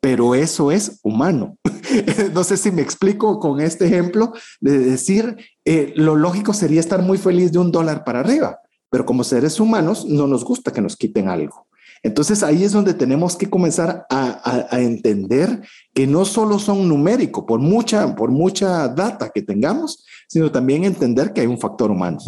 pero 0.00 0.34
eso 0.34 0.72
es 0.72 1.00
humano. 1.02 1.58
no 2.32 2.44
sé 2.44 2.56
si 2.56 2.70
me 2.70 2.80
explico 2.80 3.38
con 3.40 3.60
este 3.60 3.84
ejemplo 3.84 4.32
de 4.58 4.78
decir, 4.78 5.36
eh, 5.66 5.92
lo 5.96 6.16
lógico 6.16 6.54
sería 6.54 6.80
estar 6.80 7.02
muy 7.02 7.18
feliz 7.18 7.52
de 7.52 7.58
un 7.58 7.70
dólar 7.70 8.04
para 8.04 8.20
arriba, 8.20 8.60
pero 8.88 9.04
como 9.04 9.22
seres 9.22 9.60
humanos 9.60 10.06
no 10.06 10.26
nos 10.26 10.46
gusta 10.46 10.72
que 10.72 10.80
nos 10.80 10.96
quiten 10.96 11.28
algo. 11.28 11.67
Entonces 12.02 12.42
ahí 12.42 12.64
es 12.64 12.72
donde 12.72 12.94
tenemos 12.94 13.36
que 13.36 13.50
comenzar 13.50 14.06
a, 14.10 14.66
a 14.70 14.80
entender 14.80 15.62
que 15.94 16.06
no 16.06 16.24
solo 16.24 16.58
son 16.58 16.88
numéricos, 16.88 17.44
por 17.46 17.60
mucha, 17.60 18.14
por 18.14 18.30
mucha 18.30 18.88
data 18.88 19.30
que 19.34 19.42
tengamos, 19.42 20.04
sino 20.28 20.50
también 20.52 20.84
entender 20.84 21.32
que 21.32 21.40
hay 21.40 21.46
un 21.46 21.58
factor 21.58 21.90
humano. 21.90 22.18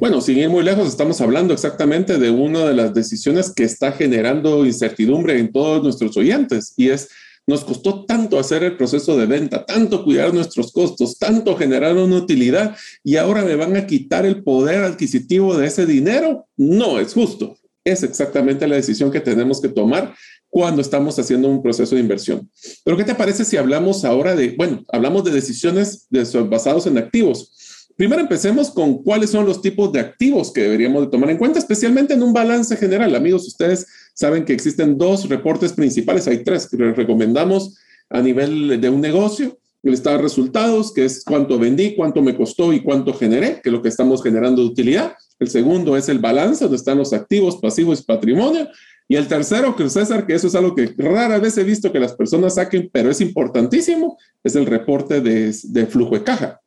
Bueno, 0.00 0.20
sin 0.20 0.38
ir 0.38 0.48
muy 0.48 0.64
lejos, 0.64 0.88
estamos 0.88 1.20
hablando 1.20 1.52
exactamente 1.52 2.18
de 2.18 2.30
una 2.30 2.64
de 2.64 2.74
las 2.74 2.94
decisiones 2.94 3.52
que 3.52 3.64
está 3.64 3.92
generando 3.92 4.64
incertidumbre 4.64 5.38
en 5.38 5.52
todos 5.52 5.82
nuestros 5.82 6.16
oyentes 6.16 6.72
y 6.76 6.88
es, 6.88 7.08
nos 7.46 7.64
costó 7.64 8.04
tanto 8.06 8.38
hacer 8.38 8.62
el 8.62 8.76
proceso 8.76 9.16
de 9.16 9.26
venta, 9.26 9.66
tanto 9.66 10.02
cuidar 10.02 10.32
nuestros 10.32 10.72
costos, 10.72 11.18
tanto 11.18 11.56
generar 11.56 11.96
una 11.96 12.16
utilidad 12.16 12.74
y 13.04 13.16
ahora 13.16 13.44
me 13.44 13.54
van 13.54 13.76
a 13.76 13.86
quitar 13.86 14.24
el 14.24 14.42
poder 14.42 14.82
adquisitivo 14.82 15.56
de 15.56 15.66
ese 15.66 15.84
dinero. 15.84 16.46
No 16.56 16.98
es 16.98 17.12
justo. 17.12 17.56
Es 17.86 18.02
exactamente 18.02 18.66
la 18.66 18.74
decisión 18.74 19.12
que 19.12 19.20
tenemos 19.20 19.60
que 19.60 19.68
tomar 19.68 20.12
cuando 20.48 20.82
estamos 20.82 21.16
haciendo 21.20 21.48
un 21.48 21.62
proceso 21.62 21.94
de 21.94 22.00
inversión. 22.00 22.50
Pero 22.84 22.96
¿qué 22.96 23.04
te 23.04 23.14
parece 23.14 23.44
si 23.44 23.56
hablamos 23.56 24.04
ahora 24.04 24.34
de, 24.34 24.56
bueno, 24.58 24.84
hablamos 24.92 25.22
de 25.22 25.30
decisiones 25.30 26.06
de, 26.10 26.24
basados 26.48 26.88
en 26.88 26.98
activos? 26.98 27.86
Primero 27.96 28.20
empecemos 28.20 28.72
con 28.72 29.04
cuáles 29.04 29.30
son 29.30 29.46
los 29.46 29.62
tipos 29.62 29.92
de 29.92 30.00
activos 30.00 30.52
que 30.52 30.62
deberíamos 30.62 31.02
de 31.02 31.10
tomar 31.10 31.30
en 31.30 31.38
cuenta, 31.38 31.60
especialmente 31.60 32.14
en 32.14 32.24
un 32.24 32.32
balance 32.32 32.76
general. 32.76 33.14
Amigos, 33.14 33.46
ustedes 33.46 33.86
saben 34.14 34.44
que 34.44 34.52
existen 34.52 34.98
dos 34.98 35.28
reportes 35.28 35.72
principales, 35.72 36.26
hay 36.26 36.42
tres 36.42 36.68
que 36.68 36.76
les 36.76 36.96
recomendamos 36.96 37.78
a 38.10 38.20
nivel 38.20 38.80
de 38.80 38.90
un 38.90 39.00
negocio. 39.00 39.60
El 39.84 39.94
estado 39.94 40.16
de 40.16 40.24
resultados, 40.24 40.92
que 40.92 41.04
es 41.04 41.22
cuánto 41.24 41.56
vendí, 41.56 41.94
cuánto 41.94 42.20
me 42.20 42.36
costó 42.36 42.72
y 42.72 42.80
cuánto 42.80 43.14
generé, 43.14 43.60
que 43.62 43.68
es 43.68 43.72
lo 43.72 43.80
que 43.80 43.90
estamos 43.90 44.24
generando 44.24 44.62
de 44.62 44.68
utilidad. 44.68 45.14
El 45.38 45.48
segundo 45.48 45.96
es 45.96 46.08
el 46.08 46.18
balance, 46.18 46.64
donde 46.64 46.76
están 46.76 46.98
los 46.98 47.12
activos, 47.12 47.56
pasivos 47.56 48.00
y 48.00 48.04
patrimonio. 48.04 48.68
Y 49.08 49.16
el 49.16 49.28
tercero, 49.28 49.76
que 49.76 49.88
César, 49.88 50.26
que 50.26 50.34
eso 50.34 50.48
es 50.48 50.54
algo 50.54 50.74
que 50.74 50.92
rara 50.96 51.38
vez 51.38 51.56
he 51.58 51.64
visto 51.64 51.92
que 51.92 52.00
las 52.00 52.14
personas 52.14 52.54
saquen, 52.56 52.90
pero 52.92 53.10
es 53.10 53.20
importantísimo, 53.20 54.18
es 54.42 54.56
el 54.56 54.66
reporte 54.66 55.20
de, 55.20 55.52
flujo 55.86 56.14
de 56.14 56.24
caja 56.24 56.60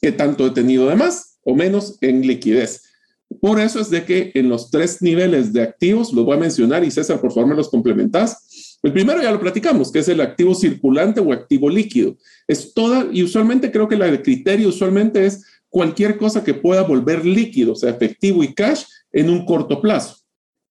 qué 0.00 0.12
tanto 0.12 0.46
he 0.46 0.50
tenido 0.50 0.88
de 0.88 0.96
más 0.96 1.38
o 1.42 1.54
menos 1.54 1.98
en 2.00 2.20
liquidez. 2.26 2.82
Por 3.40 3.58
eso 3.58 3.80
es 3.80 3.90
de 3.90 4.04
que 4.04 4.30
en 4.34 4.48
los 4.48 4.70
tres 4.70 5.02
niveles 5.02 5.52
de 5.52 5.62
activos, 5.62 6.12
los 6.12 6.24
voy 6.24 6.36
a 6.36 6.40
mencionar 6.40 6.84
y 6.84 6.90
César, 6.90 7.20
por 7.20 7.32
favor, 7.32 7.48
me 7.48 7.56
los 7.56 7.68
complementas. 7.68 8.78
El 8.82 8.92
primero 8.92 9.20
ya 9.20 9.32
lo 9.32 9.40
platicamos, 9.40 9.90
que 9.90 9.98
es 9.98 10.08
el 10.08 10.20
activo 10.20 10.54
circulante 10.54 11.20
o 11.20 11.32
activo 11.32 11.68
líquido. 11.68 12.16
Es 12.46 12.72
toda, 12.72 13.08
y 13.10 13.22
usualmente 13.22 13.72
creo 13.72 13.88
que 13.88 13.96
el 13.96 14.22
criterio 14.22 14.68
usualmente 14.68 15.26
es 15.26 15.44
cualquier 15.76 16.16
cosa 16.16 16.42
que 16.42 16.54
pueda 16.54 16.84
volver 16.84 17.26
líquido, 17.26 17.72
o 17.72 17.76
sea, 17.76 17.90
efectivo 17.90 18.42
y 18.42 18.54
cash, 18.54 18.84
en 19.12 19.28
un 19.28 19.44
corto 19.44 19.82
plazo. 19.82 20.16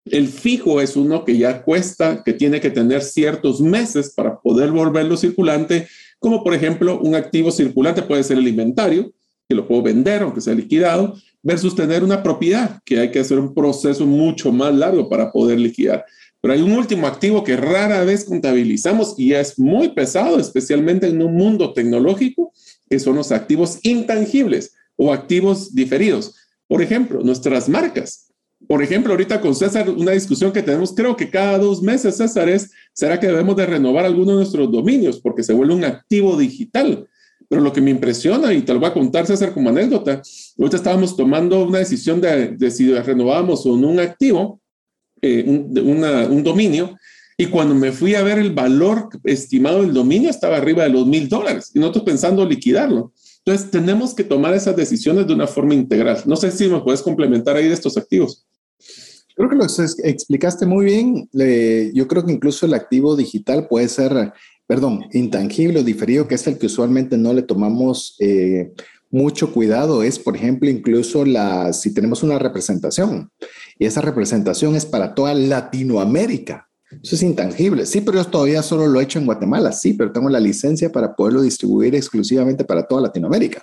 El 0.04 0.28
fijo 0.28 0.78
es 0.78 0.94
uno 0.94 1.24
que 1.24 1.38
ya 1.38 1.62
cuesta, 1.62 2.22
que 2.22 2.34
tiene 2.34 2.60
que 2.60 2.68
tener 2.68 3.00
ciertos 3.00 3.62
meses 3.62 4.12
para 4.14 4.38
poder 4.38 4.70
volverlo 4.70 5.16
circulante 5.16 5.88
como 6.18 6.44
por 6.44 6.52
ejemplo 6.52 7.00
un 7.00 7.14
activo 7.14 7.50
circulante 7.50 8.02
puede 8.02 8.22
ser 8.22 8.36
el 8.36 8.46
inventario, 8.46 9.10
que 9.48 9.54
lo 9.54 9.66
puedo 9.66 9.80
vender 9.80 10.20
aunque 10.20 10.42
sea 10.42 10.52
liquidado, 10.52 11.14
versus 11.42 11.74
tener 11.74 12.04
una 12.04 12.22
propiedad, 12.22 12.78
que 12.84 13.00
hay 13.00 13.10
que 13.10 13.20
hacer 13.20 13.38
un 13.38 13.54
proceso 13.54 14.04
mucho 14.04 14.52
más 14.52 14.74
largo 14.74 15.08
para 15.08 15.32
poder 15.32 15.58
liquidar. 15.58 16.04
Pero 16.42 16.52
hay 16.52 16.60
un 16.60 16.72
último 16.72 17.06
activo 17.06 17.42
que 17.42 17.56
rara 17.56 18.04
vez 18.04 18.26
contabilizamos 18.26 19.14
y 19.16 19.32
es 19.32 19.58
muy 19.58 19.94
pesado, 19.94 20.38
especialmente 20.38 21.06
en 21.06 21.22
un 21.22 21.34
mundo 21.34 21.72
tecnológico, 21.72 22.52
que 22.86 22.98
son 22.98 23.16
los 23.16 23.32
activos 23.32 23.78
intangibles 23.82 24.74
o 25.02 25.14
activos 25.14 25.74
diferidos. 25.74 26.34
Por 26.68 26.82
ejemplo, 26.82 27.22
nuestras 27.22 27.70
marcas. 27.70 28.26
Por 28.68 28.82
ejemplo, 28.82 29.12
ahorita 29.14 29.40
con 29.40 29.54
César, 29.54 29.88
una 29.88 30.12
discusión 30.12 30.52
que 30.52 30.62
tenemos, 30.62 30.92
creo 30.94 31.16
que 31.16 31.30
cada 31.30 31.56
dos 31.56 31.82
meses, 31.82 32.18
César, 32.18 32.50
es, 32.50 32.70
¿será 32.92 33.18
que 33.18 33.26
debemos 33.26 33.56
de 33.56 33.64
renovar 33.64 34.04
alguno 34.04 34.32
de 34.32 34.36
nuestros 34.42 34.70
dominios? 34.70 35.18
Porque 35.18 35.42
se 35.42 35.54
vuelve 35.54 35.72
un 35.72 35.84
activo 35.84 36.36
digital. 36.36 37.08
Pero 37.48 37.62
lo 37.62 37.72
que 37.72 37.80
me 37.80 37.90
impresiona, 37.90 38.52
y 38.52 38.60
te 38.60 38.74
lo 38.74 38.80
voy 38.80 38.90
a 38.90 38.92
contar, 38.92 39.26
César, 39.26 39.54
como 39.54 39.70
anécdota, 39.70 40.20
ahorita 40.58 40.76
estábamos 40.76 41.16
tomando 41.16 41.64
una 41.64 41.78
decisión 41.78 42.20
de, 42.20 42.48
de 42.48 42.70
si 42.70 42.92
renovábamos 42.92 43.64
o 43.64 43.78
no 43.78 43.88
un 43.88 44.00
activo, 44.00 44.60
eh, 45.22 45.42
un, 45.46 46.04
un 46.30 46.42
dominio, 46.44 46.94
Y 47.40 47.46
cuando 47.46 47.74
me 47.74 47.90
fui 47.90 48.14
a 48.14 48.22
ver 48.22 48.38
el 48.38 48.52
valor 48.52 49.08
estimado 49.24 49.80
del 49.80 49.94
dominio, 49.94 50.28
estaba 50.28 50.58
arriba 50.58 50.82
de 50.82 50.90
los 50.90 51.06
mil 51.06 51.26
dólares 51.26 51.70
y 51.74 51.78
nosotros 51.78 52.04
pensando 52.04 52.44
liquidarlo. 52.44 53.14
Entonces, 53.44 53.70
tenemos 53.70 54.14
que 54.14 54.24
tomar 54.24 54.54
esas 54.54 54.76
decisiones 54.76 55.26
de 55.26 55.34
una 55.34 55.46
forma 55.46 55.74
integral. 55.74 56.22
No 56.26 56.36
sé 56.36 56.50
si 56.50 56.68
me 56.68 56.80
puedes 56.80 57.02
complementar 57.02 57.56
ahí 57.56 57.68
de 57.68 57.74
estos 57.74 57.96
activos. 57.96 58.46
Creo 59.34 59.48
que 59.48 59.56
lo 59.56 59.64
explicaste 59.64 60.66
muy 60.66 60.84
bien. 60.84 61.28
yo 61.94 62.08
creo 62.08 62.24
que 62.24 62.32
incluso 62.32 62.66
el 62.66 62.74
activo 62.74 63.16
digital 63.16 63.68
puede 63.68 63.88
ser, 63.88 64.32
perdón, 64.66 65.06
intangible 65.12 65.80
o 65.80 65.84
diferido, 65.84 66.28
que 66.28 66.34
es 66.34 66.46
el 66.46 66.58
que 66.58 66.66
usualmente 66.66 67.16
no 67.16 67.32
le 67.32 67.42
tomamos 67.42 68.16
eh, 68.18 68.72
mucho 69.10 69.52
cuidado. 69.52 70.02
Es, 70.02 70.18
por 70.18 70.36
ejemplo, 70.36 70.68
incluso 70.68 71.24
la, 71.24 71.72
si 71.72 71.94
tenemos 71.94 72.22
una 72.22 72.38
representación 72.38 73.30
y 73.78 73.86
esa 73.86 74.02
representación 74.02 74.76
es 74.76 74.84
para 74.84 75.14
toda 75.14 75.34
Latinoamérica. 75.34 76.69
Eso 77.02 77.14
es 77.14 77.22
intangible. 77.22 77.86
Sí, 77.86 78.00
pero 78.00 78.18
yo 78.18 78.26
todavía 78.26 78.62
solo 78.62 78.88
lo 78.88 79.00
he 79.00 79.04
hecho 79.04 79.18
en 79.18 79.26
Guatemala. 79.26 79.70
Sí, 79.72 79.94
pero 79.94 80.10
tengo 80.10 80.28
la 80.28 80.40
licencia 80.40 80.90
para 80.90 81.14
poderlo 81.14 81.42
distribuir 81.42 81.94
exclusivamente 81.94 82.64
para 82.64 82.82
toda 82.82 83.02
Latinoamérica. 83.02 83.62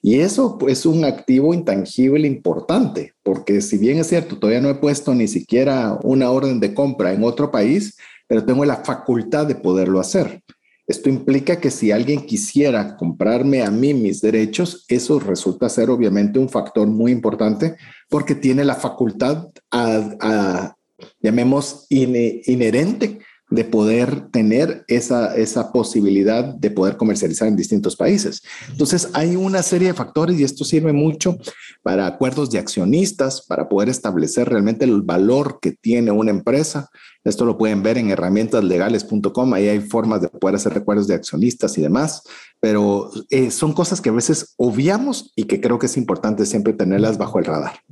Y 0.00 0.20
eso 0.20 0.58
es 0.68 0.86
un 0.86 1.04
activo 1.04 1.54
intangible 1.54 2.26
importante, 2.26 3.14
porque 3.22 3.60
si 3.60 3.78
bien 3.78 3.98
es 3.98 4.08
cierto, 4.08 4.38
todavía 4.38 4.60
no 4.60 4.70
he 4.70 4.76
puesto 4.76 5.14
ni 5.14 5.26
siquiera 5.26 5.98
una 6.04 6.30
orden 6.30 6.60
de 6.60 6.72
compra 6.72 7.12
en 7.12 7.24
otro 7.24 7.50
país, 7.50 7.96
pero 8.28 8.44
tengo 8.44 8.64
la 8.64 8.76
facultad 8.76 9.46
de 9.46 9.56
poderlo 9.56 9.98
hacer. 9.98 10.42
Esto 10.86 11.08
implica 11.08 11.60
que 11.60 11.70
si 11.70 11.90
alguien 11.90 12.26
quisiera 12.26 12.96
comprarme 12.96 13.62
a 13.62 13.70
mí 13.70 13.94
mis 13.94 14.20
derechos, 14.20 14.84
eso 14.88 15.20
resulta 15.20 15.68
ser 15.68 15.90
obviamente 15.90 16.38
un 16.38 16.48
factor 16.48 16.88
muy 16.88 17.12
importante 17.12 17.76
porque 18.08 18.34
tiene 18.34 18.64
la 18.64 18.74
facultad 18.74 19.48
a, 19.70 20.76
llamemos, 21.20 21.86
inherente 21.88 23.20
de 23.52 23.64
poder 23.64 24.30
tener 24.30 24.82
esa, 24.88 25.36
esa 25.36 25.72
posibilidad 25.72 26.42
de 26.42 26.70
poder 26.70 26.96
comercializar 26.96 27.48
en 27.48 27.56
distintos 27.56 27.96
países. 27.96 28.42
Entonces, 28.70 29.10
hay 29.12 29.36
una 29.36 29.62
serie 29.62 29.88
de 29.88 29.94
factores 29.94 30.40
y 30.40 30.44
esto 30.44 30.64
sirve 30.64 30.94
mucho 30.94 31.36
para 31.82 32.06
acuerdos 32.06 32.50
de 32.50 32.58
accionistas, 32.58 33.44
para 33.46 33.68
poder 33.68 33.90
establecer 33.90 34.48
realmente 34.48 34.86
el 34.86 35.02
valor 35.02 35.58
que 35.60 35.72
tiene 35.72 36.10
una 36.10 36.30
empresa. 36.30 36.88
Esto 37.24 37.44
lo 37.44 37.58
pueden 37.58 37.82
ver 37.82 37.98
en 37.98 38.10
herramientaslegales.com, 38.10 39.52
ahí 39.52 39.68
hay 39.68 39.80
formas 39.80 40.22
de 40.22 40.28
poder 40.28 40.56
hacer 40.56 40.72
acuerdos 40.76 41.06
de 41.06 41.14
accionistas 41.14 41.76
y 41.76 41.82
demás, 41.82 42.22
pero 42.62 43.10
eh, 43.28 43.50
son 43.50 43.74
cosas 43.74 44.00
que 44.00 44.08
a 44.08 44.12
veces 44.12 44.54
obviamos 44.56 45.32
y 45.36 45.44
que 45.44 45.60
creo 45.60 45.78
que 45.78 45.86
es 45.86 45.96
importante 45.98 46.46
siempre 46.46 46.72
tenerlas 46.72 47.18
bajo 47.18 47.38
el 47.38 47.44
radar 47.44 47.82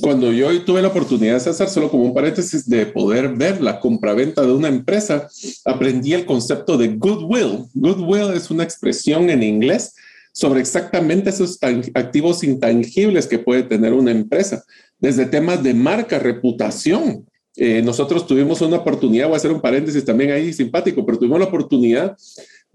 cuando 0.00 0.32
yo 0.32 0.62
tuve 0.64 0.82
la 0.82 0.88
oportunidad, 0.88 1.36
hacer 1.36 1.68
solo 1.68 1.90
como 1.90 2.04
un 2.04 2.14
paréntesis, 2.14 2.68
de 2.68 2.86
poder 2.86 3.28
ver 3.34 3.60
la 3.60 3.80
compraventa 3.80 4.42
de 4.42 4.52
una 4.52 4.68
empresa, 4.68 5.28
aprendí 5.64 6.12
el 6.12 6.26
concepto 6.26 6.76
de 6.76 6.88
goodwill. 6.88 7.64
Goodwill 7.74 8.34
es 8.34 8.50
una 8.50 8.64
expresión 8.64 9.30
en 9.30 9.42
inglés 9.42 9.94
sobre 10.32 10.60
exactamente 10.60 11.30
esos 11.30 11.58
activos 11.94 12.44
intangibles 12.44 13.26
que 13.26 13.38
puede 13.38 13.62
tener 13.62 13.92
una 13.92 14.10
empresa, 14.10 14.62
desde 14.98 15.26
temas 15.26 15.62
de 15.62 15.74
marca, 15.74 16.18
reputación. 16.18 17.26
Eh, 17.56 17.80
nosotros 17.82 18.26
tuvimos 18.26 18.60
una 18.60 18.76
oportunidad, 18.76 19.28
voy 19.28 19.34
a 19.34 19.38
hacer 19.38 19.50
un 19.50 19.62
paréntesis 19.62 20.04
también 20.04 20.30
ahí 20.30 20.52
simpático, 20.52 21.06
pero 21.06 21.18
tuvimos 21.18 21.38
la 21.38 21.46
oportunidad 21.46 22.14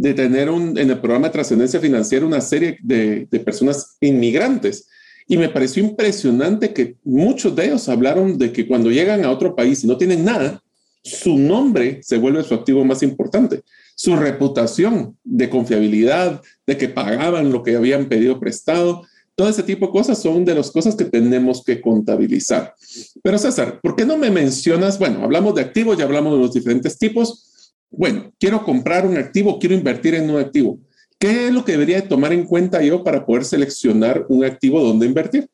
de 0.02 0.16
tener 0.16 0.50
un, 0.50 0.80
en 0.80 0.90
el 0.90 1.00
programa 1.00 1.28
de 1.28 1.34
trascendencia 1.34 1.80
financiera 1.80 2.26
una 2.26 2.42
serie 2.42 2.80
de, 2.82 3.28
de 3.30 3.40
personas 3.40 3.98
inmigrantes 4.02 4.88
y 5.28 5.38
me 5.38 5.48
pareció 5.48 5.84
impresionante 5.84 6.74
que 6.74 6.96
muchos 7.04 7.56
de 7.56 7.66
ellos 7.66 7.88
hablaron 7.88 8.36
de 8.40 8.52
que 8.52 8.68
cuando 8.68 8.90
llegan 8.90 9.24
a 9.24 9.30
otro 9.30 9.56
país 9.56 9.84
y 9.84 9.88
no 9.88 9.98
tienen 9.98 10.26
nada, 10.26 10.64
su 11.04 11.38
nombre 11.38 12.00
se 12.02 12.18
vuelve 12.18 12.44
su 12.44 12.56
activo 12.56 12.84
más 12.84 13.04
importante. 13.04 13.62
Su 13.94 14.16
reputación 14.16 15.16
de 15.24 15.52
confiabilidad, 15.52 16.42
de 16.66 16.78
que 16.78 16.90
pagaban 16.90 17.52
lo 17.52 17.62
que 17.62 17.76
habían 17.76 18.10
pedido 18.10 18.40
prestado, 18.40 19.06
todo 19.36 19.50
ese 19.50 19.62
tipo 19.62 19.86
de 19.86 19.92
cosas 19.92 20.20
son 20.20 20.44
de 20.46 20.56
las 20.56 20.72
cosas 20.72 20.96
que 20.96 21.06
tenemos 21.06 21.64
que 21.64 21.80
contabilizar. 21.80 22.74
Pero 23.22 23.38
César, 23.38 23.80
¿por 23.82 23.96
qué 23.96 24.04
no 24.04 24.18
me 24.18 24.32
mencionas? 24.32 24.98
Bueno, 24.98 25.24
hablamos 25.24 25.54
de 25.54 25.62
activos, 25.62 25.96
ya 25.96 26.06
hablamos 26.06 26.34
de 26.34 26.40
los 26.40 26.54
diferentes 26.54 26.98
tipos. 26.98 27.51
Bueno, 27.92 28.32
quiero 28.40 28.64
comprar 28.64 29.06
un 29.06 29.18
activo, 29.18 29.60
quiero 29.60 29.76
invertir 29.76 30.16
en 30.16 30.30
un 30.30 30.40
activo. 30.40 30.80
¿Qué 31.20 31.48
es 31.48 31.54
lo 31.54 31.64
que 31.64 31.74
debería 31.74 32.08
tomar 32.08 32.34
en 32.34 32.46
cuenta 32.46 32.82
yo 32.82 33.04
para 33.04 33.26
poder 33.26 33.46
seleccionar 33.46 34.26
un 34.30 34.44
activo 34.44 34.82
donde 34.82 35.06
invertir? 35.06 35.48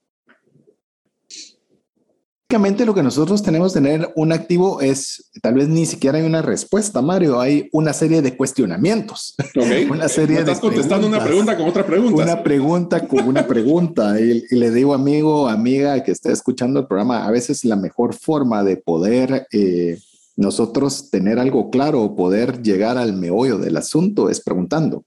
Básicamente 2.50 2.86
lo 2.86 2.94
que 2.94 3.04
nosotros 3.04 3.44
tenemos 3.44 3.74
que 3.74 3.82
tener 3.82 4.10
un 4.16 4.32
activo 4.32 4.80
es, 4.80 5.30
tal 5.42 5.56
vez 5.56 5.68
ni 5.68 5.86
siquiera 5.86 6.18
hay 6.18 6.24
una 6.24 6.42
respuesta, 6.42 7.02
Mario, 7.02 7.42
hay 7.42 7.68
una 7.74 7.92
serie 7.92 8.22
de 8.22 8.38
cuestionamientos. 8.38 9.36
una 9.90 10.08
serie 10.08 10.40
estás 10.40 10.62
contestando 10.62 11.08
una 11.08 11.22
pregunta 11.22 11.58
con 11.58 11.68
otra 11.68 11.86
pregunta. 11.86 12.24
Una 12.24 12.44
pregunta 12.44 13.06
con 13.06 13.28
una 13.28 13.46
pregunta. 13.46 14.18
y, 14.22 14.44
le 14.56 14.72
digo, 14.72 14.94
amigo, 14.94 15.50
amiga 15.50 16.02
que 16.04 16.14
esté 16.14 16.32
escuchando 16.32 16.80
el 16.80 16.88
programa, 16.88 17.28
a 17.28 17.32
veces 17.32 17.66
la 17.66 17.76
mejor 17.76 18.14
forma 18.14 18.64
de 18.64 18.78
poder 18.78 19.46
eh, 19.52 20.00
nosotros 20.38 21.10
tener 21.10 21.40
algo 21.40 21.70
claro 21.70 22.02
o 22.02 22.16
poder 22.16 22.62
llegar 22.62 22.98
al 22.98 23.14
meollo 23.14 23.58
del 23.58 23.76
asunto 23.76 24.30
es 24.30 24.40
preguntando. 24.40 25.04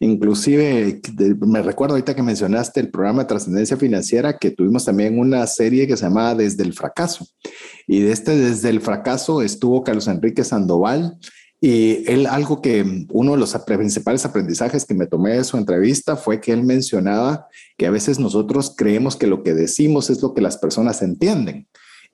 Inclusive, 0.00 1.00
me 1.40 1.60
recuerdo 1.60 1.94
ahorita 1.94 2.14
que 2.14 2.22
mencionaste 2.22 2.78
el 2.78 2.90
programa 2.90 3.22
de 3.22 3.28
trascendencia 3.28 3.76
financiera, 3.76 4.38
que 4.38 4.52
tuvimos 4.52 4.84
también 4.84 5.18
una 5.18 5.44
serie 5.48 5.88
que 5.88 5.96
se 5.96 6.04
llamaba 6.04 6.36
Desde 6.36 6.62
el 6.62 6.72
fracaso. 6.72 7.26
Y 7.88 8.00
de 8.00 8.12
este 8.12 8.36
Desde 8.36 8.70
el 8.70 8.80
fracaso 8.80 9.42
estuvo 9.42 9.82
Carlos 9.82 10.06
Enrique 10.06 10.44
Sandoval. 10.44 11.18
Y 11.60 12.08
él, 12.08 12.28
algo 12.28 12.62
que 12.62 13.06
uno 13.10 13.32
de 13.32 13.38
los 13.38 13.52
principales 13.66 14.24
aprendizajes 14.24 14.84
que 14.84 14.94
me 14.94 15.08
tomé 15.08 15.32
de 15.32 15.42
su 15.42 15.56
entrevista 15.56 16.14
fue 16.14 16.40
que 16.40 16.52
él 16.52 16.62
mencionaba 16.62 17.48
que 17.76 17.86
a 17.86 17.90
veces 17.90 18.20
nosotros 18.20 18.74
creemos 18.76 19.16
que 19.16 19.26
lo 19.26 19.42
que 19.42 19.54
decimos 19.54 20.08
es 20.08 20.22
lo 20.22 20.34
que 20.34 20.40
las 20.40 20.56
personas 20.56 21.02
entienden 21.02 21.66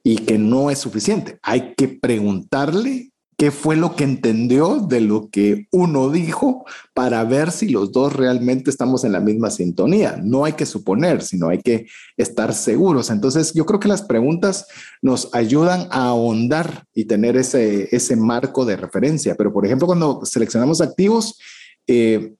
y 0.04 0.16
que 0.16 0.38
no 0.38 0.70
es 0.70 0.78
suficiente. 0.78 1.38
Hay 1.42 1.74
que 1.74 1.88
preguntarle 1.88 3.10
qué 3.36 3.50
fue 3.50 3.74
lo 3.74 3.96
que 3.96 4.04
entendió 4.04 4.78
de 4.80 5.00
lo 5.00 5.28
que 5.30 5.66
uno 5.72 6.10
dijo 6.10 6.64
para 6.92 7.24
ver 7.24 7.50
si 7.50 7.68
los 7.68 7.90
dos 7.90 8.12
realmente 8.12 8.70
estamos 8.70 9.02
en 9.02 9.12
la 9.12 9.20
misma 9.20 9.50
sintonía. 9.50 10.20
No 10.22 10.44
hay 10.44 10.52
que 10.52 10.66
suponer, 10.66 11.22
sino 11.22 11.48
hay 11.48 11.58
que 11.58 11.86
estar 12.16 12.54
seguros. 12.54 13.10
Entonces, 13.10 13.52
yo 13.54 13.66
creo 13.66 13.80
que 13.80 13.88
las 13.88 14.02
preguntas 14.02 14.66
nos 15.02 15.34
ayudan 15.34 15.88
a 15.90 16.08
ahondar 16.08 16.84
y 16.94 17.06
tener 17.06 17.36
ese, 17.36 17.88
ese 17.90 18.14
marco 18.14 18.64
de 18.64 18.76
referencia. 18.76 19.34
Pero, 19.34 19.52
por 19.52 19.66
ejemplo, 19.66 19.86
cuando 19.86 20.24
seleccionamos 20.24 20.80
activos, 20.80 21.38
eh, 21.86 22.34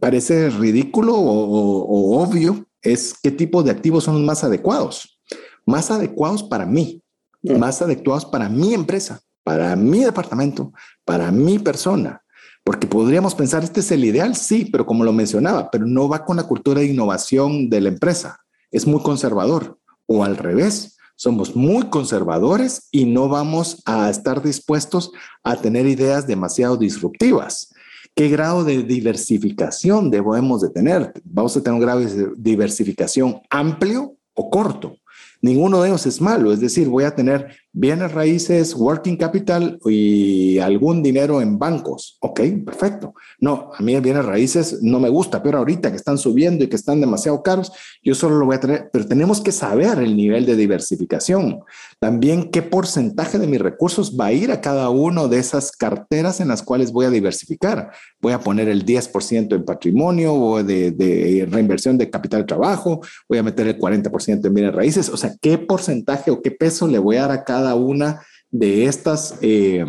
parece 0.00 0.50
ridículo 0.50 1.14
o, 1.16 1.84
o 1.84 2.22
obvio 2.22 2.64
es 2.80 3.14
qué 3.22 3.32
tipo 3.32 3.62
de 3.64 3.72
activos 3.72 4.04
son 4.04 4.14
los 4.14 4.24
más 4.24 4.44
adecuados. 4.44 5.20
Más 5.66 5.90
adecuados 5.90 6.42
para 6.44 6.64
mí, 6.64 7.02
más 7.42 7.82
adecuados 7.82 8.24
para 8.26 8.48
mi 8.48 8.74
empresa 8.74 9.20
para 9.48 9.74
mi 9.76 10.00
departamento, 10.00 10.74
para 11.06 11.32
mi 11.32 11.58
persona. 11.58 12.22
Porque 12.62 12.86
podríamos 12.86 13.34
pensar, 13.34 13.64
este 13.64 13.80
es 13.80 13.90
el 13.90 14.04
ideal, 14.04 14.36
sí, 14.36 14.66
pero 14.70 14.84
como 14.84 15.04
lo 15.04 15.12
mencionaba, 15.14 15.70
pero 15.70 15.86
no 15.86 16.06
va 16.06 16.26
con 16.26 16.36
la 16.36 16.42
cultura 16.42 16.80
de 16.80 16.88
innovación 16.88 17.70
de 17.70 17.80
la 17.80 17.88
empresa. 17.88 18.40
Es 18.70 18.86
muy 18.86 19.00
conservador. 19.00 19.78
O 20.04 20.22
al 20.22 20.36
revés, 20.36 20.98
somos 21.16 21.56
muy 21.56 21.84
conservadores 21.84 22.88
y 22.90 23.06
no 23.06 23.30
vamos 23.30 23.82
a 23.86 24.10
estar 24.10 24.42
dispuestos 24.42 25.12
a 25.42 25.56
tener 25.56 25.86
ideas 25.86 26.26
demasiado 26.26 26.76
disruptivas. 26.76 27.72
¿Qué 28.14 28.28
grado 28.28 28.64
de 28.64 28.82
diversificación 28.82 30.10
debemos 30.10 30.60
de 30.60 30.68
tener? 30.68 31.14
Vamos 31.24 31.56
a 31.56 31.62
tener 31.62 31.72
un 31.72 31.80
grado 31.80 32.00
de 32.00 32.32
diversificación 32.36 33.40
amplio 33.48 34.14
o 34.34 34.50
corto. 34.50 34.98
Ninguno 35.40 35.82
de 35.82 35.88
ellos 35.88 36.06
es 36.06 36.20
malo, 36.20 36.52
es 36.52 36.60
decir, 36.60 36.88
voy 36.88 37.04
a 37.04 37.14
tener 37.14 37.54
bienes 37.72 38.12
raíces, 38.12 38.74
working 38.74 39.16
capital 39.16 39.78
y 39.84 40.58
algún 40.58 41.02
dinero 41.02 41.40
en 41.40 41.58
bancos. 41.58 42.16
Ok, 42.20 42.40
perfecto. 42.64 43.14
No, 43.40 43.70
a 43.76 43.82
mí 43.82 43.98
bienes 44.00 44.24
raíces 44.24 44.78
no 44.82 45.00
me 45.00 45.08
gusta, 45.08 45.42
pero 45.42 45.58
ahorita 45.58 45.90
que 45.90 45.96
están 45.96 46.18
subiendo 46.18 46.64
y 46.64 46.68
que 46.68 46.76
están 46.76 47.00
demasiado 47.00 47.42
caros, 47.42 47.72
yo 48.02 48.14
solo 48.14 48.38
lo 48.38 48.46
voy 48.46 48.56
a 48.56 48.60
tener, 48.60 48.90
pero 48.92 49.06
tenemos 49.06 49.40
que 49.40 49.52
saber 49.52 49.98
el 49.98 50.16
nivel 50.16 50.46
de 50.46 50.56
diversificación. 50.56 51.60
También 52.00 52.50
qué 52.50 52.62
porcentaje 52.62 53.38
de 53.38 53.46
mis 53.46 53.60
recursos 53.60 54.16
va 54.18 54.26
a 54.26 54.32
ir 54.32 54.50
a 54.50 54.60
cada 54.60 54.88
uno 54.90 55.28
de 55.28 55.38
esas 55.38 55.72
carteras 55.72 56.40
en 56.40 56.48
las 56.48 56.62
cuales 56.62 56.92
voy 56.92 57.06
a 57.06 57.10
diversificar. 57.10 57.92
Voy 58.20 58.32
a 58.32 58.40
poner 58.40 58.68
el 58.68 58.84
10% 58.84 59.54
en 59.54 59.64
patrimonio 59.64 60.34
o 60.34 60.62
de, 60.62 60.90
de 60.90 61.46
reinversión 61.50 61.98
de 61.98 62.10
capital 62.10 62.40
de 62.40 62.46
trabajo, 62.46 63.00
voy 63.28 63.38
a 63.38 63.42
meter 63.42 63.66
el 63.66 63.78
40% 63.78 64.46
en 64.46 64.54
bienes 64.54 64.74
raíces. 64.74 65.08
O 65.10 65.16
sea, 65.16 65.34
qué 65.40 65.58
porcentaje 65.58 66.30
o 66.30 66.40
qué 66.42 66.50
peso 66.50 66.86
le 66.86 66.98
voy 66.98 67.16
a 67.16 67.22
dar 67.22 67.30
a 67.32 67.44
cada 67.44 67.57
una 67.74 68.24
de 68.50 68.84
estas, 68.84 69.36
eh, 69.42 69.84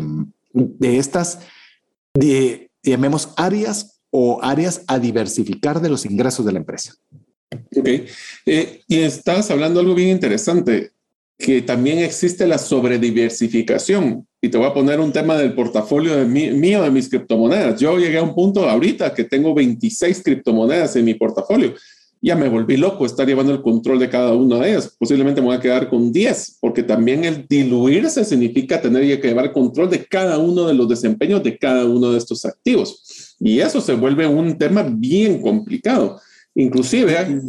de 0.54 0.98
estas, 0.98 1.40
de, 2.14 2.70
llamemos 2.84 3.34
áreas 3.38 4.02
o 4.12 4.40
áreas 4.42 4.84
a 4.88 5.00
diversificar 5.00 5.82
de 5.82 5.90
los 5.90 6.06
ingresos 6.06 6.46
de 6.46 6.52
la 6.52 6.60
empresa. 6.60 6.96
Ok. 7.76 7.88
Eh, 8.46 8.82
y 8.88 9.00
estás 9.00 9.50
hablando 9.52 9.80
algo 9.80 9.96
bien 9.96 10.10
interesante. 10.10 10.92
que 11.42 11.62
también 11.62 12.00
existe 12.00 12.46
la 12.46 12.58
sobrediversificación. 12.58 14.28
Y 14.42 14.50
te 14.50 14.58
voy 14.58 14.68
a 14.68 14.74
poner 14.74 15.00
un 15.00 15.14
tema 15.14 15.38
del 15.38 15.54
portafolio 15.54 16.18
de 16.18 16.26
mío 16.26 16.84
de 16.84 16.92
mis 16.92 17.08
criptomonedas. 17.08 17.80
Yo 17.80 17.98
llegué 17.98 18.18
a 18.18 18.24
un 18.24 18.36
punto 18.36 18.70
ahorita 18.70 19.14
que 19.14 19.24
tengo 19.24 19.54
26 19.54 20.22
criptomonedas 20.22 20.98
en 20.98 21.06
mi 21.06 21.14
portafolio. 21.14 21.74
Ya 22.22 22.36
me 22.36 22.50
volví 22.50 22.76
loco 22.76 23.06
estar 23.06 23.26
llevando 23.26 23.54
el 23.54 23.62
control 23.62 23.98
de 23.98 24.10
cada 24.10 24.34
una 24.34 24.58
de 24.58 24.72
ellas. 24.72 24.96
Posiblemente 25.00 25.40
me 25.40 25.48
voy 25.48 25.56
a 25.56 25.62
quedar 25.62 25.90
con 25.90 26.12
10, 26.12 26.58
porque 26.60 26.84
también 26.84 27.24
el 27.24 27.48
diluirse 27.48 28.26
significa 28.26 28.82
tener 28.82 29.22
que 29.22 29.28
llevar 29.30 29.46
el 29.46 29.52
control 29.54 29.90
de 29.90 30.06
cada 30.06 30.38
uno 30.38 30.68
de 30.68 30.74
los 30.74 30.90
desempeños 30.90 31.44
de 31.44 31.58
cada 31.58 31.86
uno 31.86 32.12
de 32.12 32.18
estos 32.18 32.44
activos. 32.44 33.36
Y 33.40 33.60
eso 33.60 33.80
se 33.80 33.94
vuelve 33.94 34.28
un 34.28 34.58
tema 34.58 34.84
bien 34.84 35.42
complicado. 35.42 36.20
Inclusive, 36.56 37.42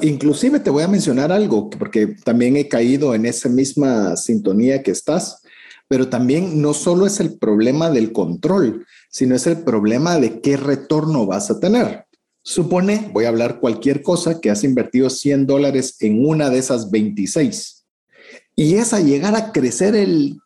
inclusive 0.00 0.58
te 0.60 0.70
voy 0.70 0.84
a 0.84 0.88
mencionar 0.88 1.30
algo, 1.30 1.68
porque 1.68 2.16
también 2.24 2.56
he 2.56 2.66
caído 2.66 3.14
en 3.14 3.26
esa 3.26 3.50
misma 3.50 4.16
sintonía 4.16 4.82
que 4.82 4.90
estás, 4.90 5.42
pero 5.86 6.08
también 6.08 6.62
no 6.62 6.72
solo 6.72 7.06
es 7.06 7.20
el 7.20 7.36
problema 7.38 7.90
del 7.90 8.12
control, 8.12 8.86
sino 9.10 9.34
es 9.34 9.46
el 9.46 9.58
problema 9.64 10.18
de 10.18 10.40
qué 10.40 10.56
retorno 10.56 11.26
vas 11.26 11.50
a 11.50 11.60
tener. 11.60 12.03
Supone, 12.46 13.10
voy 13.12 13.24
a 13.24 13.28
hablar 13.28 13.58
cualquier 13.58 14.02
cosa, 14.02 14.38
que 14.38 14.50
has 14.50 14.64
invertido 14.64 15.08
100 15.08 15.46
dólares 15.46 15.96
en 16.00 16.24
una 16.24 16.50
de 16.50 16.58
esas 16.58 16.90
26 16.90 17.84
y 18.56 18.74
es 18.74 18.92
a 18.92 19.00
llegar 19.00 19.34
a 19.34 19.52
crecer 19.52 19.96
el 19.96 20.40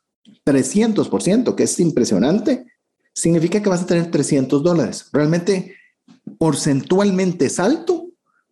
300%, 0.44 1.54
que 1.54 1.64
es 1.64 1.80
impresionante, 1.80 2.66
significa 3.12 3.62
que 3.62 3.68
vas 3.68 3.82
a 3.82 3.86
tener 3.86 4.10
300 4.10 4.62
dólares. 4.62 5.08
Realmente, 5.12 5.74
porcentualmente 6.38 7.46
es 7.46 7.58
alto, 7.58 8.08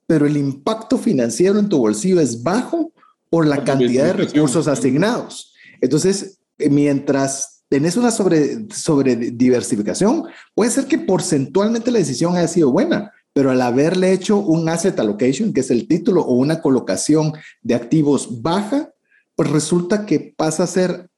pero 0.06 0.26
el 0.26 0.36
impacto 0.36 0.98
financiero 0.98 1.58
en 1.58 1.68
tu 1.68 1.78
bolsillo 1.78 2.20
es 2.20 2.42
bajo 2.42 2.92
por 3.30 3.46
la 3.46 3.64
cantidad 3.64 4.06
de 4.06 4.12
recursos 4.12 4.68
asignados. 4.68 5.54
Entonces, 5.80 6.38
eh, 6.58 6.68
mientras 6.68 7.64
tenés 7.68 7.96
una 7.96 8.10
sobre, 8.10 8.66
sobre 8.72 9.16
diversificación, 9.16 10.24
puede 10.54 10.70
ser 10.70 10.86
que 10.86 10.98
porcentualmente 10.98 11.90
la 11.90 11.98
decisión 11.98 12.36
haya 12.36 12.48
sido 12.48 12.70
buena, 12.70 13.12
pero 13.36 13.50
al 13.50 13.60
haberle 13.60 14.12
hecho 14.12 14.38
un 14.38 14.66
asset 14.66 14.98
allocation, 14.98 15.52
que 15.52 15.60
es 15.60 15.70
el 15.70 15.86
título, 15.86 16.22
o 16.22 16.32
una 16.36 16.62
colocación 16.62 17.34
de 17.60 17.74
activos 17.74 18.40
baja, 18.40 18.94
pues 19.34 19.50
resulta 19.50 20.06
que 20.06 20.32
pasa 20.34 20.62
a 20.62 20.66
ser 20.66 21.10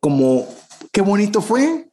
como, 0.00 0.48
qué 0.90 1.02
bonito 1.02 1.42
fue, 1.42 1.90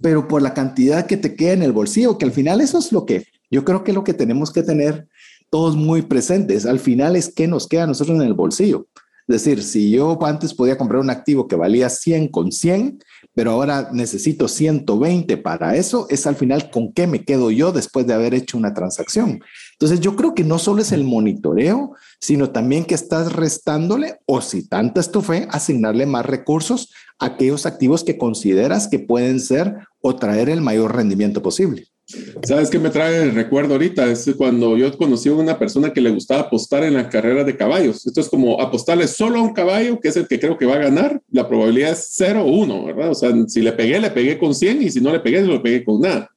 pero 0.00 0.26
por 0.26 0.40
la 0.40 0.54
cantidad 0.54 1.04
que 1.04 1.18
te 1.18 1.34
queda 1.34 1.52
en 1.52 1.62
el 1.62 1.72
bolsillo, 1.72 2.16
que 2.16 2.24
al 2.24 2.32
final 2.32 2.62
eso 2.62 2.78
es 2.78 2.92
lo 2.92 3.04
que 3.04 3.26
yo 3.50 3.62
creo 3.62 3.84
que 3.84 3.92
lo 3.92 4.04
que 4.04 4.14
tenemos 4.14 4.50
que 4.50 4.62
tener 4.62 5.06
todos 5.50 5.76
muy 5.76 6.00
presentes. 6.00 6.64
Al 6.64 6.78
final 6.78 7.14
es 7.14 7.30
qué 7.30 7.46
nos 7.46 7.68
queda 7.68 7.82
a 7.82 7.88
nosotros 7.88 8.16
en 8.16 8.26
el 8.26 8.32
bolsillo. 8.32 8.88
Es 9.28 9.44
decir, 9.44 9.62
si 9.62 9.90
yo 9.90 10.18
antes 10.24 10.54
podía 10.54 10.78
comprar 10.78 11.02
un 11.02 11.10
activo 11.10 11.46
que 11.46 11.56
valía 11.56 11.90
100 11.90 12.28
con 12.28 12.52
100, 12.52 13.00
pero 13.36 13.50
ahora 13.50 13.90
necesito 13.92 14.48
120 14.48 15.36
para 15.36 15.76
eso, 15.76 16.06
es 16.08 16.26
al 16.26 16.36
final 16.36 16.70
con 16.70 16.94
qué 16.94 17.06
me 17.06 17.22
quedo 17.22 17.50
yo 17.50 17.70
después 17.70 18.06
de 18.06 18.14
haber 18.14 18.32
hecho 18.32 18.56
una 18.56 18.72
transacción. 18.72 19.40
Entonces 19.72 20.00
yo 20.00 20.16
creo 20.16 20.34
que 20.34 20.42
no 20.42 20.58
solo 20.58 20.80
es 20.80 20.90
el 20.90 21.04
monitoreo, 21.04 21.92
sino 22.18 22.48
también 22.48 22.86
que 22.86 22.94
estás 22.94 23.34
restándole 23.34 24.20
o 24.24 24.40
si 24.40 24.66
tanta 24.66 25.00
es 25.00 25.12
tu 25.12 25.20
fe, 25.20 25.46
asignarle 25.50 26.06
más 26.06 26.24
recursos 26.24 26.90
a 27.18 27.26
aquellos 27.26 27.66
activos 27.66 28.04
que 28.04 28.16
consideras 28.16 28.88
que 28.88 29.00
pueden 29.00 29.38
ser 29.38 29.74
o 30.00 30.16
traer 30.16 30.48
el 30.48 30.62
mayor 30.62 30.96
rendimiento 30.96 31.42
posible. 31.42 31.88
¿Sabes 32.44 32.70
qué 32.70 32.78
me 32.78 32.90
trae 32.90 33.22
el 33.22 33.34
recuerdo 33.34 33.74
ahorita? 33.74 34.06
Es 34.06 34.32
cuando 34.36 34.76
yo 34.76 34.96
conocí 34.96 35.28
a 35.28 35.34
una 35.34 35.58
persona 35.58 35.92
que 35.92 36.00
le 36.00 36.10
gustaba 36.10 36.42
apostar 36.42 36.84
en 36.84 36.94
la 36.94 37.08
carrera 37.08 37.42
de 37.42 37.56
caballos. 37.56 38.06
Esto 38.06 38.20
es 38.20 38.28
como 38.28 38.60
apostarle 38.60 39.08
solo 39.08 39.40
a 39.40 39.42
un 39.42 39.52
caballo, 39.52 39.98
que 39.98 40.08
es 40.08 40.16
el 40.16 40.28
que 40.28 40.38
creo 40.38 40.56
que 40.56 40.66
va 40.66 40.76
a 40.76 40.78
ganar. 40.78 41.20
La 41.32 41.48
probabilidad 41.48 41.92
es 41.92 42.10
0 42.12 42.44
o 42.44 42.46
1, 42.46 42.84
¿verdad? 42.84 43.10
O 43.10 43.14
sea, 43.14 43.32
si 43.48 43.60
le 43.60 43.72
pegué, 43.72 43.98
le 43.98 44.10
pegué 44.10 44.38
con 44.38 44.54
100 44.54 44.82
y 44.82 44.90
si 44.90 45.00
no 45.00 45.12
le 45.12 45.18
pegué, 45.18 45.42
le 45.42 45.58
pegué 45.58 45.84
con 45.84 46.00
nada. 46.00 46.30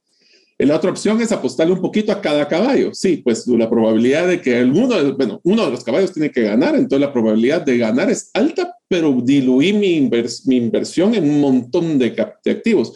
La 0.58 0.76
otra 0.76 0.90
opción 0.90 1.22
es 1.22 1.32
apostarle 1.32 1.74
un 1.74 1.82
poquito 1.82 2.12
a 2.12 2.20
cada 2.20 2.48
caballo. 2.48 2.94
Sí, 2.94 3.18
pues 3.18 3.48
la 3.48 3.70
probabilidad 3.70 4.28
de 4.28 4.42
que 4.42 4.58
alguno, 4.58 5.16
bueno, 5.16 5.40
uno 5.44 5.66
de 5.66 5.72
los 5.72 5.84
caballos 5.84 6.12
tiene 6.12 6.32
que 6.32 6.42
ganar, 6.42 6.76
entonces 6.76 7.00
la 7.00 7.14
probabilidad 7.14 7.62
de 7.62 7.78
ganar 7.78 8.10
es 8.10 8.32
alta, 8.34 8.76
pero 8.88 9.16
diluí 9.24 9.72
mi, 9.72 10.10
mi 10.46 10.56
inversión 10.56 11.14
en 11.14 11.30
un 11.30 11.40
montón 11.40 12.00
de, 12.00 12.10
de 12.44 12.52
activos. 12.52 12.94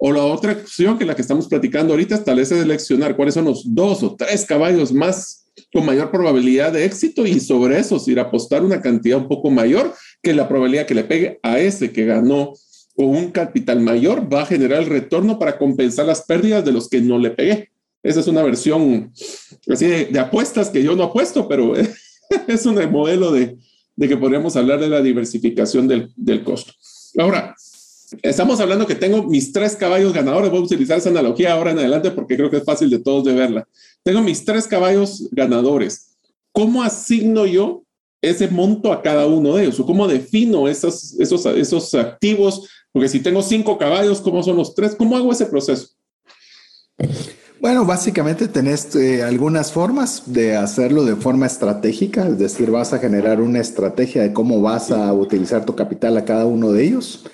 O 0.00 0.12
la 0.12 0.24
otra 0.24 0.52
opción 0.52 0.96
que 0.96 1.04
la 1.04 1.16
que 1.16 1.22
estamos 1.22 1.48
platicando 1.48 1.92
ahorita 1.92 2.22
tal 2.22 2.36
vez 2.36 2.52
es 2.52 2.60
seleccionar 2.60 3.16
cuáles 3.16 3.34
son 3.34 3.46
los 3.46 3.62
dos 3.74 4.02
o 4.04 4.14
tres 4.14 4.46
caballos 4.46 4.92
más 4.92 5.44
con 5.72 5.84
mayor 5.84 6.12
probabilidad 6.12 6.72
de 6.72 6.84
éxito 6.84 7.26
y 7.26 7.40
sobre 7.40 7.78
eso 7.78 8.00
ir 8.06 8.20
a 8.20 8.22
apostar 8.22 8.62
una 8.62 8.80
cantidad 8.80 9.18
un 9.18 9.26
poco 9.26 9.50
mayor 9.50 9.92
que 10.22 10.32
la 10.32 10.48
probabilidad 10.48 10.86
que 10.86 10.94
le 10.94 11.02
pegue 11.02 11.40
a 11.42 11.58
ese 11.58 11.92
que 11.92 12.06
ganó 12.06 12.52
o 12.96 13.04
un 13.04 13.32
capital 13.32 13.80
mayor 13.80 14.32
va 14.32 14.42
a 14.42 14.46
generar 14.46 14.80
el 14.80 14.88
retorno 14.88 15.38
para 15.38 15.58
compensar 15.58 16.06
las 16.06 16.22
pérdidas 16.22 16.64
de 16.64 16.72
los 16.72 16.88
que 16.88 17.00
no 17.00 17.18
le 17.18 17.30
pegué. 17.30 17.70
Esa 18.02 18.20
es 18.20 18.28
una 18.28 18.42
versión 18.42 19.12
así 19.68 19.86
de, 19.86 20.18
apuestas 20.20 20.70
que 20.70 20.82
yo 20.82 20.94
no 20.94 21.04
apuesto, 21.04 21.48
pero 21.48 21.74
es 22.46 22.66
un 22.66 22.90
modelo 22.90 23.32
de, 23.32 23.56
de 23.96 24.08
que 24.08 24.16
podríamos 24.16 24.56
hablar 24.56 24.80
de 24.80 24.88
la 24.88 25.02
diversificación 25.02 25.88
del, 25.88 26.12
del 26.16 26.44
costo. 26.44 26.72
Ahora, 27.18 27.54
Estamos 28.22 28.58
hablando 28.60 28.86
que 28.86 28.94
tengo 28.94 29.22
mis 29.24 29.52
tres 29.52 29.76
caballos 29.76 30.12
ganadores. 30.12 30.50
Voy 30.50 30.60
a 30.60 30.64
utilizar 30.64 30.98
esa 30.98 31.10
analogía 31.10 31.52
ahora 31.52 31.72
en 31.72 31.78
adelante 31.78 32.10
porque 32.10 32.36
creo 32.36 32.50
que 32.50 32.58
es 32.58 32.64
fácil 32.64 32.88
de 32.88 32.98
todos 32.98 33.24
de 33.24 33.34
verla. 33.34 33.68
Tengo 34.02 34.22
mis 34.22 34.44
tres 34.44 34.66
caballos 34.66 35.28
ganadores. 35.30 36.16
¿Cómo 36.52 36.82
asigno 36.82 37.44
yo 37.46 37.84
ese 38.22 38.48
monto 38.48 38.92
a 38.92 39.02
cada 39.02 39.26
uno 39.26 39.56
de 39.56 39.64
ellos? 39.64 39.78
¿O 39.80 39.86
cómo 39.86 40.08
defino 40.08 40.68
esos, 40.68 41.18
esos, 41.20 41.44
esos 41.46 41.94
activos? 41.94 42.68
Porque 42.92 43.08
si 43.08 43.20
tengo 43.20 43.42
cinco 43.42 43.76
caballos, 43.76 44.20
¿cómo 44.20 44.42
son 44.42 44.56
los 44.56 44.74
tres? 44.74 44.94
¿Cómo 44.94 45.16
hago 45.16 45.30
ese 45.30 45.46
proceso? 45.46 45.88
Bueno, 47.60 47.84
básicamente 47.84 48.48
tenés 48.48 48.94
eh, 48.94 49.22
algunas 49.22 49.72
formas 49.72 50.22
de 50.26 50.56
hacerlo 50.56 51.04
de 51.04 51.16
forma 51.16 51.46
estratégica, 51.46 52.26
es 52.28 52.38
decir, 52.38 52.70
vas 52.70 52.92
a 52.92 52.98
generar 52.98 53.40
una 53.40 53.60
estrategia 53.60 54.22
de 54.22 54.32
cómo 54.32 54.60
vas 54.62 54.92
a 54.92 55.12
utilizar 55.12 55.66
tu 55.66 55.74
capital 55.74 56.16
a 56.16 56.24
cada 56.24 56.46
uno 56.46 56.72
de 56.72 56.84
ellos. 56.84 57.24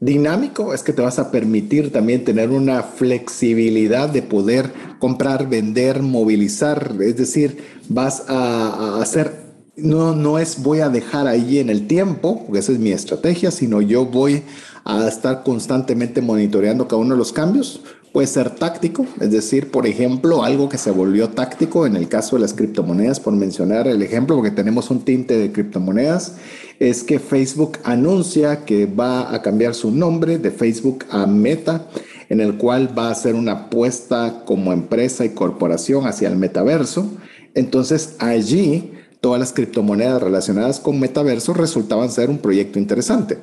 Dinámico 0.00 0.74
es 0.74 0.82
que 0.82 0.92
te 0.92 1.02
vas 1.02 1.18
a 1.18 1.30
permitir 1.30 1.92
también 1.92 2.24
tener 2.24 2.50
una 2.50 2.82
flexibilidad 2.82 4.08
de 4.08 4.22
poder 4.22 4.72
comprar, 4.98 5.48
vender, 5.48 6.02
movilizar, 6.02 6.96
es 7.00 7.16
decir, 7.16 7.58
vas 7.88 8.24
a, 8.28 9.00
hacer, 9.00 9.32
no, 9.76 10.14
no 10.14 10.38
es 10.38 10.62
voy 10.62 10.80
a 10.80 10.88
dejar 10.88 11.26
ahí 11.26 11.58
en 11.58 11.70
el 11.70 11.86
tiempo, 11.86 12.44
porque 12.44 12.60
esa 12.60 12.72
es 12.72 12.78
mi 12.78 12.90
estrategia, 12.90 13.50
sino 13.50 13.80
yo 13.80 14.06
voy 14.06 14.42
a 14.84 15.06
estar 15.06 15.42
constantemente 15.42 16.20
monitoreando 16.20 16.86
cada 16.86 17.00
uno 17.00 17.14
de 17.14 17.18
los 17.18 17.32
cambios. 17.32 17.80
Puede 18.12 18.28
ser 18.28 18.50
táctico, 18.50 19.06
es 19.20 19.32
decir, 19.32 19.72
por 19.72 19.88
ejemplo, 19.88 20.44
algo 20.44 20.68
que 20.68 20.78
se 20.78 20.92
volvió 20.92 21.30
táctico 21.30 21.84
en 21.84 21.96
el 21.96 22.08
caso 22.08 22.36
de 22.36 22.42
las 22.42 22.54
criptomonedas, 22.54 23.18
por 23.18 23.32
mencionar 23.32 23.88
el 23.88 24.02
ejemplo, 24.02 24.36
porque 24.36 24.52
tenemos 24.52 24.88
un 24.90 25.00
tinte 25.00 25.36
de 25.36 25.50
criptomonedas, 25.50 26.36
es 26.78 27.02
que 27.02 27.18
Facebook 27.18 27.78
anuncia 27.84 28.64
que 28.64 28.86
va 28.86 29.32
a 29.34 29.42
cambiar 29.42 29.74
su 29.74 29.90
nombre 29.90 30.38
de 30.38 30.50
Facebook 30.50 31.04
a 31.10 31.26
Meta, 31.26 31.88
en 32.28 32.40
el 32.40 32.56
cual 32.56 32.96
va 32.96 33.08
a 33.08 33.12
hacer 33.12 33.34
una 33.34 33.52
apuesta 33.52 34.42
como 34.44 34.72
empresa 34.72 35.24
y 35.24 35.30
corporación 35.30 36.06
hacia 36.06 36.28
el 36.28 36.36
metaverso. 36.36 37.10
Entonces 37.54 38.16
allí 38.18 38.92
todas 39.20 39.40
las 39.40 39.52
criptomonedas 39.52 40.22
relacionadas 40.22 40.80
con 40.80 41.00
metaverso 41.00 41.54
resultaban 41.54 42.10
ser 42.10 42.28
un 42.28 42.38
proyecto 42.38 42.78
interesante. 42.78 43.38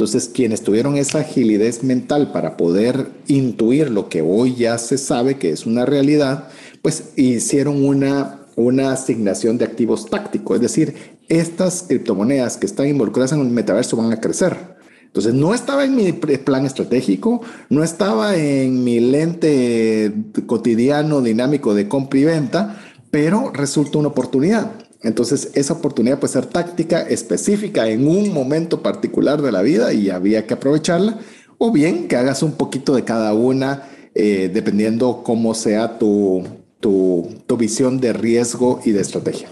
Entonces, 0.00 0.30
quienes 0.32 0.62
tuvieron 0.62 0.96
esa 0.96 1.18
agilidad 1.18 1.82
mental 1.82 2.32
para 2.32 2.56
poder 2.56 3.08
intuir 3.28 3.90
lo 3.90 4.08
que 4.08 4.22
hoy 4.22 4.54
ya 4.54 4.78
se 4.78 4.96
sabe 4.96 5.36
que 5.36 5.50
es 5.50 5.66
una 5.66 5.84
realidad, 5.84 6.48
pues 6.80 7.12
hicieron 7.16 7.84
una, 7.84 8.46
una 8.56 8.92
asignación 8.92 9.58
de 9.58 9.66
activos 9.66 10.08
tácticos, 10.08 10.56
es 10.56 10.62
decir, 10.62 10.94
estas 11.30 11.84
criptomonedas 11.84 12.58
que 12.58 12.66
están 12.66 12.88
involucradas 12.88 13.32
en 13.32 13.40
el 13.40 13.50
metaverso 13.50 13.96
van 13.96 14.12
a 14.12 14.20
crecer. 14.20 14.78
Entonces, 15.04 15.32
no 15.32 15.54
estaba 15.54 15.84
en 15.84 15.96
mi 15.96 16.12
plan 16.12 16.66
estratégico, 16.66 17.40
no 17.68 17.82
estaba 17.82 18.36
en 18.36 18.84
mi 18.84 19.00
lente 19.00 20.12
cotidiano 20.46 21.20
dinámico 21.20 21.74
de 21.74 21.88
compra 21.88 22.20
y 22.20 22.24
venta, 22.24 22.80
pero 23.10 23.50
resulta 23.52 23.98
una 23.98 24.08
oportunidad. 24.08 24.72
Entonces, 25.02 25.50
esa 25.54 25.74
oportunidad 25.74 26.18
puede 26.18 26.32
ser 26.32 26.46
táctica 26.46 27.00
específica 27.02 27.88
en 27.88 28.06
un 28.06 28.32
momento 28.32 28.82
particular 28.82 29.40
de 29.40 29.52
la 29.52 29.62
vida 29.62 29.92
y 29.92 30.10
había 30.10 30.46
que 30.46 30.54
aprovecharla, 30.54 31.18
o 31.58 31.72
bien 31.72 32.06
que 32.06 32.16
hagas 32.16 32.42
un 32.42 32.52
poquito 32.52 32.94
de 32.94 33.04
cada 33.04 33.34
una, 33.34 33.88
eh, 34.14 34.50
dependiendo 34.52 35.22
cómo 35.24 35.54
sea 35.54 35.98
tu, 35.98 36.44
tu, 36.80 37.28
tu 37.46 37.56
visión 37.56 38.00
de 38.00 38.12
riesgo 38.12 38.80
y 38.84 38.92
de 38.92 39.00
estrategia. 39.00 39.48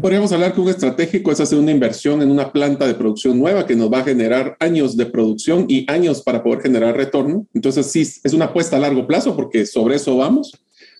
Podríamos 0.00 0.32
hablar 0.32 0.54
que 0.54 0.60
un 0.60 0.68
estratégico 0.68 1.30
es 1.30 1.40
hacer 1.40 1.58
una 1.58 1.70
inversión 1.70 2.22
en 2.22 2.30
una 2.30 2.52
planta 2.52 2.86
de 2.86 2.94
producción 2.94 3.38
nueva 3.38 3.66
que 3.66 3.76
nos 3.76 3.92
va 3.92 4.00
a 4.00 4.04
generar 4.04 4.56
años 4.60 4.96
de 4.96 5.06
producción 5.06 5.66
y 5.68 5.90
años 5.90 6.22
para 6.22 6.42
poder 6.42 6.62
generar 6.62 6.96
retorno. 6.96 7.46
Entonces, 7.54 7.86
sí, 7.86 8.00
es 8.00 8.32
una 8.32 8.46
apuesta 8.46 8.76
a 8.76 8.80
largo 8.80 9.06
plazo 9.06 9.36
porque 9.36 9.66
sobre 9.66 9.96
eso 9.96 10.16
vamos. 10.16 10.52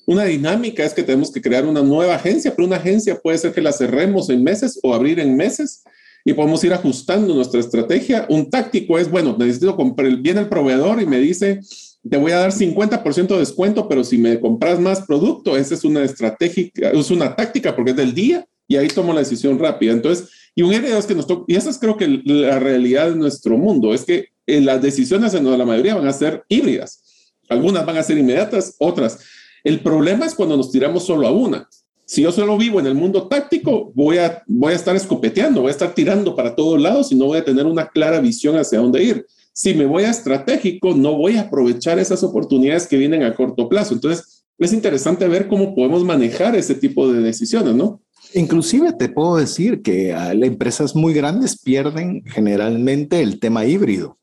Una 0.06 0.24
dinámica 0.24 0.84
es 0.84 0.94
que 0.94 1.02
tenemos 1.02 1.30
que 1.30 1.42
crear 1.42 1.66
una 1.66 1.82
nueva 1.82 2.14
agencia, 2.14 2.54
pero 2.54 2.66
una 2.66 2.76
agencia 2.76 3.18
puede 3.18 3.38
ser 3.38 3.52
que 3.52 3.60
la 3.60 3.72
cerremos 3.72 4.30
en 4.30 4.42
meses 4.42 4.78
o 4.82 4.94
abrir 4.94 5.20
en 5.20 5.36
meses. 5.36 5.82
y 6.24 6.34
podemos 6.34 6.62
ir 6.62 6.74
ajustando 6.74 7.34
nuestra 7.34 7.60
estrategia. 7.60 8.26
Un 8.28 8.50
táctico 8.50 8.98
es, 8.98 9.10
bueno, 9.10 9.34
necesito 9.38 9.74
comprar, 9.76 10.14
viene 10.16 10.40
el 10.40 10.48
proveedor 10.48 11.00
y 11.00 11.06
me 11.06 11.18
dice, 11.20 11.60
te 12.08 12.16
voy 12.18 12.32
a 12.32 12.38
dar 12.38 12.52
50% 12.52 13.28
de 13.28 13.38
descuento, 13.38 13.88
pero 13.88 14.04
si 14.04 14.18
me 14.18 14.38
compras 14.38 14.78
más 14.78 15.02
producto, 15.02 15.56
esa 15.56 15.74
es 15.74 15.84
una 15.84 16.04
estrategia, 16.04 16.70
es 16.92 17.10
una 17.10 17.34
táctica 17.34 17.74
porque 17.74 17.92
es 17.92 17.96
del 17.96 18.14
día 18.14 18.46
y 18.68 18.76
ahí 18.76 18.88
tomo 18.88 19.12
la 19.12 19.20
decisión 19.20 19.58
rápida. 19.58 19.92
Entonces, 19.92 20.28
y 20.54 20.62
un 20.62 20.72
es 20.72 21.06
que 21.06 21.14
nos 21.14 21.26
y 21.46 21.56
esa 21.56 21.70
es 21.70 21.78
creo 21.78 21.96
que 21.96 22.20
la 22.24 22.58
realidad 22.58 23.10
de 23.10 23.16
nuestro 23.16 23.56
mundo, 23.56 23.94
es 23.94 24.04
que 24.04 24.28
eh, 24.46 24.60
las 24.60 24.82
decisiones 24.82 25.34
en 25.34 25.58
la 25.58 25.64
mayoría 25.64 25.94
van 25.94 26.06
a 26.06 26.12
ser 26.12 26.44
híbridas. 26.48 27.32
Algunas 27.48 27.86
van 27.86 27.96
a 27.96 28.02
ser 28.02 28.18
inmediatas, 28.18 28.76
otras. 28.78 29.20
El 29.64 29.80
problema 29.80 30.26
es 30.26 30.34
cuando 30.34 30.56
nos 30.56 30.70
tiramos 30.70 31.04
solo 31.06 31.26
a 31.26 31.32
una. 31.32 31.68
Si 32.04 32.22
yo 32.22 32.32
solo 32.32 32.56
vivo 32.56 32.80
en 32.80 32.86
el 32.86 32.94
mundo 32.94 33.28
táctico, 33.28 33.92
voy 33.94 34.18
a, 34.18 34.42
voy 34.46 34.72
a 34.72 34.76
estar 34.76 34.96
escopeteando, 34.96 35.60
voy 35.60 35.68
a 35.68 35.72
estar 35.72 35.94
tirando 35.94 36.34
para 36.34 36.56
todos 36.56 36.80
lados 36.80 37.12
y 37.12 37.16
no 37.16 37.26
voy 37.26 37.38
a 37.38 37.44
tener 37.44 37.66
una 37.66 37.88
clara 37.88 38.20
visión 38.20 38.56
hacia 38.56 38.78
dónde 38.78 39.02
ir. 39.02 39.26
Si 39.52 39.74
me 39.74 39.86
voy 39.86 40.04
a 40.04 40.10
estratégico, 40.10 40.94
no 40.94 41.16
voy 41.16 41.36
a 41.36 41.42
aprovechar 41.42 41.98
esas 41.98 42.22
oportunidades 42.22 42.86
que 42.86 42.96
vienen 42.96 43.24
a 43.24 43.34
corto 43.34 43.68
plazo. 43.68 43.94
Entonces, 43.94 44.44
es 44.58 44.72
interesante 44.72 45.28
ver 45.28 45.48
cómo 45.48 45.74
podemos 45.74 46.02
manejar 46.02 46.56
ese 46.56 46.74
tipo 46.74 47.12
de 47.12 47.20
decisiones, 47.20 47.74
¿no? 47.74 48.00
Inclusive 48.34 48.92
te 48.92 49.08
puedo 49.08 49.36
decir 49.36 49.82
que 49.82 50.12
las 50.12 50.48
empresas 50.48 50.94
muy 50.94 51.14
grandes 51.14 51.58
pierden 51.58 52.22
generalmente 52.26 53.22
el 53.22 53.40
tema 53.40 53.64
híbrido 53.64 54.18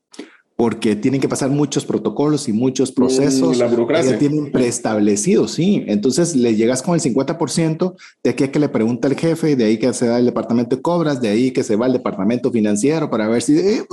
porque 0.56 0.96
tienen 0.96 1.20
que 1.20 1.28
pasar 1.28 1.50
muchos 1.50 1.84
protocolos 1.84 2.48
y 2.48 2.52
muchos 2.52 2.90
procesos. 2.90 3.58
la 3.58 3.66
burocracia. 3.66 4.12
Ya 4.12 4.18
tienen 4.18 4.50
preestablecidos, 4.50 5.52
sí. 5.52 5.84
Entonces 5.86 6.34
le 6.34 6.56
llegas 6.56 6.82
con 6.82 6.94
el 6.94 7.00
50%, 7.02 7.94
de 8.24 8.30
aquí 8.30 8.44
a 8.44 8.50
que 8.50 8.58
le 8.58 8.70
pregunta 8.70 9.06
el 9.06 9.16
jefe, 9.16 9.54
de 9.54 9.64
ahí 9.64 9.78
que 9.78 9.92
se 9.92 10.08
va 10.08 10.18
el 10.18 10.24
departamento 10.24 10.76
de 10.76 10.82
cobras, 10.82 11.20
de 11.20 11.28
ahí 11.28 11.50
que 11.50 11.62
se 11.62 11.76
va 11.76 11.86
al 11.86 11.92
departamento 11.92 12.50
financiero 12.50 13.10
para 13.10 13.28
ver 13.28 13.42
si... 13.42 13.58
Eh, 13.58 13.84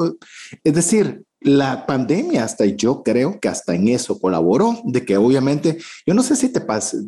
es 0.63 0.73
decir, 0.73 1.23
la 1.43 1.85
pandemia 1.85 2.43
hasta 2.43 2.65
yo 2.65 3.03
creo 3.03 3.39
que 3.39 3.47
hasta 3.47 3.75
en 3.75 3.87
eso 3.87 4.19
colaboró, 4.19 4.79
de 4.85 5.05
que 5.05 5.17
obviamente, 5.17 5.77
yo 6.05 6.13
no 6.13 6.23
sé 6.23 6.35
si 6.35 6.49
te, 6.49 6.61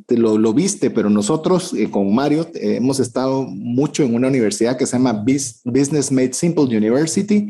te 0.05 0.17
lo, 0.17 0.37
lo, 0.37 0.53
viste, 0.53 0.89
pero 0.89 1.09
nosotros 1.09 1.73
eh, 1.73 1.89
con 1.89 2.13
Mario 2.13 2.47
eh, 2.53 2.75
hemos 2.75 2.99
estado 2.99 3.43
mucho 3.43 4.03
en 4.03 4.13
una 4.13 4.27
universidad 4.27 4.77
que 4.77 4.85
se 4.85 4.97
llama 4.97 5.23
Business 5.63 6.11
Made 6.11 6.33
Simple 6.33 6.63
University 6.63 7.49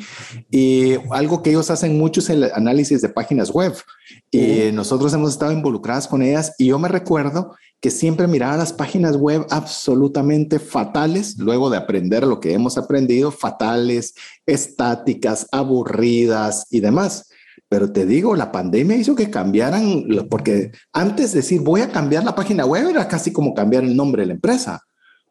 y 0.51 0.93
algo 1.11 1.41
que 1.41 1.49
ellos 1.51 1.69
hacen 1.71 1.97
mucho 1.97 2.19
es 2.19 2.29
el 2.29 2.43
análisis 2.53 3.01
de 3.01 3.09
páginas 3.09 3.51
web. 3.51 3.73
Y 4.31 4.71
nosotros 4.73 5.13
hemos 5.13 5.31
estado 5.31 5.51
involucrados 5.51 6.07
con 6.07 6.21
ellas 6.21 6.53
y 6.57 6.67
yo 6.67 6.77
me 6.77 6.89
recuerdo 6.89 7.55
que 7.81 7.91
siempre 7.91 8.27
miraba 8.27 8.57
las 8.57 8.73
páginas 8.73 9.15
web 9.17 9.45
absolutamente 9.49 10.59
fatales, 10.59 11.37
luego 11.37 11.69
de 11.69 11.77
aprender 11.77 12.25
lo 12.25 12.39
que 12.39 12.53
hemos 12.53 12.77
aprendido, 12.77 13.31
fatales, 13.31 14.15
estáticas, 14.45 15.47
aburridas 15.51 16.65
y 16.69 16.79
demás. 16.79 17.29
Pero 17.69 17.91
te 17.91 18.05
digo, 18.05 18.35
la 18.35 18.51
pandemia 18.51 18.97
hizo 18.97 19.15
que 19.15 19.29
cambiaran, 19.29 20.05
porque 20.29 20.71
antes 20.93 21.31
de 21.31 21.39
decir 21.39 21.61
voy 21.61 21.81
a 21.81 21.91
cambiar 21.91 22.23
la 22.23 22.35
página 22.35 22.65
web 22.65 22.89
era 22.89 23.07
casi 23.07 23.31
como 23.31 23.53
cambiar 23.53 23.83
el 23.83 23.95
nombre 23.95 24.23
de 24.23 24.27
la 24.27 24.33
empresa. 24.33 24.81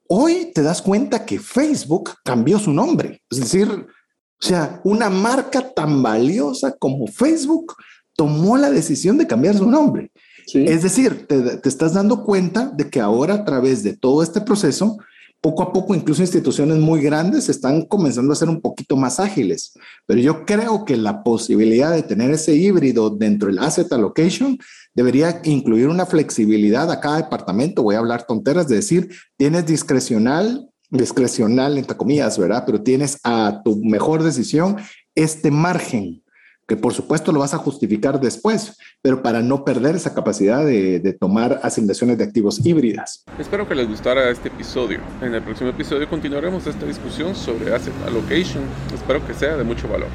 Hoy 0.08 0.52
te 0.54 0.62
das 0.62 0.82
cuenta 0.82 1.24
que 1.24 1.38
Facebook 1.38 2.10
cambió 2.24 2.58
su 2.58 2.72
nombre. 2.72 3.22
Es 3.30 3.40
decir, 3.40 3.68
o 3.68 4.46
sea, 4.46 4.80
una 4.84 5.08
marca 5.08 5.72
tan 5.72 6.02
valiosa 6.02 6.76
como 6.76 7.06
Facebook 7.06 7.74
tomó 8.14 8.56
la 8.56 8.70
decisión 8.70 9.16
de 9.16 9.26
cambiar 9.26 9.56
su 9.56 9.70
nombre. 9.70 10.10
Es 10.52 10.82
decir, 10.82 11.26
te, 11.26 11.60
estás 11.68 11.94
dando 11.94 12.24
cuenta 12.24 12.70
de 12.70 12.90
que 12.90 13.00
ahora 13.00 13.34
a 13.34 13.44
través 13.44 13.82
de 13.82 13.96
todo 13.96 14.22
este 14.22 14.40
proceso, 14.40 14.98
poco 15.40 15.62
a 15.62 15.72
poco 15.72 15.94
incluso 15.94 16.22
instituciones 16.22 16.78
muy 16.78 17.02
grandes 17.02 17.50
están 17.50 17.82
comenzando 17.82 18.32
a 18.32 18.36
ser 18.36 18.48
un 18.48 18.60
poquito 18.60 18.96
más 18.96 19.20
ágiles. 19.20 19.74
Pero 20.06 20.20
yo 20.20 20.46
creo 20.46 20.84
que 20.84 20.96
la 20.96 21.22
posibilidad 21.22 21.92
de 21.92 22.02
tener 22.02 22.30
ese 22.30 22.54
híbrido 22.54 23.10
dentro 23.10 23.48
del 23.48 23.58
asset 23.58 23.92
allocation 23.92 24.58
debería 24.94 25.42
incluir 25.44 25.88
una 25.88 26.06
flexibilidad 26.06 26.90
a 26.90 27.00
cada 27.00 27.18
departamento. 27.18 27.82
Voy 27.82 27.94
a 27.94 27.98
hablar 27.98 28.26
tonteras 28.26 28.68
de 28.68 28.76
decir, 28.76 29.10
tienes 29.36 29.66
discrecional, 29.66 30.70
discrecional 30.90 31.76
entre 31.76 31.96
comillas, 31.96 32.38
¿verdad? 32.38 32.64
Pero 32.64 32.82
tienes 32.82 33.18
a 33.22 33.60
tu 33.64 33.76
mejor 33.84 34.22
decisión 34.22 34.76
este 35.14 35.50
margen 35.50 36.23
que 36.66 36.76
por 36.76 36.94
supuesto 36.94 37.32
lo 37.32 37.40
vas 37.40 37.54
a 37.54 37.58
justificar 37.58 38.20
después, 38.20 38.76
pero 39.02 39.22
para 39.22 39.42
no 39.42 39.64
perder 39.64 39.96
esa 39.96 40.14
capacidad 40.14 40.64
de, 40.64 41.16
tomar 41.20 41.60
asignaciones 41.62 42.18
de 42.18 42.24
activos 42.24 42.64
híbridas. 42.64 43.24
Espero 43.38 43.68
que 43.68 43.74
les 43.74 43.88
gustara 43.88 44.30
este 44.30 44.48
episodio. 44.48 45.00
En 45.20 45.34
el 45.34 45.42
próximo 45.42 45.70
episodio 45.70 46.08
continuaremos 46.08 46.66
esta 46.66 46.86
discusión 46.86 47.34
sobre 47.34 47.74
asset 47.74 47.94
allocation. 48.06 48.62
Espero 48.92 49.24
que 49.26 49.34
sea 49.34 49.56
de 49.56 49.64
mucho 49.64 49.88
valor. 49.88 50.08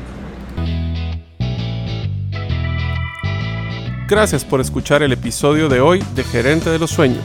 Gracias 4.07 4.43
por 4.43 4.59
escuchar 4.59 5.03
el 5.03 5.11
episodio 5.11 5.69
de 5.69 5.81
hoy 5.81 6.03
de 6.15 6.23
Gerente 6.23 6.71
de 6.71 6.79
los 6.79 6.89
Sueños. 6.89 7.23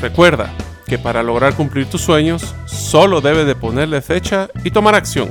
Recuerda 0.00 0.50
que 0.86 0.98
para 0.98 1.22
lograr 1.22 1.54
cumplir 1.54 1.86
tus 1.86 2.00
sueños, 2.00 2.54
solo 2.64 3.20
debes 3.20 3.46
de 3.46 3.54
ponerle 3.54 4.00
fecha 4.00 4.48
y 4.64 4.70
tomar 4.70 4.94
acción. 4.94 5.30